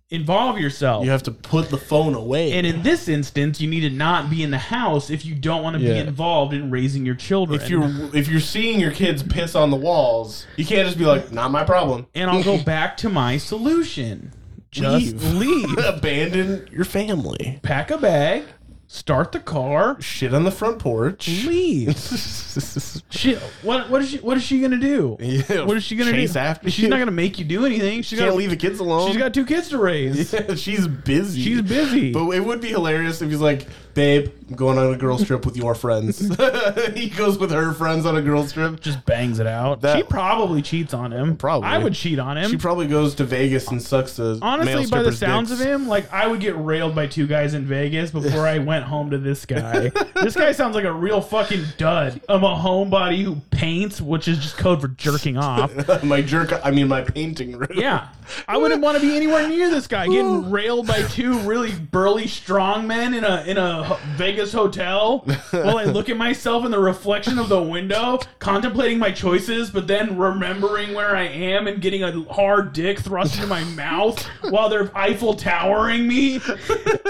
involve 0.09 0.57
yourself. 0.61 1.05
you 1.05 1.11
have 1.11 1.25
to 1.25 1.33
put 1.33 1.69
the 1.69 1.77
phone 1.77 2.15
away. 2.15 2.53
and 2.53 2.65
in 2.67 2.83
this 2.83 3.09
instance, 3.09 3.61
you 3.61 3.69
need 3.69 3.81
to 3.81 3.91
not 3.91 4.31
be 4.31 4.43
in 4.45 4.51
the 4.53 4.59
house 4.59 5.11
if 5.11 5.25
you 5.25 5.35
don't 5.35 5.63
want 5.65 5.77
to 5.77 5.83
Yeah. 5.83 5.95
be 5.95 5.99
involved 5.99 6.53
in 6.55 6.71
raising 6.71 7.05
your 7.05 7.17
children. 7.17 7.61
if 7.61 7.69
you're 7.69 7.91
if 8.15 8.29
you're 8.29 8.39
seeing 8.41 8.79
your 8.79 8.93
kids 8.93 9.23
piss 9.25 9.55
on 9.57 9.71
the 9.71 9.77
walls, 9.77 10.47
you 10.57 10.65
can't 10.65 10.87
just 10.87 10.97
be 10.99 11.05
like, 11.05 11.33
"Not 11.33 11.51
my 11.51 11.65
problem." 11.65 12.07
and 12.15 12.31
I'll 12.31 12.45
go 12.45 12.57
back 12.65 12.97
to 12.99 13.09
my 13.09 13.37
solution. 13.37 14.33
Just 14.71 15.17
leave. 15.35 15.77
Abandon 15.85 16.69
your 16.71 16.85
family. 16.85 17.59
pack 17.63 17.91
a 17.91 17.97
bag, 17.99 18.45
start 18.89 19.33
the 19.33 19.41
car, 19.41 20.01
Shit 20.01 20.33
on 20.35 20.45
the 20.45 20.51
front 20.51 20.79
porch. 20.79 21.29
leave. 21.47 21.97
Shit, 23.11 23.39
what 23.63 23.91
what 23.91 24.03
is 24.03 24.11
she 24.11 24.19
what 24.19 24.37
is 24.37 24.43
she 24.43 24.61
gonna 24.61 24.79
do? 24.79 25.17
Yeah, 25.21 25.65
What 25.65 25.77
is 25.77 25.85
she 25.85 25.97
gonna 25.97 26.13
chase 26.13 26.33
do? 26.35 26.39
after 26.39 26.71
She's 26.71 26.85
you. 26.85 26.89
not 26.89 26.99
gonna 26.99 27.11
make 27.11 27.39
you 27.39 27.45
do 27.45 27.67
anything. 27.67 28.03
She's 28.03 28.19
Can't 28.19 28.31
got 28.31 28.37
leave 28.39 28.51
the 28.51 28.57
kids 28.57 28.79
alone. 28.79 29.09
She's 29.09 29.17
got 29.19 29.35
two 29.35 29.45
kids 29.45 29.69
to 29.71 29.79
raise. 29.79 30.33
Yeah, 30.37 30.55
she's 30.55 30.87
busy. 30.87 31.43
She's 31.43 31.63
busy. 31.63 32.13
But 32.13 32.31
it 32.31 32.41
would 32.45 32.61
be 32.61 32.69
hilarious 32.69 33.23
if 33.23 33.31
he's 33.31 33.41
like, 33.41 33.67
"Babe, 33.95 34.31
going 34.55 34.79
on 34.79 34.95
a 34.95 34.97
girls 34.97 35.25
trip 35.25 35.45
with 35.45 35.57
your 35.57 35.75
friends." 35.75 36.19
he 36.95 37.09
goes 37.11 37.39
with 37.39 37.51
her 37.51 37.73
friends 37.73 38.07
on 38.07 38.17
a 38.17 38.23
girls 38.23 38.53
trip. 38.53 38.81
Just 38.81 39.05
bangs 39.07 39.41
it 39.41 39.47
out. 39.47 39.81
That- 39.81 39.97
she 39.97 40.03
probably 40.03 40.63
cheats 40.63 40.95
on 40.95 41.13
him. 41.13 41.37
Probably. 41.37 41.69
I 41.69 41.79
would 41.79 41.95
cheat 41.95 42.19
on 42.19 42.37
him. 42.37 42.51
She 42.51 42.57
probably 42.57 42.87
goes 42.87 43.15
to 43.17 43.25
Vegas 43.25 43.69
and 43.69 43.83
sucks 43.83 44.17
the 44.17 44.39
Honestly, 44.43 44.75
male 44.75 44.91
by 44.91 45.03
the 45.03 45.13
strippers' 45.13 45.19
sounds 45.19 45.49
dicks. 45.51 45.61
of 45.61 45.67
him, 45.67 45.89
like 45.89 46.13
I 46.13 46.27
would 46.27 46.41
get 46.41 46.57
railed 46.57 46.95
by 46.95 47.07
two 47.07 47.27
guys 47.27 47.55
in 47.55 47.65
Vegas 47.65 48.11
before 48.11 48.47
I 48.47 48.59
went 48.59 48.85
home 48.85 49.11
to 49.11 49.19
this 49.19 49.45
guy. 49.47 49.91
this 50.15 50.35
guy 50.37 50.53
sounds 50.53 50.75
like 50.75 50.85
a 50.85 50.93
real 50.93 51.21
fucking 51.21 51.65
dud. 51.79 52.21
I'm 52.29 52.45
a 52.45 52.55
homebody 52.55 53.23
who 53.25 53.37
paints, 53.51 54.01
which 54.01 54.29
is 54.29 54.39
just 54.39 54.57
code 54.59 54.81
for 54.81 54.89
jerking 54.89 55.37
off. 55.37 55.73
my 56.05 56.23
jerk. 56.23 56.53
I 56.65 56.71
mean, 56.71 56.89
my 56.89 57.03
painting 57.03 57.57
room. 57.57 57.69
Yeah. 57.75 58.09
I 58.49 58.57
wouldn't 58.57 58.83
want 58.83 59.01
to 59.01 59.03
be 59.07 59.17
anywhere 59.17 59.47
near 59.49 59.71
this 59.71 59.87
guy 59.87 60.07
getting 60.07 60.51
railed 60.51 60.87
by 60.87 61.03
two 61.03 61.39
really 61.41 61.73
burly 61.73 62.27
strong 62.27 62.87
men 62.87 63.15
in 63.15 63.25
a 63.25 63.45
in 63.45 63.57
a 63.57 63.85
ho- 63.85 64.01
Vegas 64.37 64.53
hotel 64.53 65.21
while 65.51 65.79
I 65.79 65.85
look 65.85 66.11
at 66.11 66.17
myself 66.19 66.67
in 66.67 66.71
the 66.71 66.79
reflection 66.79 67.39
of 67.39 67.49
the 67.49 67.63
window, 67.63 68.19
contemplating 68.39 68.99
my 68.99 69.11
choices, 69.11 69.71
but 69.71 69.87
then 69.87 70.19
remembering 70.19 70.93
where 70.93 71.17
I 71.17 71.23
am 71.23 71.67
and 71.67 71.81
getting 71.81 72.03
a 72.03 72.23
hard 72.25 72.75
dick 72.75 72.99
thrust 73.01 73.37
into 73.37 73.47
my 73.47 73.65
mouth 73.65 74.23
while 74.51 74.69
they're 74.69 74.91
Eiffel 74.95 75.33
towering 75.35 76.07
me 76.07 76.41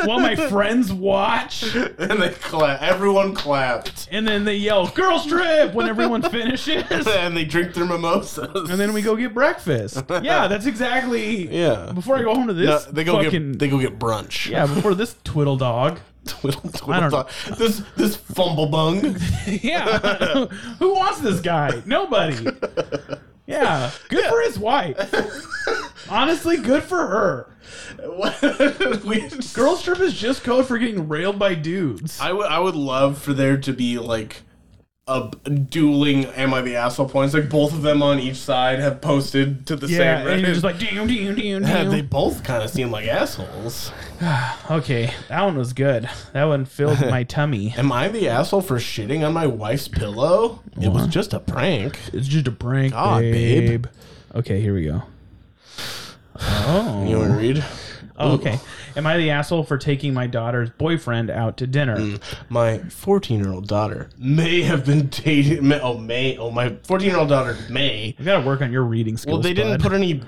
while 0.05 0.21
my 0.21 0.37
friends 0.37 0.93
watch 0.93 1.65
and 1.75 2.23
they 2.23 2.31
clap. 2.31 2.81
Everyone 2.81 3.35
clapped, 3.35 4.07
and 4.13 4.27
then 4.27 4.45
they 4.45 4.55
yell 4.57 4.87
"Girls 4.87 5.27
trip" 5.27 5.75
when 5.75 5.89
everyone 5.89 6.23
finishes. 6.23 6.85
and 7.09 7.37
they 7.37 7.45
drink 7.45 7.75
their 7.75 7.87
mimosas. 7.87 8.71
And 8.71 8.79
then 8.79 8.93
we 8.93 9.03
go 9.03 9.17
get 9.17 9.35
breakfast. 9.35 10.05
Yeah, 10.09 10.47
that's 10.47 10.67
exactly. 10.67 11.49
Yeah. 11.53 11.91
Before 11.93 12.17
I 12.17 12.23
go 12.23 12.35
home 12.37 12.47
to 12.47 12.53
No, 12.55 12.61
this, 12.79 12.85
they 12.85 13.03
go 13.03 13.21
fucking 13.23 13.53
get 13.53 13.59
they 13.59 13.69
go 13.69 13.81
get 13.81 13.99
brunch. 13.99 14.49
yeah. 14.49 14.67
Before 14.67 14.95
this 14.95 15.17
twiddle 15.25 15.57
dog. 15.57 15.99
Twiddle, 16.41 16.61
twiddle 16.71 16.93
I 16.93 17.01
don't 17.01 17.11
dog. 17.11 17.31
This 17.57 17.83
this 17.97 18.17
fumble 18.17 18.67
bung. 18.67 19.17
Yeah. 19.47 20.47
Who 20.79 20.95
wants 20.95 21.21
this 21.21 21.41
guy? 21.41 21.83
Nobody. 21.87 22.47
Yeah. 23.47 23.91
Good 24.09 24.25
for 24.25 24.41
his 24.43 24.59
wife. 24.59 24.99
Honestly, 26.11 26.57
good 26.57 26.83
for 26.83 27.07
her. 27.07 27.51
Girl 29.55 29.77
strip 29.77 30.01
is 30.01 30.15
just 30.15 30.43
code 30.43 30.67
for 30.67 30.79
getting 30.79 31.09
railed 31.09 31.39
by 31.39 31.55
dudes. 31.55 32.21
I 32.21 32.33
would 32.33 32.47
I 32.47 32.59
would 32.59 32.75
love 32.75 33.19
for 33.19 33.33
there 33.33 33.57
to 33.59 33.73
be 33.73 33.99
like 33.99 34.43
a 35.09 35.31
dueling 35.49 36.25
"Am 36.27 36.53
I 36.53 36.63
the 36.63 36.75
asshole?" 36.77 37.09
points. 37.09 37.33
Like 37.33 37.49
both 37.49 37.73
of 37.73 37.83
them 37.83 38.03
on 38.03 38.19
each 38.19 38.37
side 38.37 38.81
have 38.81 39.01
posted 39.01 39.67
to 39.69 39.77
the 39.77 39.87
Yeah, 39.87 40.25
same. 40.25 40.27
and 40.29 40.41
you're 40.43 40.51
just 40.53 40.65
like, 40.65 40.79
damn, 40.81 41.07
damn, 41.07 41.35
damn, 41.37 41.63
damn. 41.63 41.91
they 41.91 42.03
both 42.03 42.43
kind 42.43 42.63
of 42.65 42.71
seem 42.71 42.91
like 42.91 43.07
assholes. 43.07 43.93
Okay, 44.71 45.13
that 45.29 45.43
one 45.43 45.57
was 45.57 45.73
good. 45.75 46.09
That 46.33 46.45
one 46.45 46.65
filled 46.65 47.01
my 47.03 47.23
tummy. 47.37 47.73
Am 47.77 47.93
I 47.93 48.09
the 48.09 48.29
asshole 48.29 48.63
for 48.63 48.77
shitting 48.79 49.25
on 49.25 49.33
my 49.33 49.47
wife's 49.47 49.87
pillow? 49.89 50.61
It 50.81 50.89
was 50.89 51.07
just 51.07 51.33
a 51.35 51.39
prank. 51.39 51.99
It's 52.13 52.27
just 52.27 52.49
a 52.49 52.51
prank, 52.53 52.93
God, 52.95 53.21
babe. 53.21 53.83
babe. 53.83 53.87
Okay, 54.35 54.61
here 54.61 54.75
we 54.75 54.85
go. 54.87 55.03
Oh. 56.41 57.05
You 57.09 57.19
want 57.19 57.33
to 57.33 57.39
read? 57.39 57.65
oh, 58.19 58.33
okay. 58.35 58.59
Am 58.97 59.07
I 59.07 59.19
the 59.19 59.31
asshole 59.31 59.63
for 59.63 59.77
taking 59.77 60.15
my 60.15 60.27
daughter's 60.27 60.71
boyfriend 60.71 61.29
out 61.31 61.59
to 61.59 61.67
dinner? 61.67 61.99
Mm, 61.99 62.23
my 62.49 62.79
14 62.79 63.45
year 63.45 63.53
old 63.53 63.69
daughter 63.69 64.09
may 64.17 64.63
have 64.63 64.87
been 64.87 65.09
dating. 65.09 65.69
May, 65.69 65.79
oh, 65.81 65.99
May. 65.99 66.39
Oh, 66.39 66.51
my 66.51 66.71
14 66.85 67.09
year 67.09 67.19
old 67.19 67.29
daughter 67.29 67.59
may. 67.69 68.17
We 68.19 68.25
gotta 68.25 68.47
work 68.47 68.63
on 68.63 68.73
your 68.73 68.85
reading 68.85 69.19
skills. 69.19 69.35
Well, 69.35 69.43
they 69.43 69.53
didn't 69.53 69.83
put 69.83 69.93
any 69.93 70.23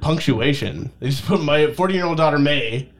punctuation. 0.00 0.92
They 1.00 1.10
just 1.10 1.26
put 1.26 1.42
my 1.42 1.72
14 1.72 1.96
year 1.96 2.06
old 2.06 2.18
daughter 2.18 2.38
May. 2.38 2.90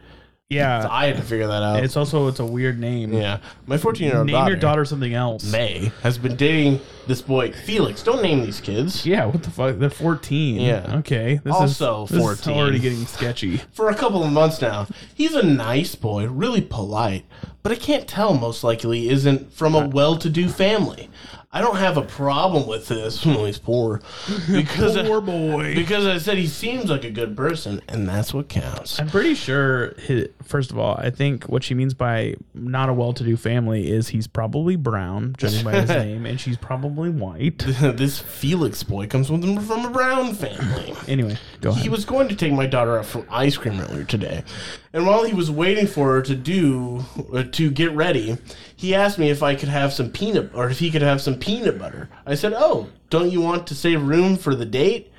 Yeah, 0.48 0.86
I 0.88 1.06
had 1.06 1.16
to 1.16 1.22
figure 1.22 1.48
that 1.48 1.62
out. 1.64 1.82
it's 1.82 1.96
also 1.96 2.28
it's 2.28 2.38
a 2.38 2.44
weird 2.46 2.78
name. 2.78 3.12
yeah, 3.12 3.40
my 3.66 3.78
14 3.78 4.06
year 4.06 4.18
old 4.18 4.26
Name 4.26 4.34
daughter, 4.34 4.50
your 4.52 4.60
daughter 4.60 4.84
something 4.84 5.12
else. 5.12 5.50
May 5.50 5.90
has 6.02 6.18
been 6.18 6.36
dating 6.36 6.80
this 7.08 7.20
boy 7.20 7.50
Felix. 7.50 8.00
Don't 8.04 8.22
name 8.22 8.42
these 8.42 8.60
kids. 8.60 9.04
Yeah, 9.04 9.24
what 9.26 9.42
the 9.42 9.50
fuck? 9.50 9.78
They're 9.78 9.90
14. 9.90 10.60
Yeah. 10.60 10.98
Okay. 10.98 11.40
This 11.42 11.52
Also 11.52 12.04
is, 12.04 12.10
this 12.10 12.18
is 12.18 12.24
14. 12.44 12.56
already 12.56 12.78
getting 12.78 13.06
sketchy. 13.06 13.56
For 13.72 13.90
a 13.90 13.94
couple 13.96 14.22
of 14.22 14.30
months 14.32 14.60
now, 14.62 14.86
he's 15.12 15.34
a 15.34 15.42
nice 15.42 15.96
boy, 15.96 16.28
really 16.28 16.60
polite, 16.60 17.24
but 17.64 17.72
I 17.72 17.76
can't 17.76 18.06
tell. 18.06 18.32
Most 18.32 18.62
likely, 18.62 19.08
isn't 19.08 19.52
from 19.52 19.74
a 19.74 19.78
uh, 19.78 19.88
well-to-do 19.88 20.48
family. 20.48 21.10
I 21.56 21.62
don't 21.62 21.76
have 21.76 21.96
a 21.96 22.02
problem 22.02 22.66
with 22.66 22.86
this. 22.86 23.24
Well, 23.24 23.46
he's 23.46 23.58
poor 23.58 24.02
because 24.52 24.94
Poor 25.06 25.22
boy. 25.22 25.74
because 25.74 26.06
I 26.06 26.18
said 26.18 26.36
he 26.36 26.46
seems 26.46 26.90
like 26.90 27.02
a 27.04 27.10
good 27.10 27.34
person, 27.34 27.80
and 27.88 28.06
that's 28.06 28.34
what 28.34 28.50
counts. 28.50 29.00
I'm 29.00 29.08
pretty 29.08 29.34
sure. 29.34 29.94
His, 30.00 30.28
first 30.42 30.70
of 30.70 30.78
all, 30.78 30.96
I 30.98 31.08
think 31.08 31.44
what 31.44 31.64
she 31.64 31.72
means 31.72 31.94
by 31.94 32.34
not 32.52 32.90
a 32.90 32.92
well-to-do 32.92 33.38
family 33.38 33.90
is 33.90 34.08
he's 34.08 34.26
probably 34.26 34.76
brown, 34.76 35.34
judging 35.38 35.64
by 35.64 35.80
his 35.80 35.88
name, 36.04 36.26
and 36.26 36.38
she's 36.38 36.58
probably 36.58 37.08
white. 37.08 37.56
this 37.80 38.18
Felix 38.18 38.82
boy 38.82 39.06
comes 39.06 39.30
with 39.32 39.42
him 39.42 39.58
from 39.58 39.86
a 39.86 39.90
brown 39.90 40.34
family. 40.34 40.94
Anyway, 41.08 41.38
go 41.62 41.70
ahead. 41.70 41.82
He 41.82 41.88
was 41.88 42.04
going 42.04 42.28
to 42.28 42.36
take 42.36 42.52
my 42.52 42.66
daughter 42.66 42.98
out 42.98 43.06
for 43.06 43.24
ice 43.30 43.56
cream 43.56 43.80
earlier 43.80 44.04
today, 44.04 44.44
and 44.92 45.06
while 45.06 45.24
he 45.24 45.32
was 45.32 45.50
waiting 45.50 45.86
for 45.86 46.12
her 46.16 46.20
to 46.20 46.34
do 46.34 47.02
uh, 47.32 47.44
to 47.52 47.70
get 47.70 47.92
ready, 47.92 48.36
he 48.76 48.94
asked 48.94 49.18
me 49.18 49.30
if 49.30 49.42
I 49.42 49.54
could 49.54 49.70
have 49.70 49.92
some 49.92 50.10
peanut 50.10 50.50
or 50.54 50.70
if 50.70 50.78
he 50.78 50.90
could 50.90 51.02
have 51.02 51.20
some 51.20 51.36
peanut 51.36 51.78
butter. 51.78 52.08
I 52.26 52.34
said, 52.34 52.52
"Oh, 52.54 52.88
don't 53.10 53.32
you 53.32 53.40
want 53.40 53.66
to 53.66 53.74
save 53.74 54.02
room 54.02 54.36
for 54.36 54.54
the 54.54 54.66
date?" 54.66 55.10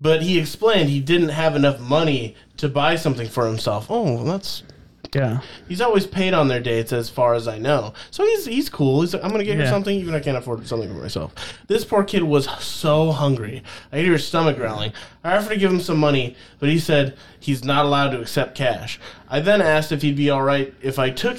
But 0.00 0.22
he 0.22 0.38
explained 0.38 0.88
he 0.88 1.00
didn't 1.00 1.28
have 1.28 1.54
enough 1.54 1.78
money 1.78 2.34
to 2.56 2.68
buy 2.68 2.96
something 2.96 3.28
for 3.28 3.46
himself. 3.46 3.86
Oh, 3.90 4.14
well, 4.14 4.24
that's 4.24 4.62
yeah. 5.14 5.40
he's 5.68 5.80
always 5.80 6.06
paid 6.06 6.34
on 6.34 6.48
their 6.48 6.60
dates, 6.60 6.92
as 6.92 7.10
far 7.10 7.34
as 7.34 7.48
I 7.48 7.58
know. 7.58 7.92
So 8.10 8.24
he's 8.24 8.46
he's 8.46 8.70
cool. 8.70 9.02
He's 9.02 9.12
like, 9.12 9.22
I'm 9.22 9.30
gonna 9.30 9.44
get 9.44 9.58
her 9.58 9.66
something, 9.66 9.94
even 9.94 10.14
if 10.14 10.22
I 10.22 10.24
can't 10.24 10.38
afford 10.38 10.66
something 10.66 10.88
for 10.88 11.02
myself. 11.02 11.34
This 11.66 11.84
poor 11.84 12.04
kid 12.04 12.22
was 12.22 12.48
so 12.62 13.12
hungry. 13.12 13.62
I 13.92 13.96
could 13.96 14.04
hear 14.04 14.12
his 14.14 14.26
stomach 14.26 14.56
growling. 14.56 14.92
I 15.22 15.36
offered 15.36 15.50
to 15.50 15.58
give 15.58 15.70
him 15.70 15.80
some 15.80 15.98
money, 15.98 16.36
but 16.58 16.70
he 16.70 16.78
said 16.78 17.16
he's 17.38 17.64
not 17.64 17.84
allowed 17.84 18.10
to 18.10 18.20
accept 18.20 18.54
cash. 18.54 18.98
I 19.28 19.40
then 19.40 19.60
asked 19.60 19.92
if 19.92 20.00
he'd 20.00 20.16
be 20.16 20.30
all 20.30 20.42
right 20.42 20.72
if 20.80 20.98
I 20.98 21.10
took 21.10 21.38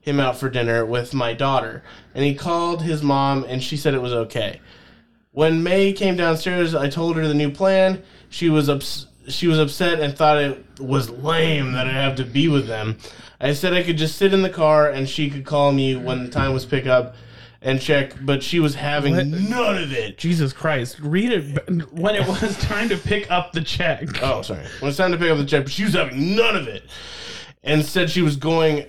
him 0.00 0.18
out 0.20 0.36
for 0.38 0.48
dinner 0.48 0.84
with 0.84 1.12
my 1.14 1.34
daughter, 1.34 1.82
and 2.14 2.24
he 2.24 2.34
called 2.34 2.82
his 2.82 3.02
mom, 3.02 3.44
and 3.44 3.62
she 3.62 3.76
said 3.76 3.94
it 3.94 4.02
was 4.02 4.12
okay. 4.12 4.60
When 5.32 5.62
May 5.62 5.92
came 5.92 6.16
downstairs, 6.16 6.74
I 6.74 6.88
told 6.88 7.16
her 7.16 7.26
the 7.28 7.34
new 7.34 7.50
plan. 7.50 8.02
She 8.30 8.48
was 8.48 8.68
ups- 8.68 9.06
she 9.28 9.46
was 9.46 9.58
upset 9.60 10.00
and 10.00 10.16
thought 10.16 10.38
it 10.38 10.64
was 10.80 11.08
lame 11.10 11.72
that 11.72 11.86
I'd 11.86 11.92
have 11.94 12.16
to 12.16 12.24
be 12.24 12.48
with 12.48 12.66
them. 12.66 12.96
I 13.40 13.52
said 13.52 13.72
I 13.74 13.82
could 13.82 13.96
just 13.96 14.16
sit 14.16 14.32
in 14.34 14.42
the 14.42 14.50
car 14.50 14.88
and 14.90 15.08
she 15.08 15.30
could 15.30 15.44
call 15.44 15.70
me 15.72 15.94
when 15.94 16.24
the 16.24 16.30
time 16.30 16.52
was 16.52 16.64
pick 16.64 16.86
up 16.86 17.14
and 17.62 17.80
check, 17.80 18.14
but 18.22 18.42
she 18.42 18.58
was 18.58 18.74
having 18.74 19.14
What? 19.14 19.26
none 19.26 19.76
of 19.82 19.92
it. 19.92 20.16
Jesus 20.18 20.52
Christ! 20.52 20.98
Read 21.00 21.30
it 21.30 21.92
when 21.92 22.14
it 22.16 22.26
was 22.26 22.56
time 22.60 22.88
to 22.88 22.96
pick 22.96 23.30
up 23.30 23.52
the 23.52 23.60
check. 23.60 24.20
Oh, 24.22 24.42
sorry. 24.42 24.64
When 24.80 24.88
it's 24.88 24.96
time 24.98 25.12
to 25.12 25.18
pick 25.18 25.30
up 25.30 25.38
the 25.38 25.44
check, 25.44 25.64
but 25.64 25.72
she 25.72 25.84
was 25.84 25.92
having 25.94 26.34
none 26.34 26.56
of 26.56 26.66
it, 26.66 26.84
and 27.62 27.84
said 27.84 28.10
she 28.10 28.22
was 28.22 28.36
going 28.36 28.86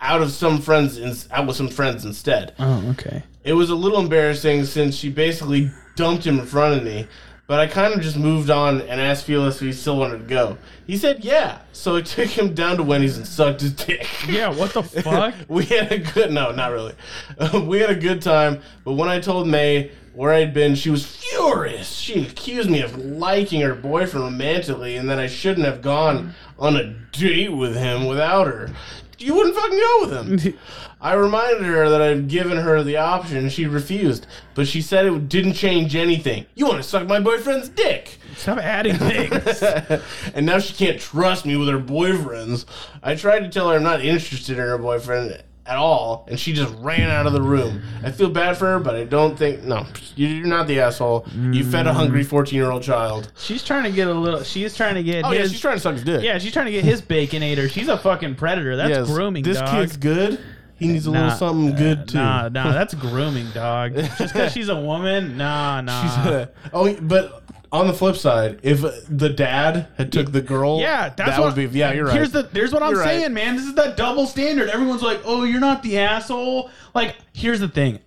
out 0.00 0.22
of 0.22 0.30
some 0.30 0.60
friends 0.60 0.98
in, 0.98 1.14
out 1.32 1.46
with 1.46 1.56
some 1.56 1.68
friends 1.68 2.04
instead. 2.04 2.54
Oh, 2.58 2.88
okay. 2.90 3.22
It 3.42 3.52
was 3.54 3.70
a 3.70 3.74
little 3.74 4.00
embarrassing 4.00 4.64
since 4.64 4.94
she 4.94 5.10
basically 5.10 5.70
dumped 5.96 6.26
him 6.26 6.38
in 6.38 6.46
front 6.46 6.78
of 6.78 6.84
me, 6.84 7.06
but 7.46 7.60
I 7.60 7.66
kind 7.66 7.94
of 7.94 8.00
just 8.00 8.16
moved 8.16 8.50
on 8.50 8.80
and 8.82 9.00
asked 9.00 9.24
Felix 9.24 9.56
if 9.56 9.62
he 9.62 9.72
still 9.72 9.98
wanted 9.98 10.18
to 10.18 10.24
go. 10.24 10.56
He 10.86 10.96
said 10.96 11.24
yeah, 11.24 11.60
so 11.72 11.96
I 11.96 12.02
took 12.02 12.28
him 12.28 12.54
down 12.54 12.76
to 12.78 12.82
Wendy's 12.82 13.16
and 13.16 13.26
sucked 13.26 13.60
his 13.60 13.72
dick. 13.72 14.06
Yeah. 14.28 14.48
What 14.48 14.72
the 14.72 14.82
fuck? 14.82 15.34
we 15.48 15.64
had 15.66 15.92
a 15.92 15.98
good 15.98 16.32
no, 16.32 16.50
not 16.52 16.72
really. 16.72 16.94
we 17.66 17.78
had 17.78 17.90
a 17.90 17.94
good 17.94 18.22
time, 18.22 18.60
but 18.84 18.94
when 18.94 19.08
I 19.08 19.20
told 19.20 19.46
May 19.46 19.90
where 20.14 20.32
I'd 20.32 20.54
been, 20.54 20.76
she 20.76 20.90
was 20.90 21.04
furious. 21.04 21.90
She 21.90 22.22
accused 22.24 22.70
me 22.70 22.80
of 22.80 22.96
liking 22.96 23.60
her 23.62 23.74
boyfriend 23.74 24.24
romantically, 24.24 24.96
and 24.96 25.10
that 25.10 25.18
I 25.18 25.26
shouldn't 25.26 25.66
have 25.66 25.82
gone 25.82 26.34
on 26.58 26.76
a 26.76 26.94
date 27.12 27.52
with 27.52 27.76
him 27.76 28.06
without 28.06 28.46
her. 28.46 28.70
You 29.18 29.34
wouldn't 29.34 29.54
fucking 29.54 29.78
go 29.78 29.98
with 30.00 30.42
him. 30.44 30.58
I 31.00 31.14
reminded 31.14 31.64
her 31.64 31.88
that 31.90 32.00
I'd 32.00 32.28
given 32.28 32.56
her 32.56 32.82
the 32.82 32.96
option, 32.96 33.36
and 33.36 33.52
she 33.52 33.66
refused. 33.66 34.26
But 34.54 34.66
she 34.66 34.80
said 34.80 35.06
it 35.06 35.28
didn't 35.28 35.54
change 35.54 35.94
anything. 35.94 36.46
You 36.54 36.66
want 36.66 36.78
to 36.78 36.88
suck 36.88 37.06
my 37.06 37.20
boyfriend's 37.20 37.68
dick? 37.68 38.18
Stop 38.36 38.58
adding 38.58 38.96
things. 38.96 39.62
and 40.34 40.46
now 40.46 40.58
she 40.58 40.74
can't 40.74 41.00
trust 41.00 41.44
me 41.44 41.56
with 41.56 41.68
her 41.68 41.78
boyfriends. 41.78 42.64
I 43.02 43.14
tried 43.14 43.40
to 43.40 43.48
tell 43.48 43.70
her 43.70 43.76
I'm 43.76 43.82
not 43.82 44.04
interested 44.04 44.58
in 44.58 44.64
her 44.64 44.78
boyfriend 44.78 45.42
at 45.66 45.76
all, 45.76 46.26
and 46.28 46.38
she 46.38 46.52
just 46.52 46.74
ran 46.78 47.10
out 47.10 47.26
of 47.26 47.32
the 47.32 47.40
room. 47.40 47.82
I 48.02 48.10
feel 48.10 48.28
bad 48.28 48.56
for 48.56 48.66
her, 48.66 48.78
but 48.78 48.94
I 48.94 49.04
don't 49.04 49.36
think. 49.38 49.62
No, 49.62 49.86
you're 50.14 50.46
not 50.46 50.66
the 50.66 50.80
asshole. 50.80 51.26
You 51.34 51.64
fed 51.64 51.86
a 51.86 51.90
mm. 51.90 51.94
hungry 51.94 52.22
14 52.22 52.54
year 52.56 52.70
old 52.70 52.82
child. 52.82 53.32
She's 53.36 53.64
trying 53.64 53.84
to 53.84 53.90
get 53.90 54.08
a 54.08 54.12
little. 54.14 54.42
She's 54.42 54.76
trying 54.76 54.94
to 54.94 55.02
get 55.02 55.24
Oh, 55.24 55.32
yeah, 55.32 55.46
she's 55.46 55.60
trying 55.60 55.76
to 55.76 55.80
suck 55.80 55.94
his 55.94 56.04
dick. 56.04 56.22
yeah, 56.22 56.38
she's 56.38 56.52
trying 56.52 56.66
to 56.66 56.72
get 56.72 56.84
his 56.84 57.00
baconator. 57.00 57.70
She's 57.70 57.88
a 57.88 57.96
fucking 57.96 58.34
predator. 58.34 58.76
That's 58.76 58.90
Yes. 58.90 59.06
grooming, 59.06 59.42
This 59.42 59.58
dog. 59.58 59.70
kid's 59.70 59.96
good. 59.96 60.38
He 60.78 60.88
needs 60.88 61.06
a 61.06 61.10
Nah, 61.12 61.22
little 61.24 61.38
something 61.38 61.76
good, 61.76 62.08
too. 62.08 62.18
Nah, 62.18 62.48
nah, 62.48 62.72
that's 62.72 62.94
grooming, 62.94 63.50
dog. 63.52 63.94
Just 64.18 64.18
because 64.18 64.52
she's 64.52 64.68
a 64.68 64.76
woman, 64.80 65.36
nah, 65.36 65.80
nah. 65.80 66.02
She's- 66.24 66.48
oh, 66.72 66.94
but. 67.00 67.40
On 67.72 67.88
the 67.88 67.92
flip 67.92 68.14
side, 68.14 68.60
if 68.62 68.82
the 69.08 69.28
dad 69.28 69.88
had 69.98 70.12
took 70.12 70.30
the 70.30 70.40
girl, 70.40 70.78
yeah, 70.78 71.08
that's 71.08 71.30
that 71.30 71.40
what 71.40 71.56
would 71.56 71.72
be. 71.72 71.76
Yeah, 71.76 71.92
you're 71.92 72.04
right. 72.04 72.14
Here's 72.14 72.30
the. 72.30 72.48
Here's 72.52 72.72
what 72.72 72.84
I'm 72.84 72.92
You're 72.92 73.00
right. 73.00 73.08
saying, 73.22 73.34
man. 73.34 73.56
This 73.56 73.64
is 73.66 73.74
that 73.74 73.96
double 73.96 74.28
standard. 74.28 74.68
Everyone's 74.70 75.02
like, 75.02 75.20
"Oh, 75.24 75.42
you're 75.42 75.58
not 75.58 75.82
the 75.82 75.98
asshole." 75.98 76.70
Like, 76.94 77.16
here's 77.32 77.58
the 77.58 77.66
thing. 77.66 77.98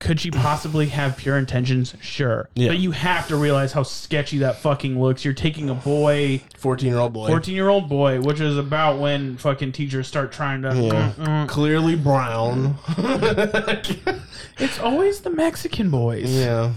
Could 0.00 0.18
she 0.18 0.30
possibly 0.30 0.86
have 0.86 1.16
pure 1.18 1.36
intentions? 1.36 1.94
Sure. 2.00 2.48
Yeah. 2.54 2.68
But 2.68 2.78
you 2.78 2.90
have 2.90 3.28
to 3.28 3.36
realize 3.36 3.72
how 3.72 3.82
sketchy 3.82 4.38
that 4.38 4.56
fucking 4.56 4.98
looks. 5.00 5.24
You're 5.26 5.34
taking 5.34 5.68
a 5.70 5.74
boy, 5.74 6.40
14 6.56 6.88
year 6.88 6.98
old 6.98 7.12
boy. 7.12 7.28
14 7.28 7.54
year 7.54 7.68
old 7.68 7.88
boy, 7.88 8.18
which 8.20 8.40
is 8.40 8.56
about 8.56 8.98
when 8.98 9.36
fucking 9.36 9.72
teachers 9.72 10.08
start 10.08 10.32
trying 10.32 10.62
to. 10.62 10.74
Yeah. 10.74 11.12
Mm, 11.18 11.26
mm. 11.26 11.48
Clearly 11.48 11.96
brown. 11.96 12.76
It's 14.58 14.78
always 14.78 15.20
the 15.20 15.30
Mexican 15.30 15.90
boys. 15.90 16.30
yeah. 16.30 16.72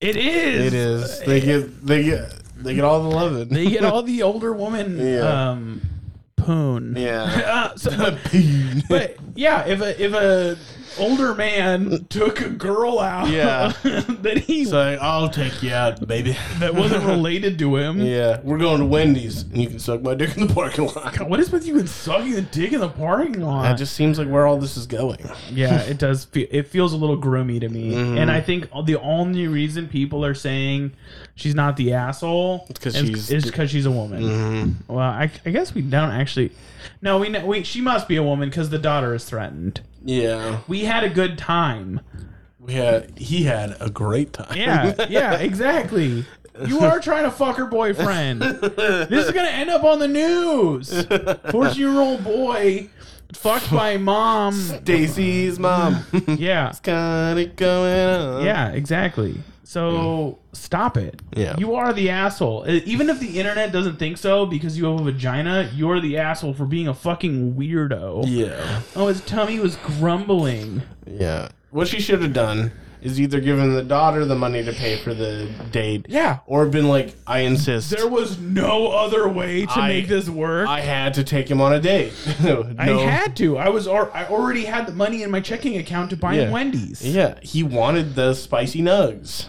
It 0.00 0.16
is. 0.16 0.66
It 0.66 0.74
is. 0.74 1.20
They 1.20 1.40
get 1.40 1.84
they 1.86 2.04
get 2.04 2.32
they 2.56 2.74
get 2.74 2.84
all 2.84 3.02
the 3.02 3.08
loving. 3.08 3.48
They 3.48 3.68
get 3.70 3.84
all 3.84 4.02
the 4.02 4.22
older 4.24 4.52
woman 4.52 4.98
Yeah. 4.98 5.50
um 5.50 5.80
poon. 6.36 6.94
yeah. 6.96 7.22
Uh, 7.72 7.76
so, 7.76 7.90
but 8.88 9.16
yeah, 9.34 9.66
if 9.66 9.80
a 9.80 10.02
if 10.02 10.12
a 10.14 10.56
older 10.98 11.34
man 11.34 12.04
took 12.08 12.40
a 12.40 12.48
girl 12.48 12.98
out 12.98 13.28
Yeah. 13.28 13.72
that 13.82 14.42
he 14.46 14.64
so 14.64 14.78
I'll 15.00 15.28
take 15.28 15.62
you 15.62 15.72
out, 15.72 16.06
baby. 16.06 16.36
that 16.58 16.74
wasn't 16.74 17.04
related 17.06 17.58
to 17.60 17.76
him. 17.76 18.00
Yeah, 18.00 18.40
we're 18.42 18.58
going 18.58 18.78
to 18.80 18.86
Wendy's, 18.86 19.42
and 19.42 19.56
you 19.58 19.68
can 19.68 19.78
suck 19.78 20.02
my 20.02 20.14
dick 20.14 20.36
in 20.36 20.46
the 20.46 20.52
parking 20.54 20.86
lot. 20.86 21.20
What 21.28 21.40
is 21.40 21.50
with 21.50 21.66
you 21.66 21.78
and 21.78 21.88
sucking 21.88 22.32
the 22.32 22.42
dick 22.42 22.72
in 22.72 22.80
the 22.80 22.88
parking 22.88 23.40
lot? 23.40 23.62
That 23.62 23.78
just 23.78 23.94
seems 23.94 24.18
like 24.18 24.28
where 24.28 24.46
all 24.46 24.58
this 24.58 24.76
is 24.76 24.86
going. 24.86 25.18
yeah, 25.50 25.80
it 25.82 25.98
does. 25.98 26.24
Feel, 26.26 26.46
it 26.50 26.68
feels 26.68 26.92
a 26.92 26.96
little 26.96 27.18
groomy 27.18 27.60
to 27.60 27.68
me, 27.68 27.92
Mm-hmm. 28.00 28.18
and 28.18 28.30
I 28.30 28.40
think 28.40 28.68
the 28.86 28.98
only 29.00 29.46
reason 29.48 29.88
people 29.88 30.24
are 30.24 30.34
saying 30.34 30.92
she's 31.40 31.54
not 31.54 31.76
the 31.76 31.92
asshole 31.94 32.66
'cause 32.80 32.94
is 32.96 33.06
she's- 33.08 33.30
is 33.30 33.44
because 33.44 33.70
she's 33.70 33.86
a 33.86 33.90
woman. 33.90 34.22
Mm-hmm. 34.22 34.92
Well, 34.94 34.98
I, 35.04 35.30
I 35.44 35.50
guess 35.50 35.74
we 35.74 35.82
don't 35.82 36.10
actually. 36.10 36.52
No, 37.02 37.18
we 37.18 37.28
know 37.28 37.44
we 37.46 37.62
she 37.64 37.80
must 37.80 38.06
be 38.08 38.16
a 38.16 38.22
woman 38.22 38.48
because 38.48 38.70
the 38.70 38.78
daughter 38.78 39.14
is 39.14 39.24
threatened. 39.24 39.80
Yeah, 40.04 40.60
We 40.68 40.84
had 40.84 41.04
a 41.04 41.10
good 41.10 41.36
time. 41.38 42.00
we 42.58 42.74
had 42.74 43.18
he 43.18 43.44
had 43.44 43.76
a 43.80 43.90
great 43.90 44.32
time. 44.32 44.56
Yeah, 44.56 45.06
yeah, 45.08 45.34
exactly. 45.48 46.24
You 46.66 46.80
are 46.80 47.00
trying 47.00 47.24
to 47.24 47.30
fuck 47.30 47.56
her 47.56 47.64
boyfriend. 47.66 48.42
This 48.42 49.26
is 49.26 49.30
gonna 49.32 49.48
end 49.48 49.70
up 49.70 49.82
on 49.84 49.98
the 49.98 50.08
news. 50.08 50.90
Fourteen-year-old 51.50 52.22
boy 52.24 52.88
fucked 53.32 53.70
by 53.70 53.96
mom. 53.96 54.52
Stacy's 54.54 55.58
mom. 55.58 56.04
Yeah. 56.26 56.68
It's 56.70 56.80
kind 56.80 57.38
of 57.38 57.56
going 57.56 58.08
on. 58.08 58.44
Yeah, 58.44 58.68
exactly. 58.70 59.36
So 59.70 60.40
stop 60.52 60.96
it. 60.96 61.22
Yeah. 61.36 61.54
You 61.56 61.76
are 61.76 61.92
the 61.92 62.10
asshole. 62.10 62.64
Uh, 62.64 62.80
Even 62.86 63.08
if 63.08 63.20
the 63.20 63.38
internet 63.38 63.70
doesn't 63.70 64.00
think 64.00 64.18
so 64.18 64.44
because 64.44 64.76
you 64.76 64.86
have 64.86 64.98
a 64.98 65.04
vagina, 65.04 65.70
you're 65.72 66.00
the 66.00 66.18
asshole 66.18 66.54
for 66.54 66.64
being 66.64 66.88
a 66.88 66.94
fucking 66.94 67.54
weirdo. 67.54 68.24
Yeah. 68.26 68.80
Oh, 68.96 69.06
his 69.06 69.20
tummy 69.20 69.60
was 69.60 69.76
grumbling. 69.76 70.82
Yeah. 71.06 71.50
What 71.70 71.86
she 71.86 72.00
should 72.00 72.20
have 72.20 72.32
done 72.32 72.72
is 73.00 73.20
either 73.20 73.38
given 73.40 73.72
the 73.72 73.84
daughter 73.84 74.24
the 74.24 74.34
money 74.34 74.64
to 74.64 74.72
pay 74.72 74.96
for 74.96 75.14
the 75.14 75.48
date. 75.70 76.04
Yeah. 76.08 76.40
Or 76.46 76.66
been 76.66 76.88
like, 76.88 77.14
I 77.24 77.42
insist. 77.42 77.90
There 77.90 78.08
was 78.08 78.40
no 78.40 78.88
other 78.88 79.28
way 79.28 79.66
to 79.66 79.72
I- 79.72 79.86
make 79.88 80.08
this 80.08 80.28
work. 80.28 80.66
I 80.68 80.80
had 80.80 81.14
to 81.14 81.22
take 81.22 81.48
him 81.48 81.60
on 81.60 81.72
a 81.72 81.80
date. 81.80 82.12
no. 82.42 82.68
I 82.76 82.86
had 82.86 83.36
to. 83.36 83.56
I 83.56 83.68
was. 83.68 83.86
Al- 83.86 84.10
I 84.12 84.24
already 84.26 84.64
had 84.64 84.88
the 84.88 84.92
money 84.92 85.22
in 85.22 85.30
my 85.30 85.40
checking 85.40 85.76
account 85.78 86.10
to 86.10 86.16
buy 86.16 86.34
him 86.34 86.48
Yeah. 86.48 86.50
Wendy's. 86.52 87.06
Yeah. 87.06 87.38
He 87.40 87.62
wanted 87.62 88.16
the 88.16 88.34
spicy 88.34 88.82
nugs. 88.82 89.46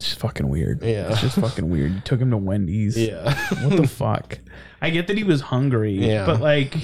It's 0.00 0.14
fucking 0.14 0.48
weird. 0.48 0.82
Yeah. 0.82 1.10
It's 1.12 1.20
just 1.20 1.38
fucking 1.38 1.68
weird. 1.70 1.92
You 1.92 2.00
took 2.00 2.20
him 2.20 2.30
to 2.30 2.36
Wendy's. 2.38 2.96
Yeah. 2.96 3.34
What 3.66 3.76
the 3.76 3.86
fuck? 3.86 4.38
I 4.80 4.88
get 4.90 5.06
that 5.08 5.16
he 5.18 5.24
was 5.24 5.42
hungry. 5.42 5.92
Yeah. 5.92 6.24
But 6.24 6.40
like, 6.40 6.74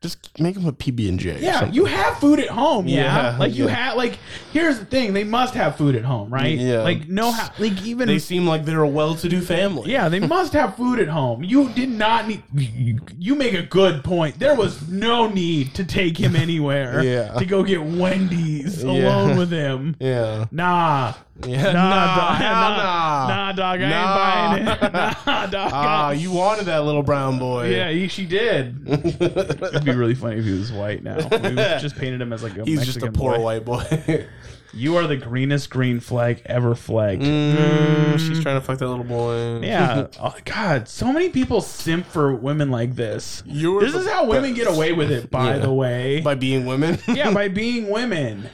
Just 0.00 0.38
make 0.40 0.56
him 0.56 0.66
a 0.66 0.72
PB 0.72 1.08
and 1.08 1.18
J. 1.18 1.38
yeah, 1.40 1.66
you 1.70 1.84
have 1.86 2.18
food 2.18 2.38
at 2.38 2.48
home. 2.48 2.86
Yeah. 2.86 3.32
Yeah, 3.32 3.38
Like 3.38 3.54
you 3.54 3.64
yeah. 3.66 3.74
have. 3.74 3.96
Like 3.96 4.18
here's 4.52 4.78
the 4.78 4.84
thing. 4.86 5.12
They 5.14 5.24
must 5.24 5.54
have 5.54 5.76
food 5.76 5.96
at 5.96 6.04
home, 6.04 6.32
right? 6.32 6.56
Yeah. 6.56 6.82
Like 6.82 7.08
no. 7.08 7.30
Ha- 7.32 7.52
like 7.58 7.82
even. 7.84 8.06
They 8.08 8.18
seem 8.20 8.46
like 8.46 8.64
they're 8.64 8.82
a 8.82 8.88
well-to-do 8.88 9.40
family. 9.42 9.90
yeah, 9.92 10.08
they 10.08 10.20
must 10.20 10.52
have 10.54 10.76
food 10.76 10.98
at 10.98 11.08
home. 11.08 11.42
You 11.44 11.68
did 11.70 11.88
not 11.90 12.26
need. 12.28 12.42
You, 12.54 13.00
you 13.18 13.34
make 13.34 13.52
a 13.54 13.62
good 13.62 14.02
point. 14.04 14.38
There 14.38 14.54
was 14.54 14.88
no 14.88 15.28
need 15.28 15.74
to 15.74 15.84
take 15.84 16.16
him 16.18 16.36
anywhere. 16.36 17.02
Yeah. 17.04 17.32
To 17.38 17.44
go 17.44 17.62
get 17.64 17.82
Wendy's 17.82 18.82
Yeah. 18.84 18.92
alone 18.92 19.36
with 19.36 19.50
him. 19.50 19.96
Yeah. 20.00 20.46
Nah. 20.50 21.14
Yeah. 21.44 21.72
Nah, 21.72 22.16
dog. 22.16 22.36
hell 22.38 22.54
Nah, 22.54 22.76
nah. 22.76 23.26
nah, 23.28 23.52
dog. 23.52 23.80
I 23.82 23.88
Nah. 23.90 24.56
ain't 24.56 24.66
buying 24.66 24.90
it. 24.92 25.16
Nah, 25.26 25.46
dog. 25.46 25.70
Ah, 25.72 26.10
you 26.12 26.32
wanted 26.32 26.66
that 26.66 26.84
little 26.84 27.02
brown 27.02 27.38
boy. 27.38 27.68
yeah, 27.70 27.90
he, 27.90 28.08
she 28.08 28.24
did. 28.26 28.76
It'd 28.88 29.84
be 29.84 29.92
really 29.94 30.14
funny 30.14 30.38
if 30.38 30.44
he 30.44 30.52
was 30.52 30.72
white 30.72 31.02
now. 31.02 31.16
We 31.16 31.54
just 31.80 31.96
painted 31.96 32.20
him 32.20 32.32
as 32.32 32.42
like 32.42 32.56
a 32.56 32.64
He's 32.64 32.78
Mexican 32.78 33.00
just 33.00 33.16
a 33.16 33.18
poor 33.18 33.36
boy. 33.36 33.42
white 33.42 33.64
boy. 33.64 34.26
You 34.74 34.96
are 34.96 35.06
the 35.06 35.16
greenest 35.16 35.70
green 35.70 36.00
flag 36.00 36.42
ever 36.44 36.74
flagged. 36.74 37.22
Mm, 37.22 38.18
she's 38.18 38.40
trying 38.40 38.56
to 38.56 38.60
fuck 38.60 38.76
that 38.78 38.86
little 38.88 39.04
boy. 39.06 39.60
Yeah. 39.60 40.08
Oh, 40.20 40.34
God, 40.44 40.86
so 40.86 41.10
many 41.10 41.30
people 41.30 41.62
simp 41.62 42.04
for 42.04 42.34
women 42.34 42.70
like 42.70 42.94
this. 42.94 43.42
You're 43.46 43.80
This 43.80 43.94
is 43.94 44.06
how 44.06 44.26
women 44.26 44.52
get 44.52 44.66
away 44.66 44.92
with 44.92 45.10
it, 45.10 45.30
by 45.30 45.52
Yeah. 45.54 45.58
the 45.60 45.72
way. 45.72 46.20
By 46.20 46.34
being 46.34 46.66
women. 46.66 46.98
yeah, 47.08 47.32
by 47.32 47.48
being 47.48 47.88
women. 47.88 48.50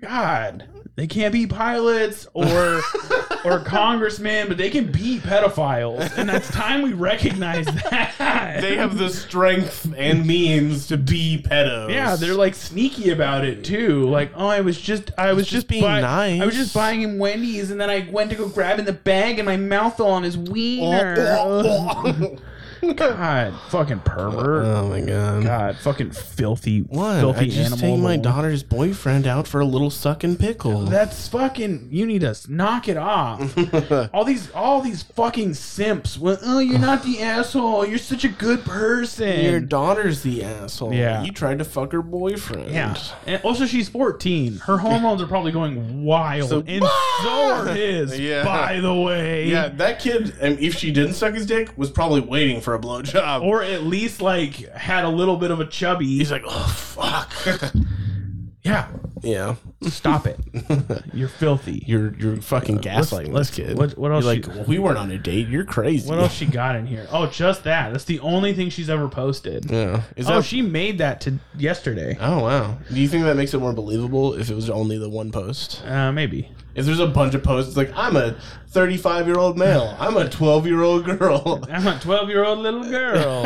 God, 0.00 0.68
they 0.96 1.06
can't 1.08 1.32
be 1.32 1.46
pilots 1.46 2.26
or 2.34 2.80
or 3.44 3.60
congressmen, 3.60 4.48
but 4.48 4.56
they 4.56 4.70
can 4.70 4.92
be 4.92 5.18
pedophiles, 5.18 6.16
and 6.16 6.28
that's 6.28 6.48
time 6.50 6.82
we 6.82 6.92
recognize 6.92 7.66
that. 7.90 8.60
they 8.60 8.76
have 8.76 8.96
the 8.96 9.10
strength 9.10 9.92
and 9.96 10.24
means 10.26 10.86
to 10.86 10.96
be 10.96 11.42
pedos. 11.44 11.90
Yeah, 11.90 12.16
they're 12.16 12.34
like 12.34 12.54
sneaky 12.54 13.10
about 13.10 13.44
it 13.44 13.64
too. 13.64 14.08
Like, 14.08 14.32
oh, 14.36 14.46
I 14.46 14.60
was 14.60 14.80
just, 14.80 15.10
I 15.18 15.32
was 15.32 15.48
just, 15.48 15.66
being 15.68 15.82
buy- 15.82 16.00
nice. 16.00 16.40
I 16.40 16.46
was 16.46 16.54
just 16.54 16.72
buying 16.72 17.02
him 17.02 17.18
Wendy's, 17.18 17.70
and 17.70 17.80
then 17.80 17.90
I 17.90 18.08
went 18.10 18.30
to 18.30 18.36
go 18.36 18.48
grab 18.48 18.78
in 18.78 18.84
the 18.84 18.92
bag, 18.92 19.38
and 19.38 19.46
my 19.46 19.56
mouth 19.56 19.96
fell 19.96 20.08
on 20.08 20.22
his 20.22 20.38
wiener. 20.38 22.36
God, 22.92 23.54
fucking 23.70 24.00
pervert. 24.00 24.66
Oh 24.66 24.88
my 24.88 25.00
god. 25.00 25.42
God, 25.42 25.76
fucking 25.78 26.10
filthy, 26.12 26.80
What? 26.80 27.20
filthy 27.20 27.40
I 27.46 27.48
just 27.48 27.58
animal. 27.72 27.78
take 27.96 27.98
my 28.02 28.16
daughter's 28.16 28.62
boyfriend 28.62 29.26
out 29.26 29.46
for 29.48 29.60
a 29.60 29.64
little 29.64 29.90
sucking 29.90 30.36
pickle. 30.36 30.82
That's 30.84 31.26
fucking. 31.28 31.88
You 31.90 32.04
need 32.06 32.20
to 32.20 32.36
knock 32.48 32.88
it 32.88 32.96
off. 32.96 33.56
all 34.14 34.24
these, 34.24 34.50
all 34.52 34.80
these 34.82 35.02
fucking 35.02 35.54
simps. 35.54 36.18
Well, 36.18 36.38
oh, 36.42 36.58
you're 36.58 36.78
not 36.78 37.02
the 37.02 37.20
asshole. 37.22 37.86
You're 37.86 37.98
such 37.98 38.24
a 38.24 38.28
good 38.28 38.64
person. 38.64 39.44
Your 39.44 39.60
daughter's 39.60 40.22
the 40.22 40.44
asshole. 40.44 40.92
Yeah. 40.92 41.22
You 41.22 41.32
tried 41.32 41.58
to 41.58 41.64
fuck 41.64 41.92
her 41.92 42.02
boyfriend. 42.02 42.70
Yeah. 42.70 42.96
And 43.26 43.40
also, 43.42 43.66
she's 43.66 43.88
14. 43.88 44.58
Her 44.58 44.78
hormones 44.78 45.22
are 45.22 45.26
probably 45.26 45.52
going 45.52 46.04
wild. 46.04 46.48
So- 46.50 46.64
and 46.66 46.84
so 47.22 47.28
are 47.30 47.66
his, 47.68 48.18
Yeah. 48.18 48.44
by 48.44 48.80
the 48.80 48.94
way. 48.94 49.48
Yeah, 49.48 49.68
that 49.68 49.98
kid, 50.00 50.34
and 50.40 50.58
if 50.58 50.74
she 50.76 50.90
didn't 50.92 51.14
suck 51.14 51.34
his 51.34 51.46
dick, 51.46 51.70
was 51.76 51.90
probably 51.90 52.20
waiting 52.20 52.60
for 52.60 52.73
a 52.74 52.78
blowjob. 52.78 53.42
Or 53.42 53.62
at 53.62 53.84
least, 53.84 54.20
like, 54.20 54.54
had 54.72 55.04
a 55.04 55.08
little 55.08 55.36
bit 55.36 55.50
of 55.50 55.60
a 55.60 55.66
chubby. 55.66 56.06
He's 56.06 56.30
like, 56.30 56.44
oh, 56.46 56.66
fuck. 56.68 57.32
yeah. 58.64 58.88
yeah. 59.22 59.54
Stop 59.82 60.26
it. 60.26 60.38
You're 61.14 61.28
filthy. 61.28 61.82
You're 61.86 62.14
you're 62.16 62.36
fucking 62.38 62.78
gaslighting 62.80 63.32
let's- 63.32 63.50
this 63.50 63.56
kid. 63.68 63.76
what- 63.78 63.96
what 63.98 64.10
else 64.10 64.24
You're 64.24 64.34
she- 64.36 64.42
like, 64.42 64.56
well, 64.56 64.64
we 64.66 64.78
weren't 64.78 64.98
on 64.98 65.10
a 65.10 65.18
date. 65.18 65.48
You're 65.48 65.64
crazy. 65.64 66.08
What 66.08 66.18
else 66.18 66.32
she 66.32 66.46
got 66.46 66.74
in 66.76 66.86
here? 66.86 67.06
Oh, 67.10 67.26
just 67.26 67.64
that. 67.64 67.92
That's 67.92 68.04
the 68.04 68.20
only 68.20 68.54
thing 68.54 68.70
she's 68.70 68.88
ever 68.90 69.08
posted. 69.08 69.70
Yeah. 69.70 70.02
Is 70.16 70.28
Oh, 70.28 70.36
that, 70.36 70.44
she 70.44 70.62
made 70.62 70.98
that 70.98 71.20
to 71.22 71.38
yesterday. 71.58 72.16
Oh 72.20 72.42
wow. 72.44 72.78
Do 72.92 73.00
you 73.00 73.08
think 73.08 73.24
that 73.24 73.36
makes 73.36 73.52
it 73.54 73.58
more 73.58 73.72
believable 73.74 74.34
if 74.34 74.50
it 74.50 74.54
was 74.54 74.70
only 74.70 74.96
the 74.98 75.08
one 75.10 75.30
post? 75.30 75.84
Uh, 75.86 76.10
maybe. 76.12 76.50
If 76.74 76.86
there's 76.86 76.98
a 76.98 77.06
bunch 77.06 77.34
of 77.34 77.42
posts 77.44 77.76
like 77.76 77.92
I'm 77.94 78.16
a 78.16 78.34
35 78.70 79.26
year 79.28 79.36
old 79.38 79.56
male, 79.58 79.94
I'm 80.00 80.16
a 80.16 80.28
12 80.28 80.66
year 80.66 80.82
old 80.82 81.04
girl, 81.04 81.62
I'm 81.70 81.86
a 81.86 82.00
12 82.00 82.28
year 82.30 82.44
old 82.44 82.58
little 82.60 82.82
girl. 82.84 83.44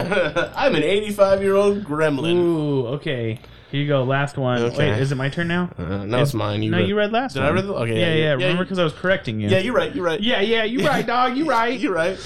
I'm 0.56 0.74
an 0.74 0.82
85 0.82 1.42
year 1.42 1.54
old 1.54 1.84
gremlin. 1.84 2.36
Ooh, 2.36 2.86
okay. 2.86 3.40
Here 3.70 3.82
you 3.82 3.86
go. 3.88 4.02
Last 4.02 4.36
one. 4.38 4.62
Okay. 4.62 4.90
Wait, 4.90 4.98
is 5.00 5.12
it 5.12 5.16
my 5.16 5.28
turn 5.28 5.48
now? 5.48 5.70
Uh, 5.76 6.04
no, 6.04 6.22
it's 6.22 6.32
mine. 6.34 6.62
You 6.62 6.70
no, 6.70 6.78
read- 6.78 6.88
you 6.88 6.96
read 6.96 7.12
last 7.12 7.34
Did 7.34 7.40
one. 7.40 7.48
I 7.48 7.52
read 7.52 7.66
the- 7.66 7.74
okay, 7.74 7.92
Yeah, 8.00 8.06
yeah, 8.06 8.14
yeah. 8.14 8.24
yeah, 8.24 8.32
Remember 8.32 8.64
because 8.64 8.78
I 8.78 8.84
was 8.84 8.94
correcting 8.94 9.40
you. 9.40 9.48
Yeah, 9.48 9.58
you're 9.58 9.74
right. 9.74 9.94
You're 9.94 10.04
right. 10.04 10.20
Yeah, 10.20 10.40
yeah, 10.40 10.64
You're 10.64 10.86
right, 10.86 11.06
dog. 11.06 11.36
You're 11.36 11.46
right. 11.46 11.78
You're 11.78 11.94
right. 11.94 12.18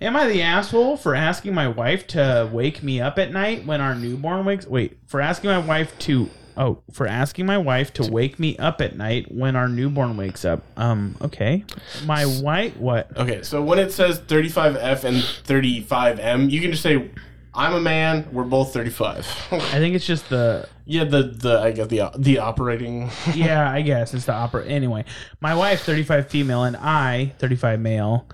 Am 0.00 0.14
I 0.14 0.28
the 0.28 0.42
asshole 0.42 0.98
for 0.98 1.14
asking 1.14 1.54
my 1.54 1.68
wife 1.68 2.06
to 2.08 2.50
wake 2.52 2.82
me 2.82 3.00
up 3.00 3.18
at 3.18 3.32
night 3.32 3.64
when 3.64 3.80
our 3.80 3.94
newborn 3.94 4.44
wakes? 4.44 4.66
Wait, 4.66 4.98
for 5.06 5.22
asking 5.22 5.48
my 5.48 5.58
wife 5.58 5.98
to 6.00 6.28
oh, 6.58 6.82
for 6.92 7.06
asking 7.06 7.46
my 7.46 7.56
wife 7.58 7.92
to 7.94 8.10
wake 8.10 8.38
me 8.38 8.56
up 8.58 8.80
at 8.80 8.96
night 8.96 9.32
when 9.32 9.56
our 9.56 9.68
newborn 9.68 10.16
wakes 10.16 10.44
up. 10.44 10.62
Um, 10.76 11.16
okay. 11.22 11.64
My 12.04 12.26
wife, 12.26 12.76
what? 12.76 13.16
Okay, 13.16 13.42
so 13.42 13.62
when 13.62 13.78
it 13.78 13.90
says 13.92 14.18
35F 14.20 15.04
and 15.04 15.16
35M, 15.16 16.50
you 16.50 16.60
can 16.60 16.70
just 16.72 16.82
say, 16.82 17.10
"I'm 17.56 17.74
a 17.74 17.80
man. 17.80 18.28
We're 18.32 18.44
both 18.44 18.72
35." 18.72 19.26
I 19.50 19.58
think 19.58 19.94
it's 19.94 20.06
just 20.06 20.28
the 20.28 20.68
yeah, 20.84 21.04
the 21.04 21.22
the 21.22 21.58
I 21.60 21.72
guess 21.72 21.88
the 21.88 22.10
the 22.16 22.38
operating. 22.38 23.10
yeah, 23.34 23.70
I 23.70 23.82
guess 23.82 24.14
it's 24.14 24.26
the 24.26 24.34
opera. 24.34 24.64
Anyway, 24.66 25.04
my 25.40 25.54
wife, 25.54 25.82
35 25.82 26.28
female, 26.28 26.64
and 26.64 26.76
I, 26.76 27.34
35 27.38 27.80
male, 27.80 28.28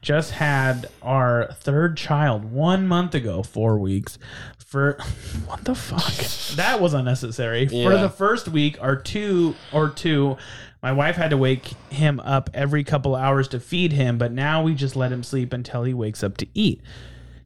just 0.00 0.32
had 0.32 0.88
our 1.02 1.52
third 1.52 1.96
child 1.96 2.50
one 2.50 2.88
month 2.88 3.14
ago, 3.14 3.42
four 3.42 3.78
weeks. 3.78 4.18
For 4.58 4.94
what 5.46 5.64
the 5.64 5.74
fuck? 5.74 6.56
that 6.56 6.80
was 6.80 6.94
unnecessary. 6.94 7.68
For 7.68 7.96
the 7.96 8.08
first 8.08 8.48
week, 8.48 8.78
or 8.80 8.96
two 8.96 9.54
or 9.70 9.90
two, 9.90 10.38
my 10.82 10.92
wife 10.92 11.14
had 11.16 11.30
to 11.30 11.36
wake 11.36 11.66
him 11.90 12.18
up 12.20 12.50
every 12.54 12.82
couple 12.82 13.14
hours 13.14 13.46
to 13.48 13.60
feed 13.60 13.92
him, 13.92 14.18
but 14.18 14.32
now 14.32 14.62
we 14.62 14.74
just 14.74 14.96
let 14.96 15.12
him 15.12 15.22
sleep 15.22 15.52
until 15.52 15.84
he 15.84 15.94
wakes 15.94 16.24
up 16.24 16.36
to 16.38 16.46
eat. 16.54 16.80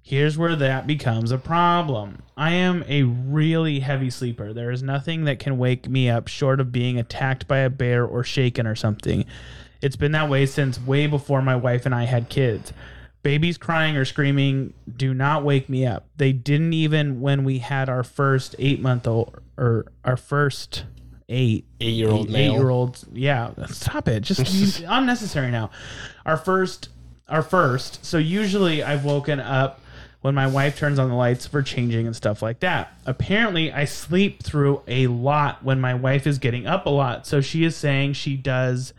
Here's 0.06 0.38
where 0.38 0.54
that 0.54 0.86
becomes 0.86 1.32
a 1.32 1.36
problem. 1.36 2.22
I 2.36 2.52
am 2.52 2.84
a 2.86 3.02
really 3.02 3.80
heavy 3.80 4.08
sleeper. 4.08 4.52
There 4.52 4.70
is 4.70 4.80
nothing 4.80 5.24
that 5.24 5.40
can 5.40 5.58
wake 5.58 5.88
me 5.88 6.08
up 6.08 6.28
short 6.28 6.60
of 6.60 6.70
being 6.70 6.96
attacked 6.96 7.48
by 7.48 7.58
a 7.58 7.70
bear 7.70 8.06
or 8.06 8.22
shaken 8.22 8.68
or 8.68 8.76
something. 8.76 9.24
It's 9.82 9.96
been 9.96 10.12
that 10.12 10.30
way 10.30 10.46
since 10.46 10.80
way 10.80 11.08
before 11.08 11.42
my 11.42 11.56
wife 11.56 11.86
and 11.86 11.92
I 11.92 12.04
had 12.04 12.28
kids. 12.28 12.72
Babies 13.24 13.58
crying 13.58 13.96
or 13.96 14.04
screaming 14.04 14.74
do 14.96 15.12
not 15.12 15.42
wake 15.42 15.68
me 15.68 15.84
up. 15.84 16.06
They 16.18 16.30
didn't 16.30 16.72
even 16.72 17.20
when 17.20 17.42
we 17.42 17.58
had 17.58 17.88
our 17.88 18.04
first 18.04 18.54
eight 18.60 18.80
month 18.80 19.08
old 19.08 19.40
or 19.58 19.86
our 20.04 20.16
first 20.16 20.84
eight 21.28 21.64
Eight-year-old 21.80 22.30
eight 22.32 22.52
year 22.52 22.70
old 22.70 23.04
yeah 23.12 23.50
stop 23.66 24.06
it 24.06 24.20
just 24.20 24.80
unnecessary 24.86 25.50
now 25.50 25.70
our 26.24 26.36
first 26.36 26.90
our 27.28 27.42
first 27.42 28.04
so 28.04 28.16
usually 28.16 28.84
i've 28.84 29.04
woken 29.04 29.40
up 29.40 29.80
when 30.26 30.34
my 30.34 30.48
wife 30.48 30.76
turns 30.76 30.98
on 30.98 31.08
the 31.08 31.14
lights 31.14 31.46
for 31.46 31.62
changing 31.62 32.04
and 32.04 32.16
stuff 32.16 32.42
like 32.42 32.58
that. 32.58 32.92
Apparently 33.06 33.70
i 33.70 33.84
sleep 33.84 34.42
through 34.42 34.82
a 34.88 35.06
lot 35.06 35.62
when 35.62 35.80
my 35.80 35.94
wife 35.94 36.26
is 36.26 36.40
getting 36.40 36.66
up 36.66 36.84
a 36.84 36.90
lot. 36.90 37.28
So 37.28 37.40
she 37.40 37.62
is 37.62 37.76
saying 37.76 38.14
she 38.14 38.36
does 38.36 38.92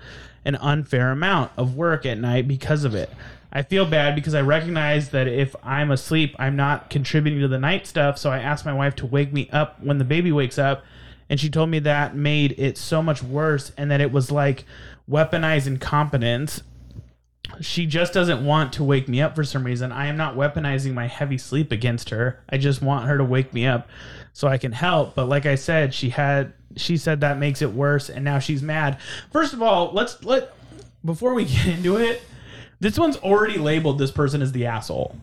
an 0.46 0.56
unfair 0.56 1.12
amount 1.12 1.52
of 1.58 1.76
work 1.76 2.06
at 2.06 2.18
night 2.18 2.48
because 2.48 2.86
of 2.86 2.96
it. 2.96 3.10
I 3.52 3.62
feel 3.64 3.86
bad 3.86 4.16
because 4.16 4.36
I 4.36 4.42
recognize 4.42 5.10
that 5.10 5.28
if 5.28 5.54
I'm 5.64 5.92
asleep, 5.92 6.34
I'm 6.40 6.56
not 6.56 6.90
contributing 6.90 7.42
to 7.42 7.50
the 7.50 7.60
night 7.60 7.88
stuff. 7.88 8.18
So 8.18 8.32
I 8.32 8.40
asked 8.40 8.66
my 8.66 8.72
wife 8.72 8.96
to 8.96 9.06
wake 9.06 9.34
me 9.34 9.50
up 9.52 9.84
when 9.84 9.98
the 9.98 10.06
baby 10.06 10.32
wakes 10.32 10.58
up 10.58 10.86
and 11.30 11.42
she 11.42 11.50
told 11.50 11.70
me 11.70 11.80
that 11.80 12.16
made 12.16 12.58
it 12.58 12.78
so 12.78 13.04
much 13.04 13.22
worse 13.22 13.74
and 13.76 13.92
that 13.92 14.00
it 14.00 14.14
was 14.14 14.32
like 14.32 14.64
weaponized 15.12 15.68
incompetence 15.68 16.64
she 17.62 17.86
just 17.86 18.14
doesn't 18.14 18.46
want 18.46 18.74
to 18.74 18.84
wake 18.84 19.08
me 19.08 19.22
up 19.22 19.36
for 19.36 19.44
some 19.44 19.64
reason. 19.64 19.92
I 19.92 20.08
am 20.08 20.18
not 20.18 20.36
weaponizing 20.36 20.94
my 20.94 21.08
heavy 21.08 21.38
sleep 21.38 21.72
against 21.72 22.10
her. 22.10 22.40
I 22.50 22.58
just 22.58 22.82
want 22.82 23.08
her 23.08 23.18
to 23.18 23.24
wake 23.24 23.54
me 23.54 23.66
up 23.66 23.88
so 24.34 24.48
I 24.48 24.58
can 24.58 24.72
help. 24.72 25.16
But 25.16 25.28
like 25.30 25.46
I 25.46 25.56
said, 25.56 25.94
she 25.94 26.10
had 26.10 26.54
she 26.76 26.98
said 26.98 27.22
that 27.22 27.38
makes 27.40 27.62
it 27.62 27.72
worse 27.74 28.10
and 28.10 28.24
now 28.24 28.40
she's 28.40 28.62
mad. 28.62 29.00
First 29.32 29.54
of 29.54 29.62
all, 29.62 29.92
let's 29.94 30.24
let 30.24 30.54
before 31.04 31.34
we 31.34 31.46
get 31.46 31.66
into 31.68 31.98
it, 31.98 32.22
this 32.80 33.00
one's 33.00 33.18
already 33.18 33.58
labeled 33.58 33.98
this 33.98 34.12
person 34.12 34.42
as 34.42 34.52
the 34.52 34.66
asshole. 34.68 35.16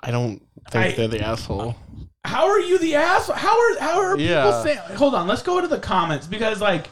I 0.00 0.10
don't 0.10 0.42
think 0.70 0.94
I- 0.94 0.96
they're 0.96 1.08
the 1.08 1.20
asshole. 1.24 1.76
How 2.24 2.46
are 2.48 2.60
you 2.60 2.78
the 2.78 2.94
asshole? 2.94 3.34
How 3.34 3.50
are 3.58 3.78
how 3.80 4.00
are 4.00 4.18
Yeah. 4.18 4.44
people 4.44 4.62
saying? 4.62 4.78
Hold 4.96 5.14
on, 5.14 5.26
let's 5.26 5.42
go 5.42 5.60
to 5.60 5.66
the 5.66 5.78
comments 5.78 6.26
because 6.26 6.60
like, 6.60 6.88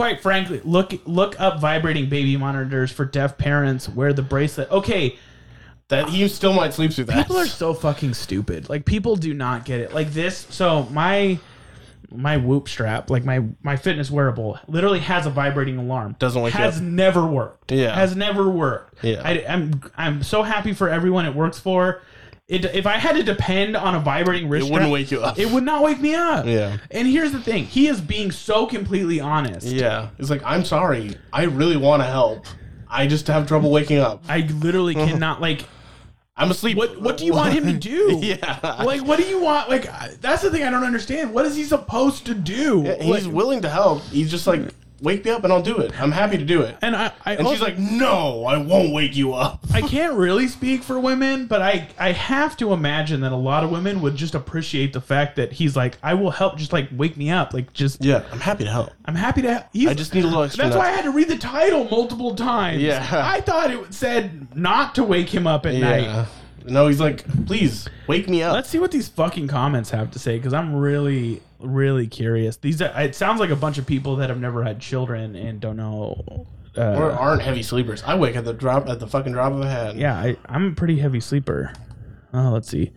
quite 0.00 0.20
frankly, 0.22 0.62
look 0.64 0.94
look 1.04 1.38
up 1.38 1.60
vibrating 1.60 2.08
baby 2.08 2.34
monitors 2.36 2.90
for 2.90 3.04
deaf 3.04 3.36
parents. 3.36 3.86
Wear 3.86 4.14
the 4.14 4.22
bracelet. 4.22 4.70
Okay, 4.70 5.18
That 5.88 6.08
he 6.08 6.26
still 6.28 6.54
might 6.54 6.72
sleep 6.72 6.92
through 6.94 7.04
that. 7.04 7.18
people 7.18 7.36
are 7.36 7.44
so 7.46 7.74
fucking 7.74 8.14
stupid. 8.14 8.70
Like 8.70 8.86
people 8.86 9.16
do 9.16 9.34
not 9.34 9.66
get 9.66 9.80
it. 9.80 9.92
Like 9.92 10.12
this. 10.12 10.46
So 10.48 10.84
my 10.84 11.38
my 12.10 12.38
Whoop 12.38 12.66
strap, 12.68 13.10
like 13.10 13.24
my 13.26 13.44
my 13.62 13.76
fitness 13.76 14.10
wearable, 14.10 14.58
literally 14.66 15.00
has 15.00 15.26
a 15.26 15.30
vibrating 15.30 15.76
alarm. 15.76 16.16
Doesn't 16.18 16.40
wake 16.40 16.54
you 16.54 16.60
has 16.60 16.78
up. 16.78 16.82
never 16.82 17.26
worked. 17.26 17.70
Yeah. 17.70 17.94
has 17.94 18.16
never 18.16 18.48
worked. 18.48 19.04
Yeah. 19.04 19.20
I, 19.22 19.44
I'm 19.46 19.82
I'm 19.98 20.22
so 20.22 20.42
happy 20.42 20.72
for 20.72 20.88
everyone 20.88 21.26
it 21.26 21.34
works 21.34 21.58
for. 21.58 22.00
It, 22.50 22.64
if 22.74 22.84
I 22.84 22.98
had 22.98 23.14
to 23.14 23.22
depend 23.22 23.76
on 23.76 23.94
a 23.94 24.00
vibrating 24.00 24.48
wrist, 24.48 24.66
It 24.66 24.72
wouldn't 24.72 24.88
strap, 24.88 24.92
wake 24.92 25.10
you 25.12 25.22
up. 25.22 25.38
It 25.38 25.50
would 25.52 25.62
not 25.62 25.84
wake 25.84 26.00
me 26.00 26.14
up. 26.16 26.46
Yeah. 26.46 26.78
And 26.90 27.06
here's 27.06 27.30
the 27.30 27.40
thing: 27.40 27.64
he 27.64 27.86
is 27.86 28.00
being 28.00 28.32
so 28.32 28.66
completely 28.66 29.20
honest. 29.20 29.66
Yeah. 29.68 30.08
It's 30.18 30.30
like, 30.30 30.42
I'm 30.44 30.64
sorry. 30.64 31.14
I 31.32 31.44
really 31.44 31.76
want 31.76 32.02
to 32.02 32.06
help. 32.06 32.46
I 32.88 33.06
just 33.06 33.28
have 33.28 33.46
trouble 33.46 33.70
waking 33.70 33.98
up. 33.98 34.24
I 34.28 34.40
literally 34.40 34.94
cannot 35.06 35.40
like. 35.40 35.64
I'm 36.36 36.50
asleep. 36.50 36.76
What 36.76 37.00
What 37.00 37.18
do 37.18 37.24
you 37.26 37.34
want 37.34 37.52
him 37.52 37.64
to 37.66 37.72
do? 37.74 38.18
Yeah. 38.22 38.58
Like, 38.84 39.04
what 39.04 39.18
do 39.18 39.24
you 39.26 39.40
want? 39.42 39.68
Like, 39.70 39.84
that's 40.20 40.42
the 40.42 40.50
thing 40.50 40.64
I 40.64 40.70
don't 40.70 40.84
understand. 40.84 41.32
What 41.32 41.44
is 41.46 41.54
he 41.54 41.62
supposed 41.64 42.26
to 42.26 42.34
do? 42.34 42.84
And 42.86 43.00
he's 43.02 43.26
Like- 43.26 43.34
willing 43.34 43.60
to 43.62 43.68
help. 43.70 44.02
He's 44.04 44.30
just 44.30 44.46
like, 44.46 44.62
wake 45.00 45.24
me 45.24 45.30
up 45.30 45.44
and 45.44 45.52
I'll 45.52 45.62
do 45.62 45.78
it. 45.78 45.98
I'm 46.00 46.12
happy 46.12 46.38
to 46.38 46.44
do 46.44 46.62
it. 46.62 46.76
and 46.82 46.94
I, 46.94 47.12
I 47.24 47.34
And 47.34 47.48
she's 47.48 47.60
like, 47.60 47.78
no, 47.78 48.44
I 48.44 48.58
won't 48.58 48.92
wake 48.92 49.16
you 49.16 49.34
up. 49.34 49.60
I 49.72 49.82
can't 49.82 50.14
really 50.14 50.48
speak 50.48 50.82
for 50.82 50.98
women, 50.98 51.46
but 51.46 51.62
I 51.62 51.88
I 51.98 52.12
have 52.12 52.56
to 52.58 52.72
imagine 52.72 53.20
that 53.20 53.32
a 53.32 53.36
lot 53.36 53.64
of 53.64 53.70
women 53.70 54.00
would 54.02 54.16
just 54.16 54.34
appreciate 54.34 54.92
the 54.92 55.00
fact 55.00 55.36
that 55.36 55.52
he's 55.52 55.76
like, 55.76 55.98
I 56.02 56.14
will 56.14 56.30
help. 56.30 56.56
Just 56.56 56.72
like 56.72 56.88
wake 56.92 57.16
me 57.16 57.30
up. 57.30 57.54
Like, 57.54 57.72
just 57.72 58.04
Yeah, 58.04 58.24
I'm 58.32 58.40
happy 58.40 58.64
to 58.64 58.70
help. 58.70 58.90
I'm 59.04 59.14
happy 59.14 59.42
to. 59.42 59.66
He's, 59.72 59.88
I 59.88 59.94
just 59.94 60.14
need 60.14 60.24
a 60.24 60.28
little 60.28 60.42
extra. 60.42 60.64
That's 60.64 60.76
why 60.76 60.88
I 60.88 60.92
had 60.92 61.04
to 61.04 61.10
read 61.10 61.28
the 61.28 61.38
title 61.38 61.84
multiple 61.88 62.34
times. 62.34 62.82
Yeah. 62.82 63.06
I 63.12 63.40
thought 63.40 63.70
it 63.70 63.94
said 63.94 64.56
not 64.56 64.94
to 64.96 65.04
wake 65.04 65.28
him 65.28 65.46
up 65.46 65.66
at 65.66 65.74
night. 65.74 66.26
No, 66.70 66.86
he's 66.86 67.00
like, 67.00 67.24
please 67.46 67.88
wake 68.06 68.28
me 68.28 68.42
up. 68.42 68.54
Let's 68.54 68.68
see 68.68 68.78
what 68.78 68.90
these 68.92 69.08
fucking 69.08 69.48
comments 69.48 69.90
have 69.90 70.10
to 70.12 70.18
say 70.18 70.36
because 70.38 70.52
I'm 70.54 70.74
really, 70.74 71.42
really 71.58 72.06
curious. 72.06 72.56
These 72.56 72.80
are, 72.80 73.00
it 73.00 73.14
sounds 73.14 73.40
like 73.40 73.50
a 73.50 73.56
bunch 73.56 73.76
of 73.78 73.86
people 73.86 74.16
that 74.16 74.30
have 74.30 74.40
never 74.40 74.62
had 74.62 74.80
children 74.80 75.34
and 75.34 75.60
don't 75.60 75.76
know. 75.76 76.46
Uh, 76.78 76.94
or 76.94 77.10
aren't 77.10 77.42
heavy 77.42 77.64
sleepers. 77.64 78.02
I 78.04 78.14
wake 78.14 78.36
at 78.36 78.44
the 78.44 78.52
drop 78.52 78.88
at 78.88 79.00
the 79.00 79.06
fucking 79.06 79.32
drop 79.32 79.52
of 79.52 79.60
a 79.60 79.68
hat. 79.68 79.96
yeah, 79.96 80.16
I, 80.16 80.36
I'm 80.46 80.68
a 80.68 80.74
pretty 80.74 80.98
heavy 80.98 81.18
sleeper. 81.20 81.72
Oh, 82.32 82.50
let's 82.50 82.68
see. 82.68 82.92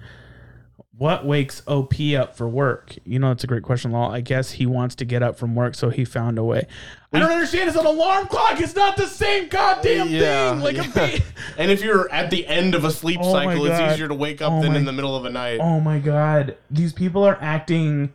What 0.95 1.25
wakes 1.25 1.63
OP 1.67 1.93
up 2.15 2.37
for 2.37 2.47
work? 2.47 2.95
You 3.03 3.17
know, 3.17 3.31
it's 3.31 3.43
a 3.43 3.47
great 3.47 3.63
question, 3.63 3.91
Law. 3.91 4.11
I 4.11 4.21
guess 4.21 4.51
he 4.51 4.67
wants 4.67 4.93
to 4.95 5.05
get 5.05 5.23
up 5.23 5.37
from 5.39 5.55
work, 5.55 5.73
so 5.73 5.89
he 5.89 6.05
found 6.05 6.37
a 6.37 6.43
way. 6.43 6.67
I 7.11 7.19
don't 7.19 7.31
understand. 7.31 7.67
It's 7.67 7.77
an 7.77 7.85
alarm 7.87 8.27
clock. 8.27 8.61
It's 8.61 8.75
not 8.75 8.95
the 8.95 9.07
same 9.07 9.47
goddamn 9.49 10.09
thing. 10.09 10.59
Like 10.59 10.77
a 10.77 10.83
yeah. 10.85 10.91
ba- 11.17 11.23
and 11.57 11.71
if 11.71 11.83
you're 11.83 12.11
at 12.11 12.29
the 12.29 12.45
end 12.45 12.75
of 12.75 12.85
a 12.85 12.91
sleep 12.91 13.19
Oh 13.23 13.31
cycle, 13.31 13.65
it's 13.65 13.93
easier 13.93 14.07
to 14.07 14.13
wake 14.13 14.41
up 14.41 14.51
Oh 14.51 14.61
than 14.61 14.73
my- 14.73 14.77
in 14.77 14.85
the 14.85 14.91
middle 14.93 15.15
of 15.15 15.25
a 15.25 15.31
night. 15.31 15.59
Oh 15.61 15.79
my 15.79 15.97
god, 15.97 16.57
these 16.69 16.93
people 16.93 17.23
are 17.23 17.37
acting 17.41 18.13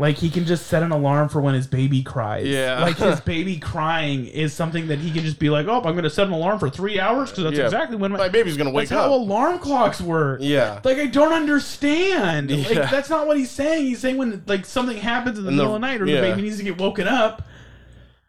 like 0.00 0.16
he 0.16 0.30
can 0.30 0.46
just 0.46 0.66
set 0.66 0.82
an 0.82 0.90
alarm 0.92 1.28
for 1.28 1.40
when 1.40 1.54
his 1.54 1.66
baby 1.66 2.02
cries. 2.02 2.46
Yeah. 2.46 2.80
like 2.82 2.96
his 2.96 3.20
baby 3.34 3.58
crying 3.58 4.26
is 4.26 4.52
something 4.52 4.88
that 4.88 4.98
he 4.98 5.12
can 5.12 5.22
just 5.22 5.38
be 5.38 5.50
like, 5.50 5.66
"Oh, 5.68 5.76
I'm 5.76 5.92
going 5.92 6.02
to 6.04 6.10
set 6.10 6.26
an 6.26 6.32
alarm 6.32 6.58
for 6.58 6.70
three 6.70 6.98
hours 6.98 7.30
because 7.30 7.44
that's 7.44 7.56
Yeah. 7.58 7.64
exactly 7.66 7.96
when 7.96 8.10
my, 8.12 8.18
My 8.18 8.28
baby's 8.28 8.56
gonna 8.56 8.70
wake 8.70 8.86
up. 8.86 8.88
that's 8.90 9.02
how 9.08 9.14
alarm 9.14 9.58
clocks 9.58 10.00
work." 10.00 10.40
Yeah. 10.42 10.80
like 10.84 10.98
I 10.98 11.06
don't 11.06 11.32
understand. 11.32 12.50
Like 12.50 12.70
Yeah. 12.70 12.90
that's 12.90 13.10
not 13.10 13.26
what 13.26 13.36
he's 13.36 13.50
saying. 13.50 13.86
He's 13.86 14.00
saying 14.00 14.16
when 14.16 14.42
like 14.46 14.64
something 14.66 14.96
happens 14.96 15.38
in 15.38 15.44
the 15.44 15.50
the- 15.50 15.56
middle 15.56 15.74
of 15.74 15.80
the 15.80 15.86
night 15.86 16.00
or 16.00 16.06
yeah. 16.06 16.16
the 16.16 16.28
baby 16.28 16.42
needs 16.42 16.56
to 16.58 16.64
get 16.64 16.78
woken 16.78 17.06
up. 17.06 17.42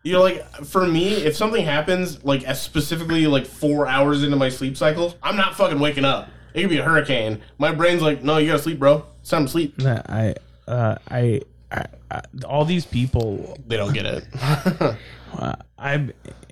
You 0.03 0.13
know, 0.13 0.21
like 0.23 0.43
for 0.65 0.85
me, 0.87 1.13
if 1.13 1.35
something 1.37 1.63
happens, 1.63 2.23
like 2.25 2.43
specifically 2.55 3.27
like 3.27 3.45
four 3.45 3.87
hours 3.87 4.23
into 4.23 4.35
my 4.35 4.49
sleep 4.49 4.75
cycle, 4.75 5.15
I'm 5.21 5.37
not 5.37 5.55
fucking 5.55 5.79
waking 5.79 6.05
up. 6.05 6.27
It 6.53 6.61
could 6.61 6.69
be 6.71 6.79
a 6.79 6.83
hurricane. 6.83 7.41
My 7.59 7.71
brain's 7.71 8.01
like, 8.01 8.23
no, 8.23 8.37
you 8.37 8.47
gotta 8.47 8.61
sleep, 8.61 8.79
bro. 8.79 9.05
It's 9.21 9.29
time 9.29 9.45
to 9.45 9.51
sleep. 9.51 9.77
That 9.77 10.09
I, 10.09 10.33
uh, 10.67 10.95
I, 11.09 11.41
I, 11.71 11.85
I, 12.11 12.21
all 12.45 12.65
these 12.65 12.85
people 12.85 13.57
They 13.67 13.77
don't 13.77 13.93
get 13.93 14.05
it. 14.05 14.25
Uh, 15.33 15.55
I 15.77 15.93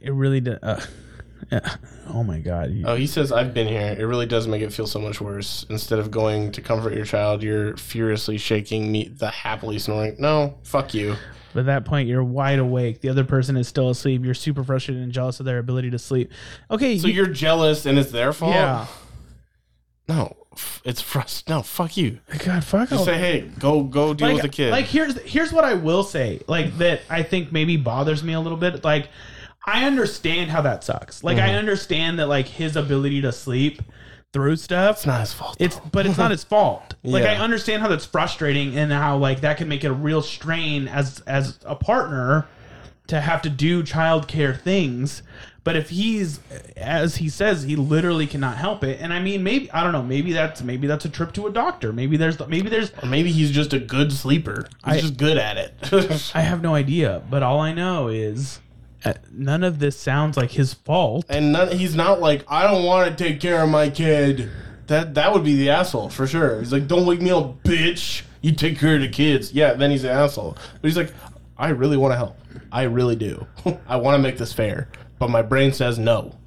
it 0.02 0.14
really 0.14 0.40
did. 0.40 0.58
Uh, 0.64 0.80
yeah. 1.52 1.76
Oh 2.08 2.24
my 2.24 2.40
god. 2.40 2.74
Oh, 2.86 2.96
he 2.96 3.08
says 3.08 3.30
I've 3.30 3.54
been 3.54 3.68
here. 3.68 3.94
It 4.00 4.04
really 4.06 4.26
does 4.26 4.48
make 4.48 4.62
it 4.62 4.72
feel 4.72 4.88
so 4.88 5.00
much 5.00 5.20
worse. 5.20 5.66
Instead 5.70 6.00
of 6.00 6.10
going 6.12 6.54
to 6.54 6.62
comfort 6.62 6.94
your 6.94 7.04
child, 7.04 7.44
you're 7.44 7.76
furiously 7.76 8.38
shaking 8.38 8.90
me, 8.90 9.10
the 9.10 9.30
happily 9.30 9.80
snoring. 9.80 10.16
No, 10.18 10.58
fuck 10.64 10.94
you. 10.94 11.16
But 11.54 11.62
at 11.62 11.66
that 11.66 11.86
point, 11.86 12.08
you're 12.08 12.24
wide 12.24 12.60
awake. 12.60 13.02
The 13.02 13.10
other 13.10 13.26
person 13.26 13.58
is 13.58 13.68
still 13.68 13.90
asleep. 13.90 14.24
You're 14.24 14.34
super 14.34 14.64
frustrated 14.64 15.04
and 15.04 15.12
jealous 15.12 15.42
of 15.42 15.46
their 15.46 15.58
ability 15.58 15.90
to 15.92 16.00
sleep. 16.00 16.32
Okay. 16.72 16.98
So 17.00 17.08
you- 17.08 17.16
you're 17.16 17.26
jealous 17.28 17.86
and 17.86 18.00
it's 18.00 18.12
their 18.12 18.32
fault. 18.32 18.54
yeah. 18.54 18.86
No, 20.08 20.38
it's 20.84 21.02
frust. 21.02 21.48
No, 21.50 21.62
fuck 21.62 21.98
you. 21.98 22.20
God, 22.46 22.64
fuck. 22.64 22.90
Just 22.90 23.06
say, 23.06 23.18
hey, 23.18 23.42
go 23.60 23.84
go 23.84 24.14
deal 24.14 24.28
like, 24.28 24.36
with 24.36 24.44
the 24.44 24.50
kid. 24.50 24.72
like 24.72 24.86
here's 24.86 25.20
here's 25.22 25.52
what 25.52 25.64
I 25.64 25.74
will 25.76 26.04
say. 26.04 26.42
Like 26.48 26.78
that, 26.78 27.02
I 27.10 27.24
think 27.24 27.52
maybe 27.52 27.78
bothers 27.78 28.24
me 28.24 28.34
a 28.34 28.40
little 28.40 28.58
bit. 28.58 28.84
Like 28.84 29.10
I 29.66 29.86
understand 29.86 30.52
how 30.52 30.62
that 30.62 30.84
sucks. 30.84 31.24
Like 31.24 31.38
Mm-hmm. 31.38 31.50
I 31.50 31.56
understand 31.56 32.20
that 32.20 32.28
like 32.28 32.48
his 32.48 32.76
ability 32.76 33.22
to 33.22 33.32
sleep 33.32 33.82
through 34.32 34.56
stuff. 34.58 34.98
it's 34.98 35.06
not 35.06 35.22
his 35.22 35.34
fault. 35.34 35.58
It's 35.60 35.80
but 35.92 36.06
it's 36.06 36.18
not 36.18 36.32
his 36.32 36.44
fault. 36.46 36.96
Like 37.04 37.24
I 37.26 37.36
understand 37.36 37.82
how 37.82 37.88
that's 37.88 38.06
frustrating 38.06 38.78
and 38.78 38.92
how 38.92 39.18
like 39.18 39.42
that 39.42 39.58
can 39.58 39.68
make 39.68 39.84
it 39.84 39.88
a 39.88 39.94
real 39.94 40.22
strain 40.22 40.88
as 40.88 41.20
as 41.22 41.60
a 41.66 41.76
partner 41.76 42.48
to 43.08 43.20
have 43.20 43.42
to 43.42 43.50
do 43.50 43.82
childcare 43.84 44.60
things. 44.60 45.24
But 45.64 45.76
if 45.76 45.90
he's 45.90 46.40
as 46.78 47.18
he 47.18 47.30
says, 47.30 47.64
he 47.64 47.76
literally 47.76 48.26
cannot 48.28 48.58
help 48.58 48.84
it. 48.84 49.00
And 49.02 49.14
I 49.14 49.20
mean 49.20 49.44
maybe 49.44 49.72
I 49.72 49.84
don't 49.84 49.92
know, 49.92 50.02
maybe 50.04 50.32
that's 50.34 50.62
maybe 50.64 50.88
that's 50.88 51.06
a 51.06 51.10
trip 51.10 51.34
to 51.34 51.48
a 51.48 51.52
doctor. 51.52 51.92
Maybe 51.94 52.18
there's 52.18 52.40
maybe 52.48 52.70
there's 52.70 52.92
Or 53.04 53.08
maybe 53.08 53.32
he's 53.32 53.52
just 53.52 53.74
a 53.74 53.80
good 53.80 54.12
sleeper. 54.12 54.68
He's 54.86 54.94
I- 54.96 55.00
just 55.02 55.18
good 55.18 55.38
at 55.38 55.58
it. 55.58 56.32
I 56.36 56.42
have 56.42 56.62
no 56.62 56.74
idea, 56.76 57.22
but 57.30 57.44
all 57.44 57.60
I 57.60 57.74
know 57.74 58.08
is 58.08 58.60
uh, 59.06 59.14
none 59.32 59.64
of 59.64 59.80
this 59.80 59.98
sounds 59.98 60.36
like 60.36 60.52
his 60.52 60.74
fault. 60.74 61.26
and 61.30 61.54
none, 61.54 61.70
he's 61.78 61.96
not 61.96 62.20
like, 62.20 62.44
I 62.50 62.64
don't 62.64 62.84
want 62.84 63.10
to 63.10 63.24
take 63.24 63.40
care 63.40 63.64
of 63.64 63.70
my 63.70 63.90
kid. 63.90 64.50
That 64.88 65.14
that 65.14 65.32
would 65.34 65.44
be 65.44 65.56
the 65.56 65.70
asshole 65.70 66.10
for 66.10 66.26
sure. 66.28 66.60
He's 66.60 66.74
like, 66.74 66.88
don't 66.88 67.06
wake 67.06 67.22
me 67.22 67.30
up, 67.32 67.64
bitch. 67.64 68.24
You 68.42 68.54
take 68.54 68.78
care 68.80 68.96
of 68.96 69.02
the 69.02 69.08
kids. 69.08 69.54
Yeah, 69.54 69.74
then 69.74 69.92
he's 69.92 70.04
an 70.04 70.10
asshole. 70.10 70.58
But 70.82 70.88
he's 70.88 70.98
like, 70.98 71.14
I 71.58 71.70
really 71.70 71.96
want 71.96 72.12
to 72.14 72.18
help. 72.18 72.38
I 72.72 72.84
really 72.84 73.16
do. 73.16 73.46
I 73.88 73.98
want 73.98 74.16
to 74.16 74.22
make 74.22 74.38
this 74.38 74.54
fair, 74.54 74.90
but 75.18 75.30
my 75.30 75.42
brain 75.42 75.74
says 75.74 76.00
no. 76.00 76.38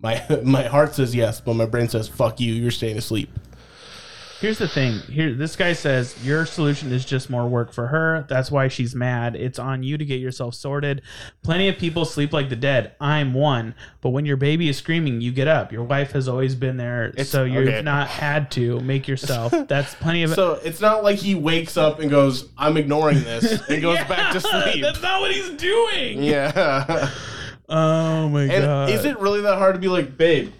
My 0.00 0.22
my 0.44 0.64
heart 0.64 0.94
says 0.94 1.14
yes, 1.14 1.40
but 1.40 1.54
my 1.54 1.66
brain 1.66 1.88
says 1.88 2.08
fuck 2.08 2.40
you. 2.40 2.52
You're 2.52 2.70
staying 2.70 2.98
asleep. 2.98 3.30
Here's 4.40 4.58
the 4.58 4.68
thing. 4.68 4.98
Here, 5.10 5.32
this 5.32 5.56
guy 5.56 5.72
says 5.72 6.14
your 6.24 6.44
solution 6.44 6.92
is 6.92 7.04
just 7.04 7.30
more 7.30 7.48
work 7.48 7.72
for 7.72 7.86
her. 7.86 8.26
That's 8.28 8.50
why 8.50 8.68
she's 8.68 8.94
mad. 8.94 9.36
It's 9.36 9.58
on 9.58 9.82
you 9.82 9.96
to 9.96 10.04
get 10.04 10.20
yourself 10.20 10.54
sorted. 10.54 11.02
Plenty 11.42 11.68
of 11.68 11.78
people 11.78 12.04
sleep 12.04 12.32
like 12.32 12.48
the 12.48 12.56
dead. 12.56 12.92
I'm 13.00 13.32
one. 13.32 13.74
But 14.00 14.10
when 14.10 14.26
your 14.26 14.36
baby 14.36 14.68
is 14.68 14.76
screaming, 14.76 15.20
you 15.20 15.32
get 15.32 15.48
up. 15.48 15.72
Your 15.72 15.84
wife 15.84 16.12
has 16.12 16.28
always 16.28 16.54
been 16.54 16.76
there, 16.76 17.12
so 17.24 17.44
you've 17.44 17.68
okay. 17.68 17.82
not 17.82 18.08
had 18.08 18.50
to 18.52 18.80
make 18.80 19.08
yourself. 19.08 19.52
That's 19.68 19.94
plenty 19.94 20.22
of. 20.24 20.34
So 20.34 20.60
it's 20.64 20.80
not 20.80 21.02
like 21.04 21.18
he 21.18 21.34
wakes 21.34 21.76
up 21.76 22.00
and 22.00 22.10
goes, 22.10 22.48
"I'm 22.58 22.76
ignoring 22.76 23.22
this," 23.24 23.62
and 23.68 23.80
goes 23.80 23.98
back 24.04 24.32
to 24.32 24.40
sleep. 24.40 24.82
That's 24.82 25.00
not 25.02 25.20
what 25.20 25.32
he's 25.32 25.50
doing. 25.50 26.22
Yeah. 26.22 27.10
Oh 27.68 28.28
my 28.28 28.42
And 28.42 28.64
god. 28.64 28.90
is 28.90 29.04
it 29.04 29.18
really 29.18 29.40
that 29.42 29.56
hard 29.56 29.74
to 29.74 29.80
be 29.80 29.88
like, 29.88 30.18
babe, 30.18 30.52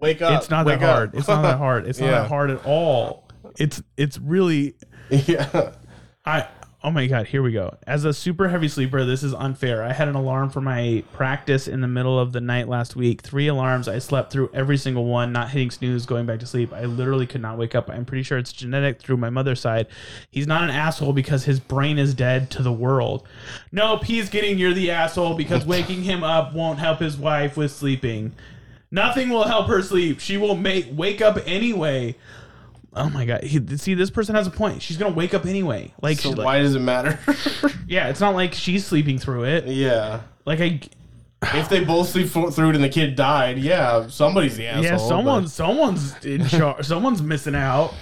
wake 0.00 0.22
up? 0.22 0.38
It's 0.40 0.50
not 0.50 0.66
that 0.66 0.82
up." 0.82 0.88
hard. 0.88 1.14
It's 1.14 1.28
not 1.28 1.42
that 1.42 1.58
hard. 1.58 1.86
It's 1.86 1.98
not 2.00 2.06
Yeah. 2.10 2.22
that 2.22 2.28
hard 2.28 2.50
at 2.50 2.64
all. 2.64 3.28
It's 3.58 3.82
it's 3.96 4.18
really 4.18 4.74
yeah. 5.10 5.72
I 6.24 6.46
oh 6.82 6.90
my 6.90 7.06
god, 7.06 7.26
here 7.26 7.42
we 7.42 7.52
go. 7.52 7.76
As 7.86 8.04
a 8.04 8.14
super 8.14 8.48
heavy 8.48 8.68
sleeper, 8.68 9.04
this 9.04 9.22
is 9.22 9.34
unfair. 9.34 9.82
I 9.82 9.92
had 9.92 10.08
an 10.08 10.14
alarm 10.14 10.50
for 10.50 10.60
my 10.60 11.02
practice 11.12 11.66
in 11.68 11.80
the 11.80 11.88
middle 11.88 12.18
of 12.18 12.32
the 12.32 12.40
night 12.40 12.68
last 12.68 12.96
week. 12.96 13.20
Three 13.22 13.48
alarms. 13.48 13.88
I 13.88 13.98
slept 13.98 14.32
through 14.32 14.50
every 14.54 14.76
single 14.76 15.04
one, 15.04 15.32
not 15.32 15.50
hitting 15.50 15.70
snooze, 15.70 16.06
going 16.06 16.26
back 16.26 16.38
to 16.40 16.46
sleep. 16.46 16.72
I 16.72 16.84
literally 16.84 17.26
could 17.26 17.42
not 17.42 17.58
wake 17.58 17.74
up. 17.74 17.90
I'm 17.90 18.04
pretty 18.04 18.22
sure 18.22 18.38
it's 18.38 18.52
genetic 18.52 19.00
through 19.00 19.16
my 19.18 19.30
mother's 19.30 19.60
side. 19.60 19.88
He's 20.30 20.46
not 20.46 20.62
an 20.62 20.70
asshole 20.70 21.12
because 21.12 21.44
his 21.44 21.60
brain 21.60 21.98
is 21.98 22.14
dead 22.14 22.50
to 22.52 22.62
the 22.62 22.72
world. 22.72 23.26
Nope, 23.72 24.04
he's 24.04 24.28
getting 24.30 24.58
you're 24.58 24.72
the 24.72 24.90
asshole 24.90 25.34
because 25.34 25.66
waking 25.66 26.04
him 26.04 26.22
up 26.22 26.54
won't 26.54 26.78
help 26.78 27.00
his 27.00 27.16
wife 27.16 27.56
with 27.56 27.72
sleeping. 27.72 28.32
Nothing 28.90 29.28
will 29.28 29.44
help 29.44 29.68
her 29.68 29.82
sleep. 29.82 30.20
She 30.20 30.36
will 30.36 30.56
make 30.56 30.88
wake 30.90 31.20
up 31.20 31.38
anyway. 31.46 32.16
Oh 32.92 33.08
my 33.08 33.24
god! 33.24 33.44
He, 33.44 33.60
see, 33.76 33.94
this 33.94 34.10
person 34.10 34.34
has 34.34 34.48
a 34.48 34.50
point. 34.50 34.82
She's 34.82 34.96
gonna 34.96 35.14
wake 35.14 35.32
up 35.32 35.46
anyway. 35.46 35.94
Like, 36.02 36.18
So 36.18 36.30
why 36.30 36.56
like- 36.56 36.62
does 36.62 36.74
it 36.74 36.80
matter? 36.80 37.18
yeah, 37.86 38.08
it's 38.08 38.20
not 38.20 38.34
like 38.34 38.52
she's 38.52 38.84
sleeping 38.84 39.18
through 39.18 39.44
it. 39.44 39.66
yeah. 39.66 40.22
Like 40.44 40.60
I, 40.60 40.80
If 41.54 41.68
they 41.68 41.84
both 41.84 42.08
sleep 42.08 42.28
through 42.30 42.48
it 42.70 42.74
and 42.74 42.82
the 42.82 42.88
kid 42.88 43.14
died, 43.14 43.58
yeah, 43.58 44.08
somebody's 44.08 44.56
the 44.56 44.66
asshole. 44.66 44.82
yeah, 44.82 45.24
but- 45.24 45.48
someone's 45.48 46.24
in 46.24 46.46
charge. 46.48 46.84
someone's 46.84 47.22
missing 47.22 47.54
out. 47.54 47.94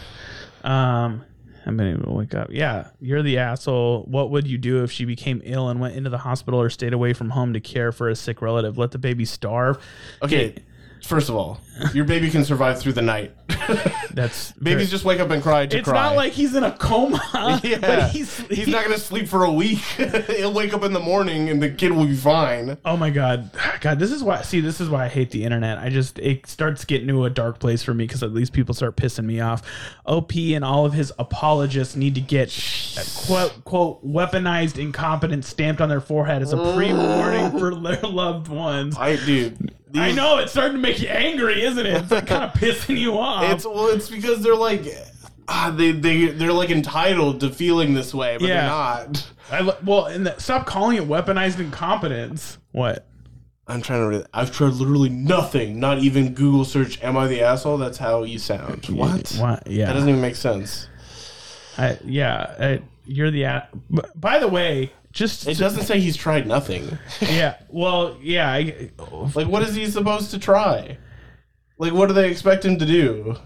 Um, 0.64 1.22
I'm 1.66 1.76
been 1.76 1.88
able 1.92 2.04
to 2.04 2.12
wake 2.12 2.34
up. 2.34 2.48
Yeah, 2.50 2.88
you're 2.98 3.22
the 3.22 3.36
asshole. 3.38 4.04
What 4.04 4.30
would 4.30 4.46
you 4.46 4.56
do 4.56 4.82
if 4.84 4.90
she 4.90 5.04
became 5.04 5.42
ill 5.44 5.68
and 5.68 5.80
went 5.80 5.96
into 5.96 6.08
the 6.08 6.16
hospital 6.18 6.60
or 6.62 6.70
stayed 6.70 6.94
away 6.94 7.12
from 7.12 7.28
home 7.30 7.52
to 7.52 7.60
care 7.60 7.92
for 7.92 8.08
a 8.08 8.16
sick 8.16 8.40
relative? 8.40 8.78
Let 8.78 8.92
the 8.92 8.98
baby 8.98 9.26
starve? 9.26 9.76
Okay, 10.22 10.54
first 11.02 11.28
of 11.28 11.34
all, 11.36 11.60
your 11.92 12.04
baby 12.04 12.30
can 12.30 12.44
survive 12.44 12.80
through 12.80 12.92
the 12.94 13.02
night. 13.02 13.32
That's 14.12 14.52
Babies 14.52 14.90
just 14.90 15.04
wake 15.04 15.20
up 15.20 15.30
and 15.30 15.42
cry 15.42 15.66
to 15.66 15.78
It's 15.78 15.88
cry. 15.88 16.08
not 16.08 16.16
like 16.16 16.32
he's 16.32 16.54
in 16.54 16.64
a 16.64 16.72
coma. 16.72 17.20
yeah, 17.62 17.78
but 17.80 18.10
he's 18.10 18.38
he's 18.48 18.66
not 18.68 18.82
gonna 18.82 18.98
sleep 18.98 19.28
for 19.28 19.44
a 19.44 19.52
week. 19.52 19.78
He'll 19.78 20.52
wake 20.52 20.74
up 20.74 20.82
in 20.82 20.92
the 20.92 21.00
morning 21.00 21.48
and 21.48 21.62
the 21.62 21.70
kid 21.70 21.92
will 21.92 22.06
be 22.06 22.16
fine. 22.16 22.76
Oh 22.84 22.96
my 22.96 23.10
god, 23.10 23.50
God! 23.80 23.98
This 23.98 24.10
is 24.10 24.22
why. 24.22 24.42
See, 24.42 24.60
this 24.60 24.80
is 24.80 24.88
why 24.88 25.04
I 25.04 25.08
hate 25.08 25.30
the 25.30 25.44
internet. 25.44 25.78
I 25.78 25.88
just 25.88 26.18
it 26.18 26.46
starts 26.46 26.84
getting 26.84 27.08
to 27.08 27.24
a 27.24 27.30
dark 27.30 27.58
place 27.58 27.82
for 27.82 27.94
me 27.94 28.04
because 28.04 28.22
at 28.22 28.32
least 28.32 28.52
people 28.52 28.74
start 28.74 28.96
pissing 28.96 29.24
me 29.24 29.40
off. 29.40 29.62
Op 30.04 30.34
and 30.34 30.64
all 30.64 30.84
of 30.84 30.92
his 30.92 31.12
apologists 31.18 31.94
need 31.96 32.14
to 32.16 32.20
get 32.20 32.48
quote 33.26 33.64
quote 33.64 34.04
weaponized 34.06 34.78
incompetence 34.78 35.48
stamped 35.48 35.80
on 35.80 35.88
their 35.88 36.00
forehead 36.00 36.42
as 36.42 36.52
a 36.52 36.56
pre 36.74 36.92
warning 36.92 37.58
for 37.58 37.74
their 37.74 38.02
loved 38.02 38.48
ones. 38.48 38.96
I 38.96 39.16
dude. 39.16 39.74
I 39.94 40.12
know 40.12 40.38
it's 40.38 40.52
starting 40.52 40.74
to 40.76 40.78
make 40.82 41.00
you 41.00 41.08
angry, 41.08 41.62
isn't 41.62 41.84
it? 41.86 41.92
It's 42.02 42.10
like 42.10 42.26
kind 42.26 42.44
of 42.44 42.52
pissing 42.60 42.98
you 42.98 43.18
off. 43.18 43.44
It's 43.52 43.64
well, 43.64 43.88
it's 43.88 44.08
because 44.10 44.42
they're 44.42 44.54
like. 44.56 44.84
Ah, 45.50 45.72
they 45.74 45.92
they 45.92 46.26
they're 46.26 46.52
like 46.52 46.68
entitled 46.70 47.40
to 47.40 47.48
feeling 47.50 47.94
this 47.94 48.12
way, 48.12 48.36
but 48.38 48.46
Yeah. 48.48 48.60
they're 48.60 48.68
not. 48.68 49.32
I, 49.50 49.76
well, 49.82 50.04
and 50.04 50.26
the, 50.26 50.38
stop 50.38 50.66
calling 50.66 50.98
it 50.98 51.04
weaponized 51.04 51.58
incompetence. 51.58 52.58
What? 52.72 53.06
I'm 53.66 53.80
trying 53.80 54.00
to. 54.02 54.08
Read, 54.08 54.26
I've 54.34 54.52
tried 54.52 54.74
literally 54.74 55.08
nothing, 55.08 55.80
not 55.80 56.00
even 56.00 56.34
Google 56.34 56.66
search. 56.66 57.02
Am 57.02 57.16
I 57.16 57.28
the 57.28 57.40
asshole? 57.40 57.78
That's 57.78 57.96
how 57.96 58.24
you 58.24 58.38
sound. 58.38 58.86
What? 58.90 59.34
What? 59.40 59.66
Yeah. 59.66 59.86
That 59.86 59.94
doesn't 59.94 60.08
even 60.10 60.20
make 60.20 60.36
sense. 60.36 60.86
I, 61.78 61.98
yeah, 62.04 62.54
I, 62.58 62.82
you're 63.06 63.30
the. 63.30 63.44
a- 63.44 63.68
b- 63.90 64.02
By 64.16 64.38
the 64.38 64.48
way, 64.48 64.92
just 65.12 65.46
It 65.46 65.58
doesn't 65.58 65.84
say 65.84 66.00
he's 66.00 66.16
tried 66.16 66.46
nothing. 66.46 66.98
yeah. 67.20 67.56
Well, 67.68 68.16
yeah. 68.20 68.50
I, 68.52 68.90
Like, 69.34 69.48
what 69.48 69.62
is 69.62 69.74
he 69.74 69.86
supposed 69.86 70.30
to 70.32 70.38
try? 70.38 70.98
Like, 71.78 71.92
what 71.92 72.06
do 72.08 72.14
they 72.14 72.30
expect 72.30 72.64
him 72.64 72.78
to 72.78 72.86
do? 72.86 73.36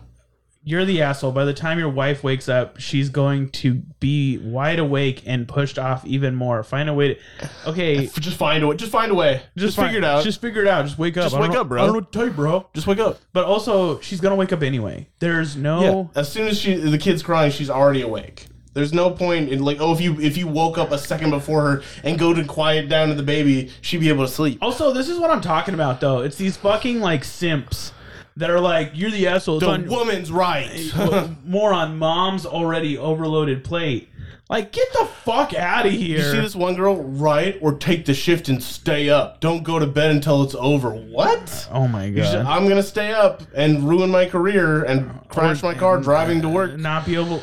you're 0.65 0.85
the 0.85 1.03
asshole. 1.03 1.33
By 1.33 1.45
the 1.45 1.55
time 1.55 1.79
your 1.79 1.89
wife 1.89 2.23
wakes 2.23 2.49
up, 2.49 2.79
she's 2.79 3.09
going 3.09 3.51
to 3.51 3.75
be 3.75 4.39
wide 4.39 4.79
awake 4.79 5.23
and 5.27 5.49
pushed 5.49 5.79
off 5.79 6.05
even 6.07 6.35
more. 6.35 6.63
Find 6.63 6.89
a 6.89 6.95
way 6.95 7.15
to. 7.15 7.21
Okay, 7.67 8.07
Just 8.07 8.37
find 8.37 8.63
a 8.63 8.67
way. 8.69 8.77
Just 8.77 8.93
find 8.93 9.11
a 9.11 9.15
way. 9.15 9.43
Just, 9.57 9.77
figure 9.77 9.99
it 9.99 10.05
out. 10.05 10.23
Just 10.23 10.41
figure 10.41 10.63
it 10.63 10.69
out. 10.69 10.85
Just 10.85 10.99
wake 10.99 11.17
up. 11.17 11.31
Just 11.31 11.39
wake 11.39 11.51
up, 11.51 11.69
bro. 11.69 11.83
I 11.83 11.87
don't 11.87 11.95
know 11.95 11.99
what 11.99 12.13
to 12.13 12.19
tell 12.19 12.27
you, 12.27 12.33
bro. 12.33 12.69
just 12.75 12.87
wake 12.87 12.99
up. 12.99 13.19
But 13.33 13.45
also, 13.45 14.01
she's 14.01 14.21
gonna 14.21 14.37
wake 14.37 14.53
up 14.53 14.63
anyway. 14.63 15.09
There's 15.19 15.57
no. 15.57 16.11
As 16.15 16.31
soon 16.31 16.47
as 16.47 16.59
she 16.59 16.75
the 16.75 16.99
kid's 16.99 17.23
crying, 17.23 17.51
she's 17.51 17.71
already 17.71 18.03
awake. 18.03 18.47
There's 18.75 18.93
no 18.95 19.11
point 19.11 19.51
in 19.51 19.63
like, 19.63 19.79
oh, 19.81 19.93
if 19.93 20.01
you 20.01 20.19
if 20.21 20.37
you 20.37 20.47
woke 20.47 20.79
up 20.79 20.93
a 20.93 20.99
second 20.99 21.31
before 21.31 21.63
her 21.63 21.83
and 22.05 22.19
go 22.19 22.33
to 22.33 22.43
quiet 22.45 22.89
down 22.89 23.09
to 23.09 23.15
the 23.15 23.23
baby, 23.23 23.71
she'd 23.83 24.01
be 24.01 24.09
able 24.09 24.25
to 24.27 24.33
sleep. 24.33 24.59
Also, 24.63 24.93
this 24.93 25.09
is 25.09 25.19
what 25.19 25.31
I'm 25.31 25.43
talking 25.43 25.75
about, 25.75 26.01
though. 26.01 26.21
It's 26.21 26.37
these 26.37 26.57
fucking 26.57 27.01
like 27.01 27.23
simps 27.25 27.93
that 28.37 28.49
are 28.49 28.61
like, 28.61 28.93
"You're 28.95 29.11
the 29.11 29.27
asshole." 29.29 29.57
It's 29.59 29.67
The 29.67 29.73
on- 29.73 29.87
woman's 29.89 30.33
right. 30.33 30.91
More 31.45 31.75
on 31.75 31.99
mom's 31.99 32.47
already 32.47 32.97
overloaded 32.97 33.63
plate. 33.63 34.09
Like, 34.49 34.73
get 34.73 34.87
the 34.93 35.07
fuck 35.25 35.55
out 35.55 35.87
of 35.87 35.93
here. 35.93 36.19
You 36.19 36.25
see 36.31 36.41
this 36.41 36.55
one 36.55 36.75
girl, 36.75 36.97
right? 37.03 37.59
Or 37.63 37.73
take 37.75 38.05
the 38.05 38.13
shift 38.13 38.49
and 38.51 38.63
stay 38.63 39.09
up. 39.09 39.41
Don't 39.41 39.63
go 39.63 39.79
to 39.79 39.87
bed 39.87 40.11
until 40.11 40.43
it's 40.43 40.55
over. 40.55 40.91
What? 40.91 41.69
oh 41.73 41.89
my 41.89 42.07
You 42.07 42.23
should- 42.25 42.33
god. 42.43 42.47
I'm 42.47 42.69
gonna 42.69 42.83
stay 42.83 43.13
up 43.13 43.43
and 43.55 43.87
ruin 43.89 44.11
my 44.11 44.27
career 44.27 44.83
and 44.85 45.11
crash 45.29 45.63
my 45.63 45.75
car 45.75 45.99
driving 46.01 46.41
to 46.43 46.49
uh, 46.49 46.53
work. 46.53 46.77
Not 46.79 47.05
be 47.07 47.15
able. 47.17 47.43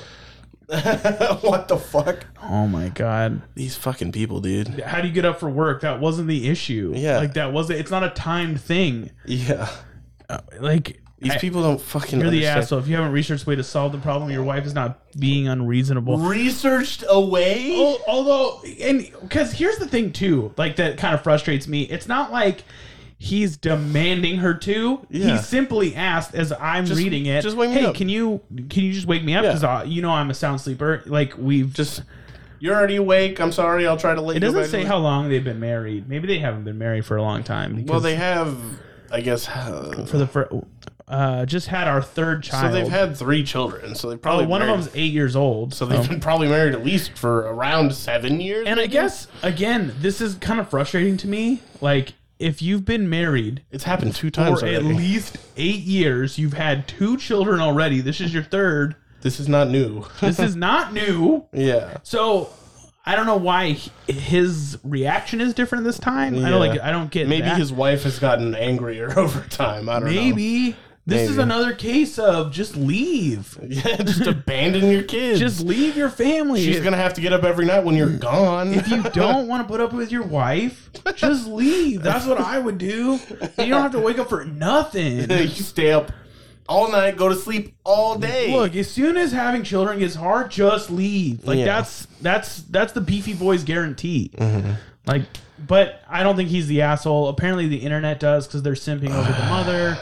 what 1.41 1.67
the 1.67 1.77
fuck? 1.77 2.25
Oh 2.43 2.67
my 2.67 2.89
god. 2.89 3.41
These 3.55 3.75
fucking 3.75 4.11
people, 4.11 4.39
dude. 4.39 4.81
How 4.81 5.01
do 5.01 5.07
you 5.07 5.13
get 5.13 5.25
up 5.25 5.39
for 5.39 5.49
work? 5.49 5.81
That 5.81 5.99
wasn't 5.99 6.27
the 6.27 6.47
issue. 6.47 6.93
Yeah. 6.95 7.17
Like 7.17 7.33
that 7.33 7.51
wasn't. 7.51 7.79
It's 7.79 7.89
not 7.91 8.03
a 8.03 8.09
timed 8.11 8.61
thing. 8.61 9.09
Yeah. 9.25 9.67
Uh, 10.29 10.39
like 10.59 11.01
These 11.17 11.31
I- 11.33 11.37
people 11.39 11.63
don't 11.63 11.81
fucking. 11.81 12.21
You're 12.21 12.29
the 12.29 12.45
asshole. 12.45 12.77
If 12.79 12.87
you 12.87 12.95
haven't 12.95 13.13
researched 13.13 13.47
a 13.47 13.49
way 13.49 13.55
to 13.55 13.63
solve 13.63 13.93
the 13.93 13.97
problem, 13.97 14.29
your 14.29 14.43
wife 14.43 14.65
is 14.67 14.75
not 14.75 14.99
being 15.19 15.47
unreasonable. 15.47 16.19
Researched 16.19 17.03
away. 17.09 17.75
Al- 17.75 17.99
Although, 18.07 18.61
and 18.79 19.09
because 19.21 19.51
here's 19.53 19.77
the 19.77 19.87
thing 19.87 20.11
too, 20.13 20.53
like 20.55 20.75
that 20.75 20.99
kind 20.99 21.15
of 21.15 21.23
frustrates 21.23 21.67
me. 21.67 21.83
It's 21.83 22.07
not 22.07 22.31
like 22.31 22.63
he's 23.21 23.57
demanding 23.57 24.37
her 24.37 24.53
to. 24.55 25.05
Yeah. 25.09 25.35
He 25.35 25.37
simply 25.43 25.93
asked, 25.95 26.33
as 26.33 26.51
I'm 26.53 26.85
Just- 26.85 26.97
reading 26.97 27.25
it, 27.27 27.41
just 27.43 27.55
wake 27.57 27.69
me 27.69 27.75
"Hey, 27.75 27.85
up." 27.85 27.95
can 27.95 28.09
you 28.09 28.41
can 28.69 28.83
you 28.85 28.93
just 28.93 29.05
wake 29.05 29.23
me 29.23 29.35
up? 29.35 29.43
Yeah. 29.43 29.53
Because 29.53 29.87
you 29.87 30.01
know 30.01 30.09
I'm 30.11 30.29
a 30.29 30.33
sound 30.33 30.61
sleeper. 30.61 31.03
Like 31.05 31.37
we've 31.37 31.71
Just. 31.73 32.01
You're 32.61 32.75
already 32.75 32.97
awake. 32.97 33.39
I'm 33.39 33.53
sorry. 33.53 33.87
I'll 33.87 33.95
try 33.95 34.13
to 34.15 34.19
let 34.21 34.35
It 34.35 34.43
you 34.43 34.49
go 34.51 34.57
doesn't 34.57 34.61
back 34.73 34.81
say 34.83 34.85
how 34.85 34.97
long 34.97 35.29
they've 35.29 35.43
been 35.43 35.61
married. 35.61 36.09
Maybe 36.09 36.27
they 36.27 36.39
haven't 36.39 36.65
been 36.65 36.77
married 36.77 37.05
for 37.05 37.15
a 37.15 37.21
long 37.21 37.41
time. 37.43 37.73
Well, 37.75 37.83
because 37.83 38.03
they 38.03 38.15
have. 38.15 38.57
I 39.11 39.21
guess. 39.21 39.47
uh, 39.47 40.05
for 40.09 40.17
the 40.17 40.27
fir- 40.27 40.49
uh, 41.07 41.45
just 41.45 41.67
had 41.67 41.87
our 41.87 42.01
third 42.01 42.43
child. 42.43 42.73
so 42.73 42.77
they've 42.77 42.91
had 42.91 43.15
three 43.17 43.43
children. 43.45 43.95
So 43.95 44.09
they 44.09 44.15
oh, 44.15 44.17
probably 44.17 44.45
one 44.45 44.61
of 44.61 44.67
married- 44.67 44.83
them's 44.83 44.95
eight 44.95 45.13
years 45.13 45.35
old. 45.37 45.73
So 45.73 45.85
they've 45.85 46.07
been 46.09 46.19
probably 46.19 46.49
married 46.49 46.73
at 46.75 46.83
least 46.83 47.17
for 47.17 47.39
around 47.47 47.93
seven 47.95 48.41
years. 48.41 48.67
and 48.67 48.77
I 48.79 48.87
guess 48.87 49.27
again, 49.41 49.95
this 49.99 50.19
is 50.19 50.35
kind 50.35 50.59
of 50.59 50.69
frustrating 50.69 51.15
to 51.17 51.27
me. 51.29 51.61
Like 51.81 52.13
if 52.39 52.61
you've 52.61 52.85
been 52.85 53.09
married 53.09 53.63
it's 53.71 53.83
happened 53.83 54.15
two 54.15 54.29
times 54.31 54.61
for 54.61 54.65
at 54.65 54.75
already. 54.81 54.93
least 54.97 55.37
eight 55.57 55.81
years, 55.81 56.37
you've 56.39 56.53
had 56.53 56.87
two 56.87 57.17
children 57.17 57.59
already. 57.59 58.01
This 58.01 58.21
is 58.21 58.33
your 58.33 58.43
third. 58.43 58.95
This 59.21 59.39
is 59.39 59.47
not 59.49 59.69
new. 59.69 60.05
This 60.21 60.39
is 60.39 60.55
not 60.55 60.93
new. 60.93 61.45
yeah. 61.53 61.97
So 62.03 62.49
I 63.05 63.15
don't 63.15 63.25
know 63.25 63.37
why 63.37 63.63
h- 63.65 63.89
his 64.07 64.77
reaction 64.83 65.41
is 65.41 65.53
different 65.53 65.83
this 65.83 65.99
time. 65.99 66.35
I 66.35 66.49
don't 66.49 66.61
Yeah. 66.61 66.71
like. 66.73 66.79
I 66.81 66.91
don't 66.91 67.09
get 67.11 67.27
Maybe 67.27 67.43
that. 67.43 67.57
his 67.57 67.73
wife 67.73 68.03
has 68.03 68.19
gotten 68.19 68.55
angrier 68.55 69.11
over 69.19 69.41
time. 69.49 69.89
I 69.89 69.99
don't 69.99 70.05
know. 70.05 70.15
Maybe 70.15 70.75
this 71.09 71.29
is 71.29 71.37
another 71.37 71.73
case 71.73 72.17
of 72.19 72.51
just 72.51 72.75
leave. 72.75 73.57
Yeah, 73.69 73.97
just 73.97 74.25
abandon 74.27 74.89
your 74.89 75.03
kids. 75.03 75.39
Just 75.39 75.61
leave 75.61 75.95
your 75.95 76.09
family. 76.09 76.63
She's 76.63 76.79
gonna 76.81 76.97
have 76.97 77.13
to 77.15 77.21
get 77.21 77.33
up 77.33 77.43
every 77.43 77.65
night 77.65 77.83
when 77.83 77.95
you're 77.95 78.17
gone. 78.17 78.73
if 78.73 78.87
you 78.89 79.03
don't 79.13 79.47
want 79.47 79.65
to 79.65 79.71
put 79.71 79.79
up 79.81 79.93
with 79.93 80.11
your 80.11 80.23
wife, 80.23 80.89
just 81.15 81.47
leave. 81.47 82.01
That's 82.01 82.25
what 82.25 82.39
I 82.39 82.57
would 82.59 82.77
do. 82.77 83.19
You 83.57 83.65
don't 83.67 83.81
have 83.81 83.91
to 83.93 83.99
wake 83.99 84.17
up 84.19 84.29
for 84.29 84.43
nothing. 84.45 85.29
you 85.29 85.47
stay 85.49 85.91
up 85.91 86.11
all 86.67 86.91
night, 86.91 87.17
go 87.17 87.29
to 87.29 87.35
sleep 87.35 87.75
all 87.83 88.17
day. 88.17 88.53
Look, 88.55 88.75
as 88.75 88.89
soon 88.89 89.17
as 89.17 89.31
having 89.31 89.63
children 89.63 89.99
gets 89.99 90.15
hard, 90.15 90.51
just 90.51 90.89
leave. 90.91 91.45
Like 91.45 91.59
Yeah. 91.59 91.65
that's 91.65 92.05
that's 92.21 92.57
that's 92.63 92.93
the 92.93 93.01
beefy 93.01 93.33
boys 93.33 93.63
guarantee. 93.63 94.31
Mm-hmm. 94.35 94.71
Like, 95.05 95.23
but 95.65 96.03
I 96.07 96.21
don't 96.23 96.35
think 96.35 96.49
he's 96.49 96.67
the 96.67 96.81
asshole. 96.83 97.27
Apparently, 97.29 97.67
the 97.67 97.77
internet 97.77 98.19
does 98.19 98.45
because 98.47 98.61
they're 98.63 98.73
simping 98.73 99.11
over 99.11 99.31
the 99.31 99.45
mother. 99.47 99.97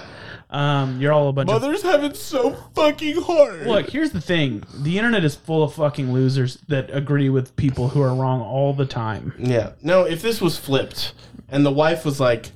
Um, 0.50 1.02
you're 1.02 1.12
all 1.12 1.28
a 1.28 1.34
bunch 1.34 1.50
of 1.50 1.62
Mothers 1.62 1.82
have 1.82 2.04
it 2.06 2.16
so 2.16 2.54
fucking 2.74 3.22
hard. 3.22 3.68
Look, 3.68 3.90
here's 3.90 4.12
the 4.12 4.22
thing. 4.22 4.64
The 4.74 4.98
internet 4.98 5.26
is 5.26 5.36
full 5.36 5.62
of 5.64 5.74
fucking 5.74 6.14
losers 6.14 6.58
that 6.70 6.90
agree 6.96 7.28
with 7.30 7.56
people 7.58 7.90
who 7.90 8.02
are 8.02 8.16
wrong 8.16 8.40
all 8.42 8.74
the 8.74 8.86
time. 8.86 9.34
Yeah. 9.38 9.74
No, 9.82 10.04
if 10.04 10.22
this 10.22 10.40
was 10.40 10.58
flipped 10.58 11.14
and 11.50 11.66
the 11.66 11.72
wife 11.72 12.06
was 12.06 12.20
like, 12.22 12.52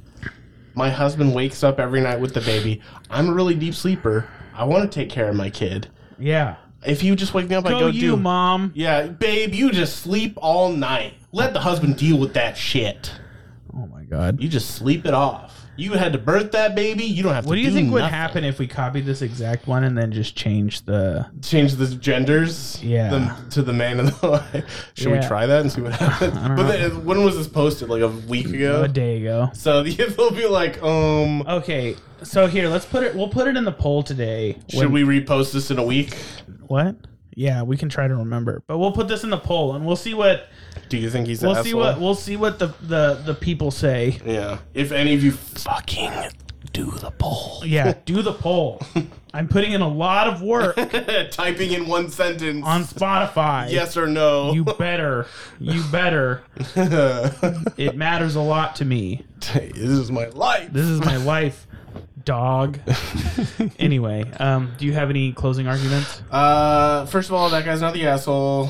My 0.74 0.90
husband 0.90 1.36
wakes 1.36 1.64
up 1.66 1.80
every 1.80 2.00
night 2.00 2.22
with 2.22 2.34
the 2.34 2.40
baby. 2.42 2.82
I'm 3.10 3.28
a 3.30 3.34
really 3.34 3.56
deep 3.56 3.74
sleeper. 3.76 4.30
I 4.56 4.64
want 4.64 4.90
to 4.90 5.00
take 5.00 5.10
care 5.10 5.28
of 5.28 5.36
my 5.36 5.50
kid. 5.50 5.90
Yeah. 6.18 6.56
If 6.86 7.04
you 7.04 7.16
just 7.18 7.34
wake 7.34 7.50
me 7.50 7.56
up, 7.56 7.66
I 7.66 7.72
Go 7.72 7.80
go 7.82 7.88
you, 7.88 8.02
do. 8.02 8.18
mom. 8.18 8.72
Yeah, 8.74 9.08
babe, 9.08 9.54
you 9.54 9.70
just 9.72 9.98
sleep 10.00 10.34
all 10.38 10.72
night. 10.72 11.14
Let 11.34 11.52
the 11.54 11.60
husband 11.60 11.98
deal 11.98 12.18
with 12.18 12.34
that 12.36 12.56
shit. 12.58 13.12
Oh 13.74 13.86
my 13.88 14.04
god. 14.04 14.40
You 14.42 14.48
just 14.48 14.72
sleep 14.76 15.06
it 15.06 15.14
off. 15.14 15.61
You 15.78 15.94
had 15.94 16.14
to 16.14 16.20
birth 16.20 16.52
that 16.52 16.76
baby. 16.76 17.06
You 17.06 17.24
don't 17.24 17.34
have 17.34 17.46
What 17.46 17.56
to 17.56 17.62
do 17.62 17.66
What 17.66 17.70
do 17.70 17.76
you 17.76 17.82
think 17.84 17.94
would 17.94 18.00
nothing. 18.02 18.14
happen 18.14 18.44
if 18.44 18.60
we 18.60 18.68
copied 18.68 19.06
this 19.06 19.22
exact 19.22 19.68
one 19.68 19.84
and 19.84 19.98
then 19.98 20.12
just 20.12 20.36
change 20.36 20.84
the 20.86 21.26
Change 21.42 21.76
the 21.76 21.88
genders 21.96 22.82
Yeah. 22.84 23.10
them 23.10 23.50
to 23.52 23.62
the 23.62 23.74
man 23.74 24.00
and 24.00 24.10
the 24.10 24.28
wife. 24.54 24.92
Should 24.96 25.10
Yeah. 25.12 25.22
we 25.22 25.28
try 25.28 25.46
that 25.46 25.62
and 25.62 25.72
see 25.72 25.82
what 25.82 25.94
happens? 26.00 26.34
But 26.38 26.68
then, 26.68 27.06
when 27.06 27.24
was 27.24 27.38
this 27.38 27.48
posted? 27.48 27.90
Like 27.90 28.02
a 28.02 28.10
week 28.10 28.48
ago? 28.48 28.84
a 28.84 28.88
day 28.88 29.18
ago? 29.22 29.50
So 29.54 29.82
they'll 29.84 30.32
be 30.32 30.46
like, 30.46 30.82
um, 30.84 31.42
Okay, 31.48 31.96
so 32.22 32.48
here 32.48 32.68
let's 32.68 32.86
put 32.86 33.04
it. 33.04 33.16
We'll 33.16 33.30
put 33.30 33.48
it 33.48 33.56
in 33.58 33.64
the 33.64 33.72
poll 33.72 34.04
today. 34.04 34.58
should 34.70 34.92
we 34.92 35.04
repost 35.04 35.54
this 35.54 35.72
in 35.72 35.80
a 35.80 35.84
week? 35.84 36.16
What? 36.68 36.96
Yeah, 37.36 37.64
we 37.64 37.78
can 37.78 37.90
try 37.90 38.08
to 38.08 38.16
remember, 38.16 38.62
but 38.68 38.78
we'll 38.78 38.92
put 38.92 39.08
this 39.08 39.24
in 39.24 39.30
the 39.30 39.38
poll 39.38 39.74
and 39.76 39.86
we'll 39.86 39.96
see 39.96 40.14
what 40.14 40.48
Do 40.90 40.98
you 40.98 41.10
think 41.10 41.28
he's 41.28 41.42
we'll 41.42 41.56
see 41.56 41.70
asshole? 41.70 41.80
what 41.80 42.00
we'll 42.00 42.16
see 42.16 42.36
what 42.36 42.60
the 42.60 42.68
the 42.82 43.22
the 43.26 43.34
people 43.34 43.72
say. 43.72 44.20
Yeah. 44.26 44.60
If 44.74 44.92
any 44.92 45.14
of 45.14 45.24
you 45.24 45.32
fucking 45.32 46.12
Do 46.74 46.92
the 46.92 47.12
poll. 47.12 47.64
Yeah, 47.66 47.94
do 48.06 48.22
the 48.22 48.34
poll. 48.34 48.82
I'm 49.34 49.48
putting 49.48 49.72
in 49.72 49.80
a 49.80 49.88
lot 49.88 50.28
of 50.28 50.42
work 50.42 50.76
Typing 51.32 51.72
in 51.72 51.88
one 51.88 52.10
sentence. 52.10 52.66
on 52.66 52.84
Spotify. 52.84 53.72
yes 53.72 53.96
or 53.96 54.08
no. 54.08 54.52
You 54.54 54.66
better. 54.66 55.26
You 55.60 55.82
better. 55.92 56.44
It 57.78 57.96
matters 57.96 58.36
a 58.36 58.42
lot 58.42 58.76
to 58.78 58.86
me. 58.86 59.24
this 59.54 59.78
is 59.78 60.12
my 60.12 60.28
life. 60.28 60.72
This 60.74 60.86
is 60.86 61.00
my 61.00 61.16
life, 61.18 61.66
dog. 62.26 62.80
anyway, 63.80 64.24
um, 64.40 64.74
do 64.78 64.86
you 64.86 64.94
have 64.94 65.10
any 65.10 65.32
closing 65.34 65.68
arguments? 65.68 66.22
Uh, 66.32 67.06
first 67.06 67.30
of 67.30 67.36
all, 67.36 67.50
that 67.50 67.66
guy's 67.66 67.82
not 67.82 67.94
the 67.94 68.08
asshole. 68.08 68.70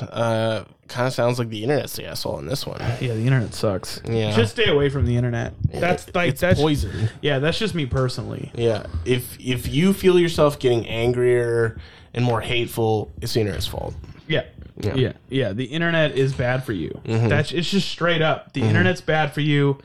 Uh, 0.00 0.64
kind 0.88 1.06
of 1.06 1.12
sounds 1.12 1.38
like 1.38 1.48
the 1.48 1.62
internet's 1.62 1.96
the 1.96 2.06
asshole 2.06 2.38
in 2.38 2.46
this 2.46 2.66
one. 2.66 2.80
Yeah, 3.00 3.14
the 3.14 3.22
internet 3.22 3.54
sucks. 3.54 4.00
Yeah. 4.08 4.30
Just 4.32 4.52
stay 4.52 4.68
away 4.68 4.88
from 4.90 5.06
the 5.06 5.16
internet. 5.16 5.54
That's 5.72 6.14
like 6.14 6.30
it's 6.30 6.40
that's 6.40 6.60
poison. 6.60 7.08
Yeah, 7.20 7.38
that's 7.38 7.58
just 7.58 7.74
me 7.74 7.86
personally. 7.86 8.52
Yeah, 8.54 8.86
if 9.04 9.38
if 9.40 9.68
you 9.68 9.92
feel 9.92 10.18
yourself 10.18 10.58
getting 10.58 10.86
angrier 10.86 11.78
and 12.14 12.24
more 12.24 12.40
hateful, 12.40 13.10
it's 13.20 13.34
the 13.34 13.40
internet's 13.40 13.66
fault. 13.66 13.94
Yeah. 14.28 14.44
Yeah. 14.76 14.94
Yeah. 14.94 15.12
Yeah. 15.28 15.52
The 15.52 15.64
internet 15.64 16.16
is 16.16 16.32
bad 16.32 16.64
for 16.64 16.72
you. 16.72 17.00
That's 17.04 17.52
it's 17.52 17.70
just 17.70 17.88
straight 17.88 18.22
up. 18.22 18.52
The 18.52 18.62
internet's 18.62 19.00
bad 19.00 19.32
for 19.32 19.40
you. 19.40 19.78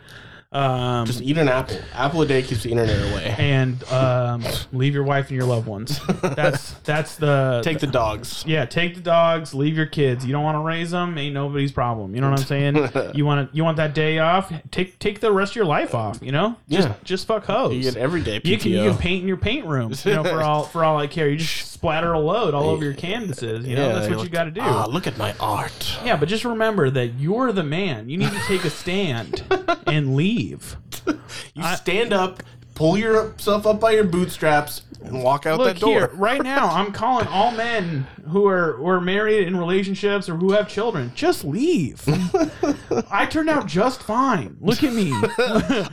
Um 0.57 1.05
Just 1.05 1.21
eat 1.21 1.37
an 1.37 1.47
apple. 1.49 1.77
Apple 1.93 2.21
a 2.21 2.25
day 2.25 2.41
keeps 2.41 2.63
the 2.63 2.71
internet 2.71 3.11
away. 3.11 3.35
and 3.37 3.83
um, 3.91 4.43
leave 4.73 4.93
your 4.93 5.03
wife 5.03 5.27
and 5.27 5.35
your 5.37 5.45
loved 5.45 5.67
ones. 5.67 5.99
That's 6.21 6.71
that's 6.83 7.15
the 7.17 7.61
Take 7.63 7.79
the 7.79 7.87
dogs. 7.87 8.43
yeah. 8.47 8.65
Take 8.65 8.95
the 8.95 9.01
dogs. 9.01 9.53
Leave 9.53 9.75
your 9.77 9.85
kids. 9.85 10.25
You 10.25 10.31
don't 10.31 10.43
want 10.43 10.55
to 10.55 10.61
raise 10.61 10.91
them. 10.91 11.17
Ain't 11.17 11.33
nobody's 11.33 11.71
problem. 11.71 12.15
You 12.15 12.21
know 12.21 12.29
what 12.31 12.39
I'm 12.39 12.45
saying? 12.45 12.75
you 13.13 13.25
want 13.25 13.51
to 13.51 13.55
you 13.55 13.63
want 13.63 13.77
that 13.77 13.93
day 13.93 14.19
off? 14.19 14.51
Take 14.71 14.97
take 14.99 15.19
the 15.19 15.31
rest 15.31 15.51
of 15.51 15.55
your 15.57 15.65
life 15.65 15.93
off. 15.93 16.19
You 16.21 16.31
know? 16.31 16.55
Just 16.69 16.87
Yeah. 16.87 16.93
just 17.03 17.27
fuck 17.27 17.45
hoes. 17.45 17.73
You 17.75 17.83
get 17.83 17.95
every 17.97 18.21
day 18.21 18.39
PTO. 18.39 18.45
You 18.49 18.57
can, 18.57 18.71
you 18.71 18.89
can 18.89 18.97
paint 18.97 19.21
in 19.21 19.27
your 19.27 19.37
paint 19.37 19.65
room. 19.65 19.93
You 20.03 20.13
know, 20.15 20.23
for 20.23 20.41
all 20.41 20.63
for 20.63 20.83
all 20.83 20.97
I 20.97 21.07
care. 21.07 21.29
You 21.29 21.37
just 21.37 21.71
splatter 21.71 22.13
a 22.13 22.19
load 22.19 22.53
all 22.55 22.69
over 22.69 22.83
your 22.83 22.93
canvases. 22.95 23.67
You 23.67 23.75
know, 23.75 23.93
that's 23.93 24.09
what 24.09 24.19
you're 24.19 24.29
got 24.29 24.45
to 24.45 24.51
do. 24.51 24.61
Ah, 24.63 24.87
look 24.89 25.05
at 25.05 25.17
my 25.17 25.35
art. 25.39 25.97
Yeah, 26.03 26.17
but 26.17 26.27
just 26.29 26.43
remember 26.45 26.89
that 26.89 27.19
you're 27.19 27.51
the 27.51 27.63
man. 27.63 28.09
You 28.09 28.17
need 28.17 28.31
to 28.31 28.39
take 28.47 28.63
a 28.65 28.69
stand 28.71 29.43
and 29.87 30.15
leave. 30.49 30.77
You 31.55 31.63
stand 31.75 32.13
up, 32.13 32.43
pull 32.75 32.97
yourself 32.97 33.65
up 33.65 33.79
by 33.79 33.91
your 33.91 34.03
bootstraps, 34.03 34.83
and 35.03 35.23
walk 35.23 35.45
out 35.45 35.57
Look 35.57 35.73
that 35.75 35.79
door. 35.79 35.91
here, 35.91 36.11
right 36.13 36.41
now, 36.55 36.67
I'm 36.67 36.91
calling 36.91 37.25
all 37.27 37.51
men 37.51 38.05
who 38.29 38.45
are 38.47 38.73
who 38.73 38.87
are 38.87 38.99
married 39.01 39.47
in 39.47 39.55
relationships 39.57 40.27
or 40.29 40.35
who 40.35 40.51
have 40.51 40.67
children. 40.67 41.11
Just 41.15 41.43
leave. 41.43 42.03
I 43.11 43.25
turned 43.25 43.49
out 43.49 43.65
just 43.67 44.03
fine. 44.03 44.57
Look 44.59 44.83
at 44.83 44.93
me. 44.93 45.11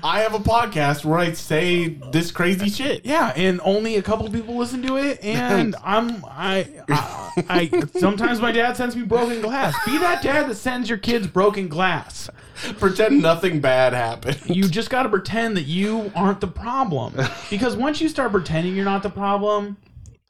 I 0.03 0.21
have 0.21 0.35
a 0.35 0.39
podcast 0.39 1.05
where 1.05 1.19
I 1.19 1.33
say 1.33 1.89
this 2.13 2.31
crazy 2.31 2.69
shit. 2.69 3.07
Yeah, 3.07 3.33
and 3.37 3.61
only 3.65 3.97
a 3.97 4.03
couple 4.03 4.29
people 4.31 4.57
listen 4.57 4.83
to 4.87 4.97
it, 4.97 5.23
and 5.23 5.77
I'm 5.83 6.25
I, 6.27 6.69
I 6.89 7.45
I 7.49 7.83
sometimes 7.99 8.41
my 8.41 8.53
dad 8.53 8.77
sends 8.77 8.97
me 8.97 9.03
broken 9.05 9.41
glass. 9.41 9.75
Be 9.87 9.97
that 9.99 10.23
dad 10.23 10.49
that 10.51 10.57
sends 10.57 10.89
your 10.89 10.99
kids 10.99 11.27
broken 11.27 11.69
glass. 11.69 12.29
Pretend 12.79 13.23
nothing 13.23 13.61
bad 13.61 13.93
happened. 13.93 14.41
You 14.47 14.69
just 14.69 14.91
got 14.91 15.05
to 15.05 15.09
pretend 15.09 15.57
that 15.57 15.65
you 15.65 16.13
aren't 16.15 16.41
the 16.41 16.47
problem, 16.47 17.15
because 17.51 17.77
once 17.77 18.01
you 18.01 18.09
start 18.09 18.33
pretending 18.33 18.77
you're 18.77 18.85
not 18.85 19.03
the 19.03 19.11
problem, 19.11 19.77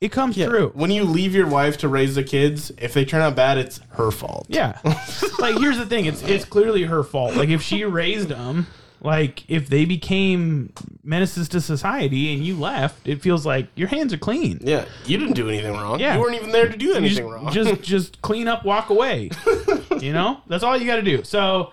it 0.01 0.13
comes 0.13 0.37
through. 0.37 0.71
When 0.75 0.91
you 0.91 1.05
leave 1.05 1.35
your 1.35 1.47
wife 1.47 1.79
to 1.79 1.89
raise 1.89 2.15
the 2.15 2.25
kids, 2.25 2.71
if 2.79 2.93
they 2.93 3.05
turn 3.05 3.23
out 3.23 3.37
bad, 3.37 3.59
it's 3.59 3.81
her 3.91 4.11
fault. 4.11 4.47
Yeah. 4.49 4.79
like 5.39 5.59
here's 5.59 5.79
the 5.79 5.87
thing, 5.87 6.07
it's 6.07 6.23
it's 6.23 6.45
clearly 6.45 6.83
her 6.83 7.03
fault. 7.03 7.37
Like 7.37 7.49
if 7.49 7.63
she 7.63 7.85
raised 7.85 8.29
them, 8.29 8.67
like 9.01 9.49
if 9.49 9.69
they 9.69 9.85
became 9.85 10.73
menaces 11.03 11.49
to 11.51 11.61
society 11.61 12.35
and 12.35 12.45
you 12.45 12.57
left, 12.59 13.07
it 13.07 13.23
feels 13.23 13.47
like 13.47 13.69
your 13.77 13.89
hands 13.89 14.13
are 14.13 14.19
clean. 14.19 14.59
Yeah, 14.63 14.85
you 15.07 15.17
didn't 15.17 15.35
do 15.35 15.49
anything 15.49 15.73
wrong. 15.73 16.01
Yeah. 16.01 16.15
You 16.15 16.21
weren't 16.21 16.37
even 16.37 16.53
there 16.53 16.69
to 16.69 16.77
do 16.77 16.95
anything 16.95 17.25
just, 17.25 17.31
wrong. 17.31 17.53
just 17.53 17.83
just 17.83 18.23
clean 18.23 18.49
up, 18.49 18.65
walk 18.65 18.91
away. 18.91 19.31
you 20.01 20.13
know? 20.13 20.41
That's 20.49 20.65
all 20.65 20.77
you 20.77 20.87
got 20.87 20.97
to 20.97 21.03
do. 21.03 21.25
So 21.25 21.73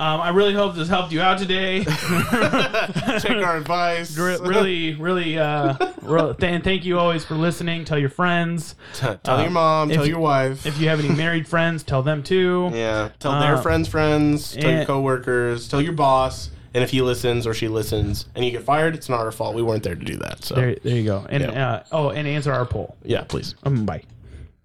um, 0.00 0.20
I 0.20 0.30
really 0.30 0.54
hope 0.54 0.74
this 0.74 0.88
helped 0.88 1.12
you 1.12 1.20
out 1.20 1.38
today. 1.38 1.84
take 1.84 3.44
our 3.44 3.56
advice. 3.56 4.16
Re- 4.16 4.38
really, 4.40 4.94
really, 4.94 5.38
uh, 5.38 5.74
re- 6.02 6.34
th- 6.38 6.62
thank 6.62 6.84
you 6.84 6.98
always 6.98 7.24
for 7.24 7.34
listening. 7.34 7.84
Tell 7.84 7.98
your 7.98 8.08
friends. 8.08 8.74
T- 8.94 9.06
tell 9.22 9.40
your 9.42 9.50
mom, 9.50 9.90
tell 9.90 10.04
you- 10.04 10.12
your 10.12 10.20
wife. 10.20 10.64
If 10.66 10.80
you 10.80 10.88
have 10.88 11.00
any 11.00 11.10
married 11.14 11.46
friends, 11.46 11.82
tell 11.82 12.02
them 12.02 12.22
too. 12.22 12.70
yeah, 12.72 13.10
tell 13.18 13.32
Uh, 13.32 13.40
their 13.40 13.56
friends' 13.58 13.88
friends, 13.88 14.52
tell 14.52 14.62
your 14.70 14.78
and- 14.80 14.86
coworkers, 14.86 15.68
tell 15.68 15.80
your 15.82 15.92
boss. 15.92 16.50
And 16.72 16.84
if 16.84 16.90
he 16.90 17.02
listens 17.02 17.48
or 17.48 17.52
she 17.54 17.66
listens 17.66 18.26
and 18.36 18.44
you 18.44 18.52
get 18.52 18.62
fired, 18.62 18.94
it's 18.94 19.08
not 19.08 19.18
our 19.20 19.32
fault. 19.32 19.56
We 19.56 19.62
weren't 19.62 19.82
there 19.82 19.96
to 19.96 20.04
do 20.04 20.16
that. 20.18 20.44
So, 20.44 20.54
There, 20.54 20.76
there 20.76 20.94
you 20.96 21.04
go. 21.04 21.26
And 21.28 21.42
Yeah. 21.42 21.66
uh, 21.68 21.82
oh, 21.90 22.10
and 22.10 22.28
answer 22.28 22.52
our 22.52 22.64
poll. 22.64 22.96
yeah, 23.02 23.22
please. 23.22 23.56
Um, 23.64 23.84
bye. 23.84 24.02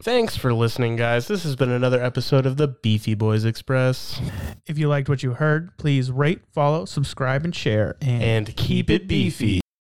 Thanks 0.06 0.38
for 0.38 0.54
listening, 0.54 0.98
guys. 0.98 1.28
This 1.28 1.42
has 1.46 1.56
been 1.56 1.72
another 1.72 2.00
episode 2.00 2.46
of 2.46 2.58
the 2.58 2.68
Beefy 2.68 3.16
Boys 3.16 3.44
Express. 3.44 4.22
If 4.68 4.78
you 4.78 4.88
liked 4.88 5.10
what 5.10 5.24
you 5.24 5.34
heard, 5.34 5.76
please 5.78 6.12
rate, 6.12 6.42
follow, 6.52 6.86
subscribe, 6.86 7.44
and 7.44 7.56
share. 7.56 7.98
And 8.02 8.56
keep 8.56 8.92
it 8.92 9.08
beefy. 9.08 9.62